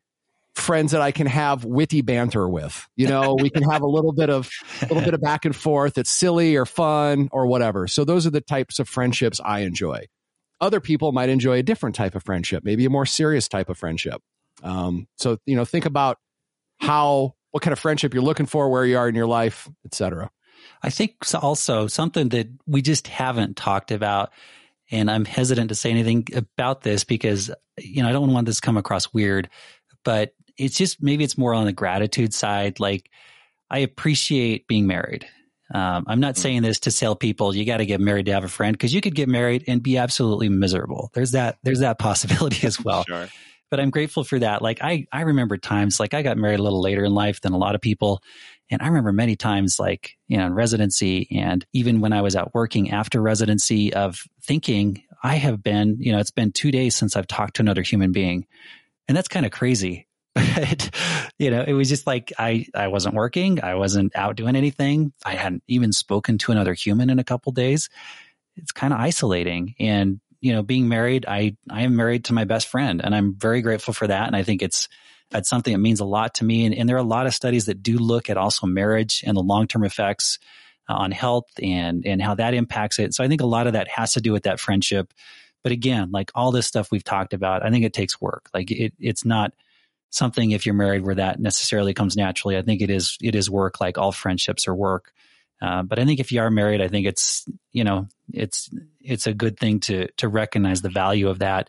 friends 0.58 0.92
that 0.92 1.00
I 1.00 1.12
can 1.12 1.26
have 1.26 1.64
witty 1.64 2.02
banter 2.02 2.48
with. 2.48 2.86
You 2.96 3.08
know, 3.08 3.36
we 3.40 3.50
can 3.50 3.62
have 3.70 3.82
a 3.82 3.86
little 3.86 4.12
bit 4.12 4.30
of 4.30 4.50
a 4.82 4.86
little 4.86 5.02
bit 5.02 5.14
of 5.14 5.20
back 5.20 5.44
and 5.44 5.54
forth. 5.54 5.98
It's 5.98 6.10
silly 6.10 6.56
or 6.56 6.66
fun 6.66 7.28
or 7.32 7.46
whatever. 7.46 7.86
So 7.86 8.04
those 8.04 8.26
are 8.26 8.30
the 8.30 8.40
types 8.40 8.78
of 8.78 8.88
friendships 8.88 9.40
I 9.44 9.60
enjoy 9.60 10.06
other 10.60 10.80
people 10.80 11.12
might 11.12 11.28
enjoy 11.28 11.58
a 11.58 11.62
different 11.62 11.96
type 11.96 12.14
of 12.14 12.22
friendship, 12.24 12.64
maybe 12.64 12.84
a 12.84 12.90
more 12.90 13.06
serious 13.06 13.48
type 13.48 13.68
of 13.68 13.78
friendship. 13.78 14.20
Um, 14.62 15.06
so, 15.16 15.38
you 15.46 15.56
know, 15.56 15.64
think 15.64 15.86
about 15.86 16.18
how, 16.80 17.34
what 17.50 17.62
kind 17.62 17.72
of 17.72 17.78
friendship 17.78 18.14
you're 18.14 18.22
looking 18.22 18.46
for, 18.46 18.68
where 18.68 18.84
you 18.84 18.98
are 18.98 19.08
in 19.08 19.14
your 19.14 19.26
life, 19.26 19.68
etc. 19.84 20.30
I 20.82 20.90
think 20.90 21.14
also 21.34 21.86
something 21.86 22.30
that 22.30 22.48
we 22.66 22.82
just 22.82 23.06
haven't 23.06 23.56
talked 23.56 23.90
about, 23.92 24.32
and 24.90 25.10
I'm 25.10 25.24
hesitant 25.24 25.68
to 25.68 25.74
say 25.74 25.90
anything 25.90 26.26
about 26.34 26.82
this 26.82 27.04
because, 27.04 27.50
you 27.78 28.02
know, 28.02 28.08
I 28.08 28.12
don't 28.12 28.32
want 28.32 28.46
this 28.46 28.56
to 28.56 28.62
come 28.62 28.76
across 28.76 29.12
weird, 29.12 29.48
but 30.04 30.34
it's 30.58 30.76
just 30.76 31.02
maybe 31.02 31.24
it's 31.24 31.38
more 31.38 31.54
on 31.54 31.64
the 31.64 31.72
gratitude 31.72 32.34
side. 32.34 32.80
Like, 32.80 33.10
I 33.70 33.78
appreciate 33.78 34.66
being 34.66 34.86
married. 34.86 35.26
Um, 35.72 36.04
I'm 36.06 36.20
not 36.20 36.34
mm-hmm. 36.34 36.42
saying 36.42 36.62
this 36.62 36.80
to 36.80 36.90
sell 36.90 37.14
people. 37.14 37.54
You 37.54 37.64
got 37.64 37.78
to 37.78 37.86
get 37.86 38.00
married 38.00 38.26
to 38.26 38.32
have 38.32 38.44
a 38.44 38.48
friend 38.48 38.72
because 38.74 38.94
you 38.94 39.00
could 39.00 39.14
get 39.14 39.28
married 39.28 39.64
and 39.66 39.82
be 39.82 39.98
absolutely 39.98 40.48
miserable. 40.48 41.10
There's 41.14 41.32
that. 41.32 41.58
There's 41.62 41.80
that 41.80 41.98
possibility 41.98 42.66
as 42.66 42.82
well. 42.82 43.04
sure. 43.04 43.28
But 43.70 43.80
I'm 43.80 43.90
grateful 43.90 44.24
for 44.24 44.38
that. 44.38 44.62
Like 44.62 44.78
I, 44.82 45.06
I 45.12 45.22
remember 45.22 45.58
times 45.58 46.00
like 46.00 46.14
I 46.14 46.22
got 46.22 46.38
married 46.38 46.58
a 46.58 46.62
little 46.62 46.80
later 46.80 47.04
in 47.04 47.12
life 47.12 47.42
than 47.42 47.52
a 47.52 47.58
lot 47.58 47.74
of 47.74 47.82
people, 47.82 48.22
and 48.70 48.80
I 48.80 48.86
remember 48.86 49.12
many 49.12 49.36
times 49.36 49.78
like 49.78 50.16
you 50.26 50.38
know 50.38 50.46
in 50.46 50.54
residency 50.54 51.28
and 51.38 51.66
even 51.74 52.00
when 52.00 52.14
I 52.14 52.22
was 52.22 52.34
out 52.34 52.54
working 52.54 52.90
after 52.92 53.20
residency 53.20 53.92
of 53.92 54.22
thinking 54.42 55.02
I 55.22 55.34
have 55.34 55.62
been 55.62 55.98
you 56.00 56.12
know 56.12 56.18
it's 56.18 56.30
been 56.30 56.50
two 56.50 56.70
days 56.70 56.96
since 56.96 57.14
I've 57.14 57.26
talked 57.26 57.56
to 57.56 57.62
another 57.62 57.82
human 57.82 58.10
being, 58.10 58.46
and 59.06 59.14
that's 59.14 59.28
kind 59.28 59.44
of 59.44 59.52
crazy 59.52 60.07
but 60.38 60.90
you 61.38 61.50
know, 61.50 61.64
it 61.66 61.72
was 61.72 61.88
just 61.88 62.06
like 62.06 62.32
I 62.38 62.66
I 62.74 62.88
wasn't 62.88 63.14
working, 63.14 63.62
I 63.62 63.74
wasn't 63.74 64.14
out 64.16 64.36
doing 64.36 64.56
anything. 64.56 65.12
I 65.24 65.34
hadn't 65.34 65.62
even 65.68 65.92
spoken 65.92 66.38
to 66.38 66.52
another 66.52 66.74
human 66.74 67.10
in 67.10 67.18
a 67.18 67.24
couple 67.24 67.52
days. 67.52 67.88
It's 68.56 68.72
kind 68.72 68.92
of 68.92 69.00
isolating 69.00 69.74
and 69.78 70.20
you 70.40 70.52
know, 70.52 70.62
being 70.62 70.88
married, 70.88 71.26
I 71.26 71.56
I 71.68 71.82
am 71.82 71.96
married 71.96 72.26
to 72.26 72.32
my 72.32 72.44
best 72.44 72.68
friend 72.68 73.00
and 73.02 73.14
I'm 73.14 73.34
very 73.34 73.60
grateful 73.60 73.94
for 73.94 74.06
that 74.06 74.26
and 74.26 74.36
I 74.36 74.42
think 74.42 74.62
it's 74.62 74.88
that's 75.30 75.48
something 75.48 75.72
that 75.72 75.80
means 75.80 76.00
a 76.00 76.06
lot 76.06 76.34
to 76.34 76.44
me 76.44 76.64
and, 76.64 76.74
and 76.74 76.88
there 76.88 76.96
are 76.96 77.00
a 77.00 77.02
lot 77.02 77.26
of 77.26 77.34
studies 77.34 77.66
that 77.66 77.82
do 77.82 77.98
look 77.98 78.30
at 78.30 78.36
also 78.36 78.66
marriage 78.66 79.22
and 79.26 79.36
the 79.36 79.42
long-term 79.42 79.84
effects 79.84 80.38
uh, 80.88 80.94
on 80.94 81.10
health 81.10 81.48
and 81.62 82.06
and 82.06 82.22
how 82.22 82.34
that 82.34 82.54
impacts 82.54 82.98
it. 82.98 83.14
So 83.14 83.24
I 83.24 83.28
think 83.28 83.40
a 83.40 83.46
lot 83.46 83.66
of 83.66 83.72
that 83.74 83.88
has 83.88 84.12
to 84.14 84.20
do 84.20 84.32
with 84.32 84.44
that 84.44 84.60
friendship. 84.60 85.12
But 85.64 85.72
again, 85.72 86.10
like 86.12 86.30
all 86.36 86.52
this 86.52 86.68
stuff 86.68 86.92
we've 86.92 87.04
talked 87.04 87.34
about, 87.34 87.64
I 87.64 87.70
think 87.70 87.84
it 87.84 87.92
takes 87.92 88.20
work. 88.20 88.48
Like 88.54 88.70
it, 88.70 88.94
it's 89.00 89.24
not 89.24 89.52
something 90.10 90.50
if 90.50 90.66
you're 90.66 90.74
married 90.74 91.04
where 91.04 91.16
that 91.16 91.40
necessarily 91.40 91.94
comes 91.94 92.16
naturally. 92.16 92.56
I 92.56 92.62
think 92.62 92.80
it 92.80 92.90
is 92.90 93.16
it 93.22 93.34
is 93.34 93.50
work 93.50 93.80
like 93.80 93.98
all 93.98 94.12
friendships 94.12 94.68
are 94.68 94.74
work. 94.74 95.12
Uh, 95.60 95.82
but 95.82 95.98
I 95.98 96.04
think 96.04 96.20
if 96.20 96.30
you 96.30 96.40
are 96.40 96.50
married, 96.50 96.80
I 96.80 96.88
think 96.88 97.06
it's 97.06 97.44
you 97.72 97.84
know 97.84 98.08
it's 98.32 98.70
it's 99.00 99.26
a 99.26 99.34
good 99.34 99.58
thing 99.58 99.80
to 99.80 100.08
to 100.18 100.28
recognize 100.28 100.82
the 100.82 100.90
value 100.90 101.28
of 101.28 101.40
that 101.40 101.68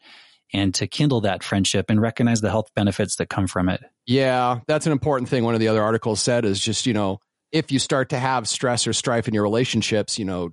and 0.54 0.73
to 0.75 0.88
kindle 0.88 1.21
that 1.21 1.43
friendship 1.43 1.89
and 1.89 2.02
recognize 2.02 2.41
the 2.41 2.49
health 2.49 2.71
benefits 2.75 3.17
that 3.17 3.30
come 3.30 3.47
from 3.47 3.69
it. 3.69 3.84
Yeah, 4.06 4.60
that's 4.67 4.86
an 4.86 4.91
important 4.91 5.30
thing. 5.30 5.43
One 5.43 5.54
of 5.54 5.60
the 5.60 5.67
other 5.67 5.84
articles 5.84 6.21
said 6.21 6.45
is 6.45 6.60
just 6.60 6.86
you 6.86 6.93
know 6.93 7.19
if 7.52 7.71
you 7.71 7.80
start 7.80 8.10
to 8.10 8.19
have 8.19 8.47
stress 8.47 8.86
or 8.86 8.93
strife 8.93 9.28
in 9.28 9.34
your 9.34 9.43
relationships, 9.43 10.19
you 10.19 10.25
know, 10.25 10.52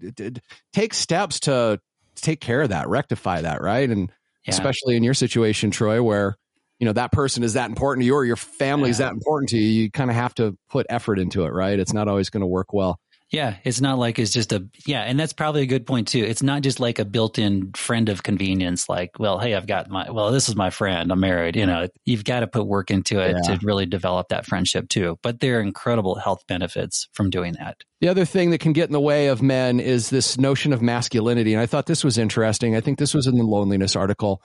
take 0.73 0.95
steps 0.95 1.41
to 1.41 1.81
take 2.15 2.41
care 2.41 2.63
of 2.63 2.71
that, 2.71 2.89
rectify 2.89 3.43
that, 3.43 3.61
right? 3.61 3.89
And 3.89 4.11
yeah. 4.47 4.55
especially 4.55 4.97
in 4.97 5.03
your 5.03 5.15
situation, 5.15 5.71
Troy, 5.71 6.03
where 6.03 6.37
you 6.79 6.87
know 6.87 6.93
that 6.93 7.13
person 7.13 7.43
is 7.43 7.55
that 7.55 7.69
important 7.69 8.03
to 8.03 8.07
you 8.07 8.15
or 8.15 8.25
your 8.25 8.37
family 8.37 8.91
is 8.91 8.99
that 8.99 9.13
important 9.13 9.51
to 9.51 9.59
you 9.59 9.83
you 9.83 9.91
kind 9.91 10.11
of 10.11 10.17
have 10.17 10.35
to 10.35 10.57
put 10.69 10.87
effort 10.89 11.19
into 11.19 11.45
it 11.45 11.51
right? 11.51 11.79
It's 11.79 11.93
not 11.93 12.09
always 12.09 12.31
going 12.31 12.43
to 12.43 12.47
work 12.47 12.73
well. 12.73 13.01
Yeah 13.33 13.57
it's 13.65 13.81
not 13.81 13.99
like 13.99 14.21
it's 14.21 14.33
just 14.33 14.53
a 14.53 14.69
yeah 14.87 15.03
and 15.03 15.19
that's 15.19 15.33
probably 15.33 15.63
a 15.63 15.67
good 15.67 15.85
point 15.85 16.07
too. 16.09 16.23
It's 16.23 16.45
not 16.45 16.63
just 16.63 16.79
like 16.79 17.01
a 17.01 17.05
built-in 17.05 17.73
friend 17.73 18.09
of 18.09 18.23
convenience 18.23 18.89
like 18.89 19.19
well 19.19 19.41
hey 19.41 19.55
i've 19.55 19.67
got 19.67 19.91
my 19.91 20.09
well 20.11 20.31
this 20.31 20.49
is 20.49 20.55
my 20.55 20.71
friend 20.71 21.11
i'm 21.11 21.19
married 21.19 21.57
you 21.57 21.67
know 21.67 21.89
you've 22.05 22.23
got 22.23 22.41
to 22.41 22.47
put 22.47 22.69
work 22.69 22.91
into 22.91 23.19
it 23.19 23.35
yeah. 23.35 23.57
to 23.57 23.67
really 23.67 23.85
develop 23.85 24.29
that 24.29 24.47
friendship 24.47 24.89
too 24.89 25.19
but 25.23 25.41
there 25.41 25.59
are 25.59 25.61
incredible 25.61 26.15
health 26.15 26.47
benefits 26.47 27.09
from 27.15 27.31
doing 27.31 27.55
that. 27.55 27.79
The 28.01 28.09
other 28.09 28.27
thing 28.27 28.51
that 28.51 28.61
can 28.61 28.73
get 28.73 28.89
in 28.89 28.93
the 28.93 29.01
way 29.01 29.27
of 29.27 29.43
men 29.43 29.81
is 29.81 30.11
this 30.11 30.39
notion 30.39 30.73
of 30.73 30.81
masculinity 30.81 31.53
and 31.53 31.61
i 31.61 31.67
thought 31.67 31.87
this 31.87 32.05
was 32.05 32.19
interesting. 32.19 32.77
I 32.77 32.81
think 32.81 32.99
this 32.99 33.15
was 33.15 33.27
in 33.27 33.37
the 33.37 33.45
loneliness 33.45 33.97
article 33.97 34.41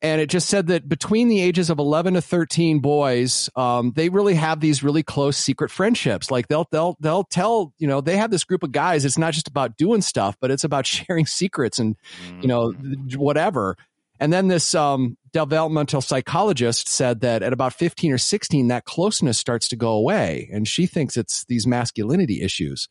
and 0.00 0.20
it 0.20 0.28
just 0.28 0.48
said 0.48 0.68
that 0.68 0.88
between 0.88 1.28
the 1.28 1.40
ages 1.40 1.70
of 1.70 1.78
11 1.78 2.14
to 2.14 2.22
13 2.22 2.78
boys 2.78 3.50
um, 3.56 3.92
they 3.96 4.08
really 4.08 4.34
have 4.34 4.60
these 4.60 4.82
really 4.82 5.02
close 5.02 5.36
secret 5.36 5.70
friendships. 5.70 6.30
Like 6.30 6.48
they'll 6.48 6.68
they'll 6.70 6.96
they'll 7.00 7.24
tell 7.24 7.72
you 7.78 7.86
know 7.86 8.00
they 8.00 8.16
have 8.16 8.30
this 8.30 8.44
group 8.44 8.62
of 8.62 8.72
guys. 8.72 9.04
It's 9.04 9.18
not 9.18 9.34
just 9.34 9.48
about 9.48 9.76
doing 9.76 10.02
stuff 10.02 10.36
but 10.40 10.50
it's 10.50 10.64
about 10.64 10.86
sharing 10.86 11.26
secrets 11.26 11.78
and 11.78 11.96
you 12.40 12.48
know 12.48 12.72
mm. 12.72 13.16
whatever. 13.16 13.76
And 14.20 14.32
then 14.32 14.48
this 14.48 14.74
um, 14.74 15.16
developmental 15.32 16.00
psychologist 16.00 16.88
said 16.88 17.20
that 17.20 17.44
at 17.44 17.52
about 17.52 17.72
15 17.72 18.12
or 18.12 18.18
16 18.18 18.66
that 18.66 18.84
closeness 18.84 19.38
starts 19.38 19.68
to 19.68 19.76
go 19.76 19.92
away 19.92 20.50
and 20.52 20.66
she 20.66 20.86
thinks 20.86 21.16
it's 21.16 21.44
these 21.44 21.66
masculinity 21.66 22.42
issues. 22.42 22.88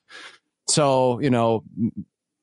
So 0.68 1.20
you 1.20 1.30
know 1.30 1.64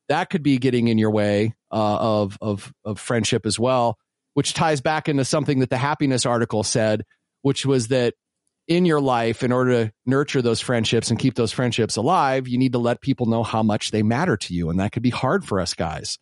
that 0.08 0.30
could 0.30 0.42
be 0.42 0.58
getting 0.58 0.88
in 0.88 0.98
your 0.98 1.10
way 1.10 1.54
uh, 1.70 1.96
of 1.98 2.38
of 2.40 2.72
of 2.84 2.98
friendship 2.98 3.44
as 3.44 3.58
well 3.58 3.98
which 4.34 4.54
ties 4.54 4.80
back 4.80 5.08
into 5.08 5.24
something 5.24 5.60
that 5.60 5.70
the 5.70 5.76
happiness 5.76 6.26
article 6.26 6.62
said, 6.62 7.04
which 7.42 7.64
was 7.64 7.88
that 7.88 8.14
in 8.66 8.84
your 8.84 9.00
life, 9.00 9.42
in 9.42 9.52
order 9.52 9.84
to 9.84 9.92
nurture 10.06 10.42
those 10.42 10.60
friendships 10.60 11.10
and 11.10 11.18
keep 11.18 11.34
those 11.34 11.52
friendships 11.52 11.96
alive, 11.96 12.48
you 12.48 12.58
need 12.58 12.72
to 12.72 12.78
let 12.78 13.00
people 13.00 13.26
know 13.26 13.42
how 13.42 13.62
much 13.62 13.90
they 13.90 14.02
matter 14.02 14.36
to 14.36 14.54
you. 14.54 14.70
And 14.70 14.80
that 14.80 14.92
could 14.92 15.02
be 15.02 15.10
hard 15.10 15.44
for 15.44 15.60
us 15.60 15.74
guys. 15.74 16.18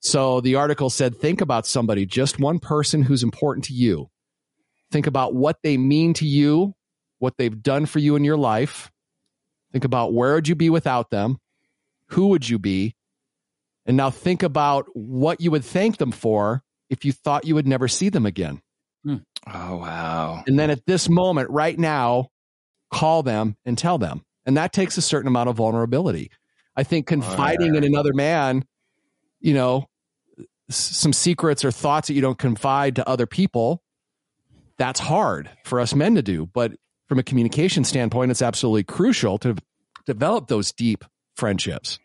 So 0.00 0.40
the 0.40 0.54
article 0.54 0.90
said, 0.90 1.16
think 1.16 1.40
about 1.40 1.66
somebody, 1.66 2.06
just 2.06 2.38
one 2.38 2.60
person 2.60 3.02
who's 3.02 3.24
important 3.24 3.64
to 3.66 3.74
you. 3.74 4.08
Think 4.92 5.06
about 5.06 5.34
what 5.34 5.58
they 5.62 5.76
mean 5.76 6.14
to 6.14 6.26
you, 6.26 6.74
what 7.18 7.36
they've 7.36 7.62
done 7.62 7.86
for 7.86 7.98
you 7.98 8.14
in 8.14 8.24
your 8.24 8.36
life. 8.36 8.90
Think 9.72 9.84
about 9.84 10.14
where 10.14 10.34
would 10.34 10.48
you 10.48 10.54
be 10.54 10.70
without 10.70 11.10
them? 11.10 11.38
Who 12.10 12.28
would 12.28 12.48
you 12.48 12.58
be? 12.58 12.94
And 13.84 13.96
now 13.96 14.10
think 14.10 14.42
about 14.42 14.86
what 14.94 15.40
you 15.40 15.50
would 15.50 15.64
thank 15.64 15.98
them 15.98 16.12
for 16.12 16.62
if 16.90 17.04
you 17.04 17.12
thought 17.12 17.46
you 17.46 17.54
would 17.54 17.66
never 17.66 17.88
see 17.88 18.08
them 18.08 18.26
again. 18.26 18.60
Hmm. 19.04 19.16
Oh, 19.46 19.76
wow. 19.76 20.42
And 20.46 20.58
then 20.58 20.70
at 20.70 20.84
this 20.86 21.08
moment, 21.08 21.50
right 21.50 21.78
now, 21.78 22.28
call 22.92 23.22
them 23.22 23.56
and 23.64 23.76
tell 23.76 23.98
them. 23.98 24.22
And 24.46 24.56
that 24.56 24.72
takes 24.72 24.96
a 24.96 25.02
certain 25.02 25.28
amount 25.28 25.48
of 25.48 25.56
vulnerability. 25.56 26.30
I 26.76 26.82
think 26.82 27.06
confiding 27.06 27.70
oh, 27.70 27.72
yeah. 27.72 27.78
in 27.78 27.84
another 27.84 28.12
man, 28.12 28.64
you 29.40 29.54
know, 29.54 29.86
some 30.70 31.12
secrets 31.12 31.64
or 31.64 31.70
thoughts 31.70 32.08
that 32.08 32.14
you 32.14 32.20
don't 32.20 32.38
confide 32.38 32.96
to 32.96 33.08
other 33.08 33.26
people, 33.26 33.82
that's 34.76 35.00
hard 35.00 35.50
for 35.64 35.80
us 35.80 35.94
men 35.94 36.14
to 36.14 36.22
do. 36.22 36.46
But 36.46 36.72
from 37.08 37.18
a 37.18 37.22
communication 37.22 37.84
standpoint, 37.84 38.30
it's 38.30 38.42
absolutely 38.42 38.84
crucial 38.84 39.38
to 39.38 39.56
develop 40.06 40.48
those 40.48 40.72
deep 40.72 41.04
friendships. 41.36 41.98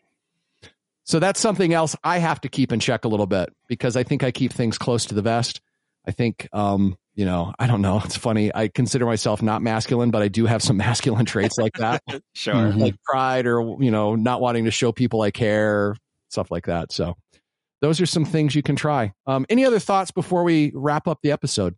So 1.04 1.18
that's 1.18 1.38
something 1.38 1.72
else 1.74 1.94
I 2.02 2.18
have 2.18 2.40
to 2.42 2.48
keep 2.48 2.72
in 2.72 2.80
check 2.80 3.04
a 3.04 3.08
little 3.08 3.26
bit 3.26 3.50
because 3.68 3.96
I 3.96 4.02
think 4.02 4.22
I 4.22 4.30
keep 4.30 4.52
things 4.52 4.78
close 4.78 5.06
to 5.06 5.14
the 5.14 5.22
vest. 5.22 5.60
I 6.06 6.10
think, 6.10 6.48
um, 6.52 6.96
you 7.14 7.24
know, 7.24 7.54
I 7.58 7.66
don't 7.66 7.82
know. 7.82 8.00
It's 8.04 8.16
funny. 8.16 8.50
I 8.54 8.68
consider 8.68 9.04
myself 9.06 9.42
not 9.42 9.62
masculine, 9.62 10.10
but 10.10 10.22
I 10.22 10.28
do 10.28 10.46
have 10.46 10.62
some 10.62 10.76
masculine 10.78 11.26
traits 11.26 11.58
like 11.58 11.74
that. 11.74 12.02
sure. 12.34 12.54
Mhm. 12.54 12.78
Like 12.78 12.96
pride 13.04 13.46
or, 13.46 13.76
you 13.82 13.90
know, 13.90 14.14
not 14.14 14.40
wanting 14.40 14.64
to 14.64 14.70
show 14.70 14.92
people 14.92 15.20
I 15.22 15.30
care, 15.30 15.96
stuff 16.28 16.50
like 16.50 16.66
that. 16.66 16.90
So 16.90 17.16
those 17.80 18.00
are 18.00 18.06
some 18.06 18.24
things 18.24 18.54
you 18.54 18.62
can 18.62 18.76
try. 18.76 19.12
Um, 19.26 19.44
any 19.50 19.64
other 19.66 19.78
thoughts 19.78 20.10
before 20.10 20.42
we 20.42 20.72
wrap 20.74 21.06
up 21.06 21.18
the 21.22 21.32
episode? 21.32 21.74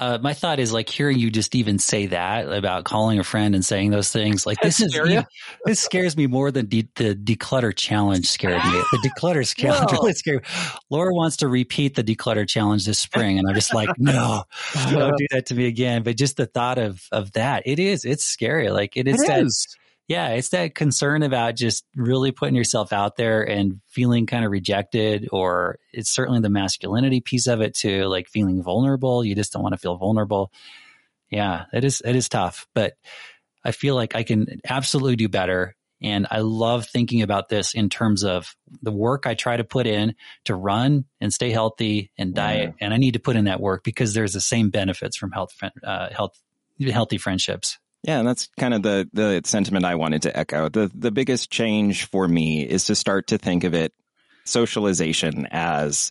Uh, 0.00 0.18
my 0.22 0.32
thought 0.32 0.58
is 0.58 0.72
like 0.72 0.88
hearing 0.88 1.18
you 1.18 1.30
just 1.30 1.54
even 1.54 1.78
say 1.78 2.06
that 2.06 2.50
about 2.50 2.84
calling 2.84 3.18
a 3.18 3.24
friend 3.24 3.54
and 3.54 3.62
saying 3.64 3.90
those 3.90 4.10
things. 4.10 4.46
Like 4.46 4.58
this 4.62 4.80
is 4.80 4.94
ya? 4.94 5.24
this 5.66 5.80
scares 5.80 6.16
me 6.16 6.26
more 6.26 6.50
than 6.50 6.66
de- 6.66 6.88
the 6.96 7.14
declutter 7.14 7.76
challenge 7.76 8.26
scared 8.26 8.64
me. 8.64 8.70
The 8.92 9.10
declutter 9.10 9.54
challenge 9.56 9.92
really 9.92 10.14
scared. 10.14 10.42
me. 10.42 10.48
Laura 10.88 11.12
wants 11.12 11.36
to 11.38 11.48
repeat 11.48 11.96
the 11.96 12.02
declutter 12.02 12.48
challenge 12.48 12.86
this 12.86 12.98
spring, 12.98 13.38
and 13.38 13.46
I'm 13.46 13.54
just 13.54 13.74
like, 13.74 13.90
no, 13.98 14.44
don't 14.90 15.16
do 15.18 15.26
that 15.32 15.46
to 15.46 15.54
me 15.54 15.66
again. 15.66 16.02
But 16.02 16.16
just 16.16 16.38
the 16.38 16.46
thought 16.46 16.78
of 16.78 17.06
of 17.12 17.32
that, 17.32 17.64
it 17.66 17.78
is 17.78 18.06
it's 18.06 18.24
scary. 18.24 18.70
Like 18.70 18.96
it 18.96 19.06
is 19.06 19.22
It 19.22 19.26
that 19.26 19.42
is. 19.42 19.76
Yeah, 20.10 20.30
it's 20.30 20.48
that 20.48 20.74
concern 20.74 21.22
about 21.22 21.54
just 21.54 21.84
really 21.94 22.32
putting 22.32 22.56
yourself 22.56 22.92
out 22.92 23.14
there 23.14 23.48
and 23.48 23.80
feeling 23.86 24.26
kind 24.26 24.44
of 24.44 24.50
rejected, 24.50 25.28
or 25.30 25.78
it's 25.92 26.10
certainly 26.10 26.40
the 26.40 26.50
masculinity 26.50 27.20
piece 27.20 27.46
of 27.46 27.60
it 27.60 27.74
too, 27.74 28.06
like 28.06 28.26
feeling 28.26 28.60
vulnerable. 28.60 29.24
You 29.24 29.36
just 29.36 29.52
don't 29.52 29.62
want 29.62 29.74
to 29.74 29.78
feel 29.78 29.94
vulnerable. 29.98 30.50
Yeah, 31.30 31.66
it 31.72 31.84
is, 31.84 32.02
it 32.04 32.16
is 32.16 32.28
tough, 32.28 32.66
but 32.74 32.94
I 33.64 33.70
feel 33.70 33.94
like 33.94 34.16
I 34.16 34.24
can 34.24 34.60
absolutely 34.68 35.14
do 35.14 35.28
better. 35.28 35.76
And 36.02 36.26
I 36.28 36.40
love 36.40 36.86
thinking 36.86 37.22
about 37.22 37.48
this 37.48 37.72
in 37.72 37.88
terms 37.88 38.24
of 38.24 38.56
the 38.82 38.90
work 38.90 39.28
I 39.28 39.34
try 39.34 39.58
to 39.58 39.64
put 39.64 39.86
in 39.86 40.16
to 40.46 40.56
run 40.56 41.04
and 41.20 41.32
stay 41.32 41.52
healthy 41.52 42.10
and 42.18 42.34
diet. 42.34 42.74
And 42.80 42.92
I 42.92 42.96
need 42.96 43.12
to 43.12 43.20
put 43.20 43.36
in 43.36 43.44
that 43.44 43.60
work 43.60 43.84
because 43.84 44.12
there's 44.12 44.32
the 44.32 44.40
same 44.40 44.70
benefits 44.70 45.16
from 45.16 45.30
health, 45.30 45.54
uh, 45.84 46.08
health, 46.12 46.36
healthy 46.80 47.18
friendships. 47.18 47.78
Yeah, 48.02 48.18
and 48.18 48.26
that's 48.26 48.48
kind 48.58 48.72
of 48.72 48.82
the 48.82 49.08
the 49.12 49.42
sentiment 49.44 49.84
I 49.84 49.96
wanted 49.96 50.22
to 50.22 50.36
echo. 50.36 50.68
The 50.68 50.90
the 50.94 51.10
biggest 51.10 51.50
change 51.50 52.06
for 52.06 52.26
me 52.26 52.62
is 52.62 52.86
to 52.86 52.94
start 52.94 53.28
to 53.28 53.38
think 53.38 53.64
of 53.64 53.74
it 53.74 53.92
socialization 54.44 55.46
as 55.50 56.10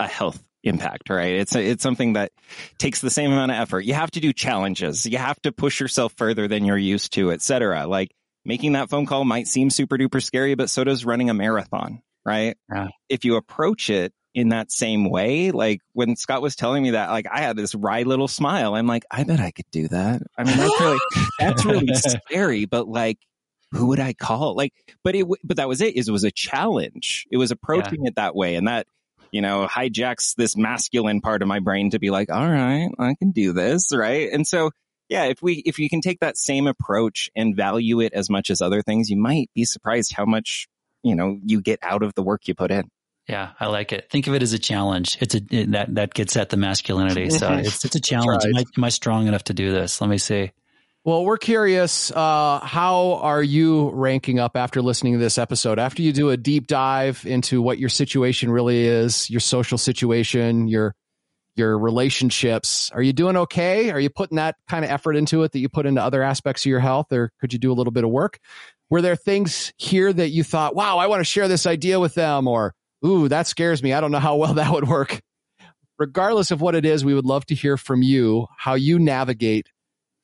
a 0.00 0.06
health 0.06 0.42
impact, 0.62 1.10
right? 1.10 1.34
It's 1.34 1.54
a, 1.54 1.62
it's 1.62 1.82
something 1.82 2.14
that 2.14 2.32
takes 2.78 3.00
the 3.00 3.10
same 3.10 3.30
amount 3.32 3.52
of 3.52 3.58
effort. 3.58 3.80
You 3.80 3.94
have 3.94 4.10
to 4.12 4.20
do 4.20 4.32
challenges. 4.32 5.04
You 5.04 5.18
have 5.18 5.40
to 5.42 5.52
push 5.52 5.78
yourself 5.78 6.14
further 6.16 6.48
than 6.48 6.64
you're 6.64 6.78
used 6.78 7.12
to, 7.14 7.30
etc. 7.30 7.86
Like 7.86 8.10
making 8.44 8.72
that 8.72 8.88
phone 8.88 9.06
call 9.06 9.24
might 9.24 9.46
seem 9.46 9.70
super 9.70 9.98
duper 9.98 10.22
scary, 10.22 10.54
but 10.54 10.70
so 10.70 10.84
does 10.84 11.04
running 11.04 11.30
a 11.30 11.34
marathon, 11.34 12.00
right? 12.24 12.56
Yeah. 12.72 12.88
If 13.08 13.24
you 13.24 13.36
approach 13.36 13.90
it 13.90 14.12
in 14.34 14.48
that 14.48 14.72
same 14.72 15.08
way, 15.08 15.52
like 15.52 15.80
when 15.92 16.16
Scott 16.16 16.42
was 16.42 16.56
telling 16.56 16.82
me 16.82 16.90
that, 16.90 17.10
like 17.10 17.26
I 17.30 17.40
had 17.40 17.56
this 17.56 17.74
wry 17.74 18.02
little 18.02 18.26
smile. 18.26 18.74
I'm 18.74 18.86
like, 18.86 19.04
I 19.10 19.22
bet 19.22 19.40
I 19.40 19.52
could 19.52 19.70
do 19.70 19.86
that. 19.88 20.22
I 20.36 20.44
mean, 20.44 20.56
that's 20.56 20.80
really, 20.80 20.98
that's 21.38 21.64
really 21.64 21.94
scary, 21.94 22.64
but 22.64 22.88
like, 22.88 23.18
who 23.70 23.86
would 23.86 24.00
I 24.00 24.12
call? 24.12 24.54
Like, 24.54 24.72
but 25.02 25.14
it, 25.14 25.26
but 25.42 25.56
that 25.56 25.68
was 25.68 25.80
it. 25.80 25.96
Is 25.96 26.08
it 26.08 26.12
was 26.12 26.24
a 26.24 26.30
challenge. 26.30 27.26
It 27.30 27.36
was 27.36 27.50
approaching 27.50 28.06
it 28.06 28.16
that 28.16 28.34
way, 28.34 28.56
and 28.56 28.68
that 28.68 28.86
you 29.30 29.40
know 29.40 29.66
hijacks 29.66 30.34
this 30.36 30.56
masculine 30.56 31.20
part 31.20 31.42
of 31.42 31.48
my 31.48 31.60
brain 31.60 31.90
to 31.90 31.98
be 31.98 32.10
like, 32.10 32.30
all 32.30 32.48
right, 32.48 32.88
I 32.98 33.14
can 33.18 33.32
do 33.32 33.52
this, 33.52 33.94
right? 33.94 34.30
And 34.32 34.46
so, 34.46 34.70
yeah, 35.08 35.24
if 35.24 35.42
we 35.42 35.54
if 35.66 35.78
you 35.78 35.88
can 35.88 36.00
take 36.00 36.20
that 36.20 36.36
same 36.36 36.66
approach 36.66 37.30
and 37.34 37.56
value 37.56 38.00
it 38.00 38.12
as 38.12 38.30
much 38.30 38.50
as 38.50 38.60
other 38.60 38.82
things, 38.82 39.10
you 39.10 39.16
might 39.16 39.50
be 39.54 39.64
surprised 39.64 40.12
how 40.12 40.24
much 40.24 40.68
you 41.02 41.16
know 41.16 41.38
you 41.44 41.60
get 41.60 41.80
out 41.82 42.02
of 42.02 42.14
the 42.14 42.22
work 42.22 42.46
you 42.46 42.54
put 42.54 42.70
in. 42.70 42.88
Yeah, 43.28 43.52
I 43.58 43.66
like 43.66 43.92
it. 43.92 44.10
Think 44.10 44.26
of 44.26 44.34
it 44.34 44.42
as 44.42 44.52
a 44.52 44.58
challenge. 44.58 45.16
It's 45.20 45.34
a 45.34 45.40
it, 45.50 45.72
that 45.72 45.94
that 45.94 46.14
gets 46.14 46.36
at 46.36 46.50
the 46.50 46.56
masculinity. 46.56 47.30
So 47.30 47.52
it's 47.52 47.84
it's 47.84 47.96
a 47.96 48.00
challenge. 48.00 48.44
Am 48.44 48.56
I, 48.56 48.64
am 48.76 48.84
I 48.84 48.90
strong 48.90 49.26
enough 49.26 49.44
to 49.44 49.54
do 49.54 49.72
this? 49.72 50.00
Let 50.00 50.10
me 50.10 50.18
see. 50.18 50.52
Well, 51.04 51.24
we're 51.24 51.36
curious. 51.36 52.10
Uh, 52.10 52.60
how 52.60 53.18
are 53.22 53.42
you 53.42 53.90
ranking 53.90 54.38
up 54.38 54.56
after 54.56 54.80
listening 54.80 55.14
to 55.14 55.18
this 55.18 55.36
episode? 55.36 55.78
After 55.78 56.00
you 56.00 56.12
do 56.14 56.30
a 56.30 56.36
deep 56.38 56.66
dive 56.66 57.26
into 57.26 57.60
what 57.60 57.78
your 57.78 57.90
situation 57.90 58.50
really 58.50 58.86
is, 58.86 59.28
your 59.28 59.40
social 59.40 59.76
situation, 59.78 60.66
your 60.66 60.94
your 61.56 61.78
relationships, 61.78 62.90
are 62.92 63.02
you 63.02 63.12
doing 63.12 63.36
okay? 63.36 63.90
Are 63.90 64.00
you 64.00 64.10
putting 64.10 64.36
that 64.36 64.56
kind 64.68 64.84
of 64.84 64.90
effort 64.90 65.14
into 65.14 65.42
it 65.42 65.52
that 65.52 65.58
you 65.60 65.68
put 65.68 65.86
into 65.86 66.02
other 66.02 66.22
aspects 66.22 66.62
of 66.62 66.70
your 66.70 66.80
health, 66.80 67.12
or 67.12 67.30
could 67.40 67.52
you 67.52 67.58
do 67.58 67.70
a 67.70 67.74
little 67.74 67.92
bit 67.92 68.04
of 68.04 68.10
work? 68.10 68.38
Were 68.90 69.02
there 69.02 69.16
things 69.16 69.72
here 69.76 70.12
that 70.12 70.30
you 70.30 70.42
thought, 70.42 70.74
"Wow, 70.74 70.98
I 70.98 71.06
want 71.06 71.20
to 71.20 71.24
share 71.24 71.48
this 71.48 71.66
idea 71.66 72.00
with 72.00 72.14
them," 72.14 72.48
or 72.48 72.74
"Ooh, 73.04 73.28
that 73.28 73.46
scares 73.46 73.82
me. 73.82 73.92
I 73.92 74.00
don't 74.00 74.10
know 74.12 74.18
how 74.18 74.36
well 74.36 74.54
that 74.54 74.72
would 74.72 74.88
work." 74.88 75.20
Regardless 75.98 76.50
of 76.50 76.60
what 76.60 76.74
it 76.74 76.84
is, 76.84 77.04
we 77.04 77.14
would 77.14 77.24
love 77.24 77.46
to 77.46 77.54
hear 77.54 77.76
from 77.76 78.02
you 78.02 78.46
how 78.58 78.74
you 78.74 78.98
navigate 78.98 79.68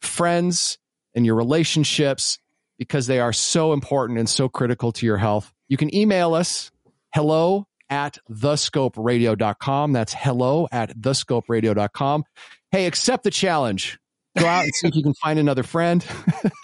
friends 0.00 0.78
and 1.14 1.24
your 1.24 1.36
relationships 1.36 2.38
because 2.78 3.06
they 3.06 3.20
are 3.20 3.32
so 3.32 3.72
important 3.72 4.18
and 4.18 4.28
so 4.28 4.48
critical 4.48 4.90
to 4.92 5.06
your 5.06 5.18
health. 5.18 5.52
You 5.68 5.76
can 5.76 5.94
email 5.94 6.34
us 6.34 6.70
hello 7.14 7.66
at 7.88 8.18
thescoperadio.com. 8.30 9.92
That's 9.92 10.14
hello 10.14 10.66
at 10.72 10.96
thescoperadio.com. 10.98 12.24
Hey, 12.70 12.86
accept 12.86 13.24
the 13.24 13.30
challenge. 13.30 13.98
Go 14.38 14.46
out 14.46 14.62
and 14.62 14.74
see 14.74 14.88
if 14.88 14.94
you 14.94 15.02
can 15.02 15.14
find 15.14 15.38
another 15.38 15.62
friend. 15.62 16.04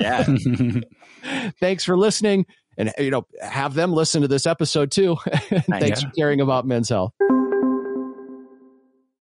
Yeah, 0.01 0.25
Thanks 1.61 1.85
for 1.85 1.97
listening 1.97 2.47
and 2.77 2.93
you 2.99 3.11
know 3.11 3.27
have 3.41 3.75
them 3.75 3.93
listen 3.93 4.23
to 4.23 4.29
this 4.29 4.47
episode 4.47 4.91
too. 4.91 5.17
Thanks 5.69 6.03
for 6.03 6.11
caring 6.11 6.41
about 6.41 6.67
men's 6.67 6.89
health. 6.89 7.13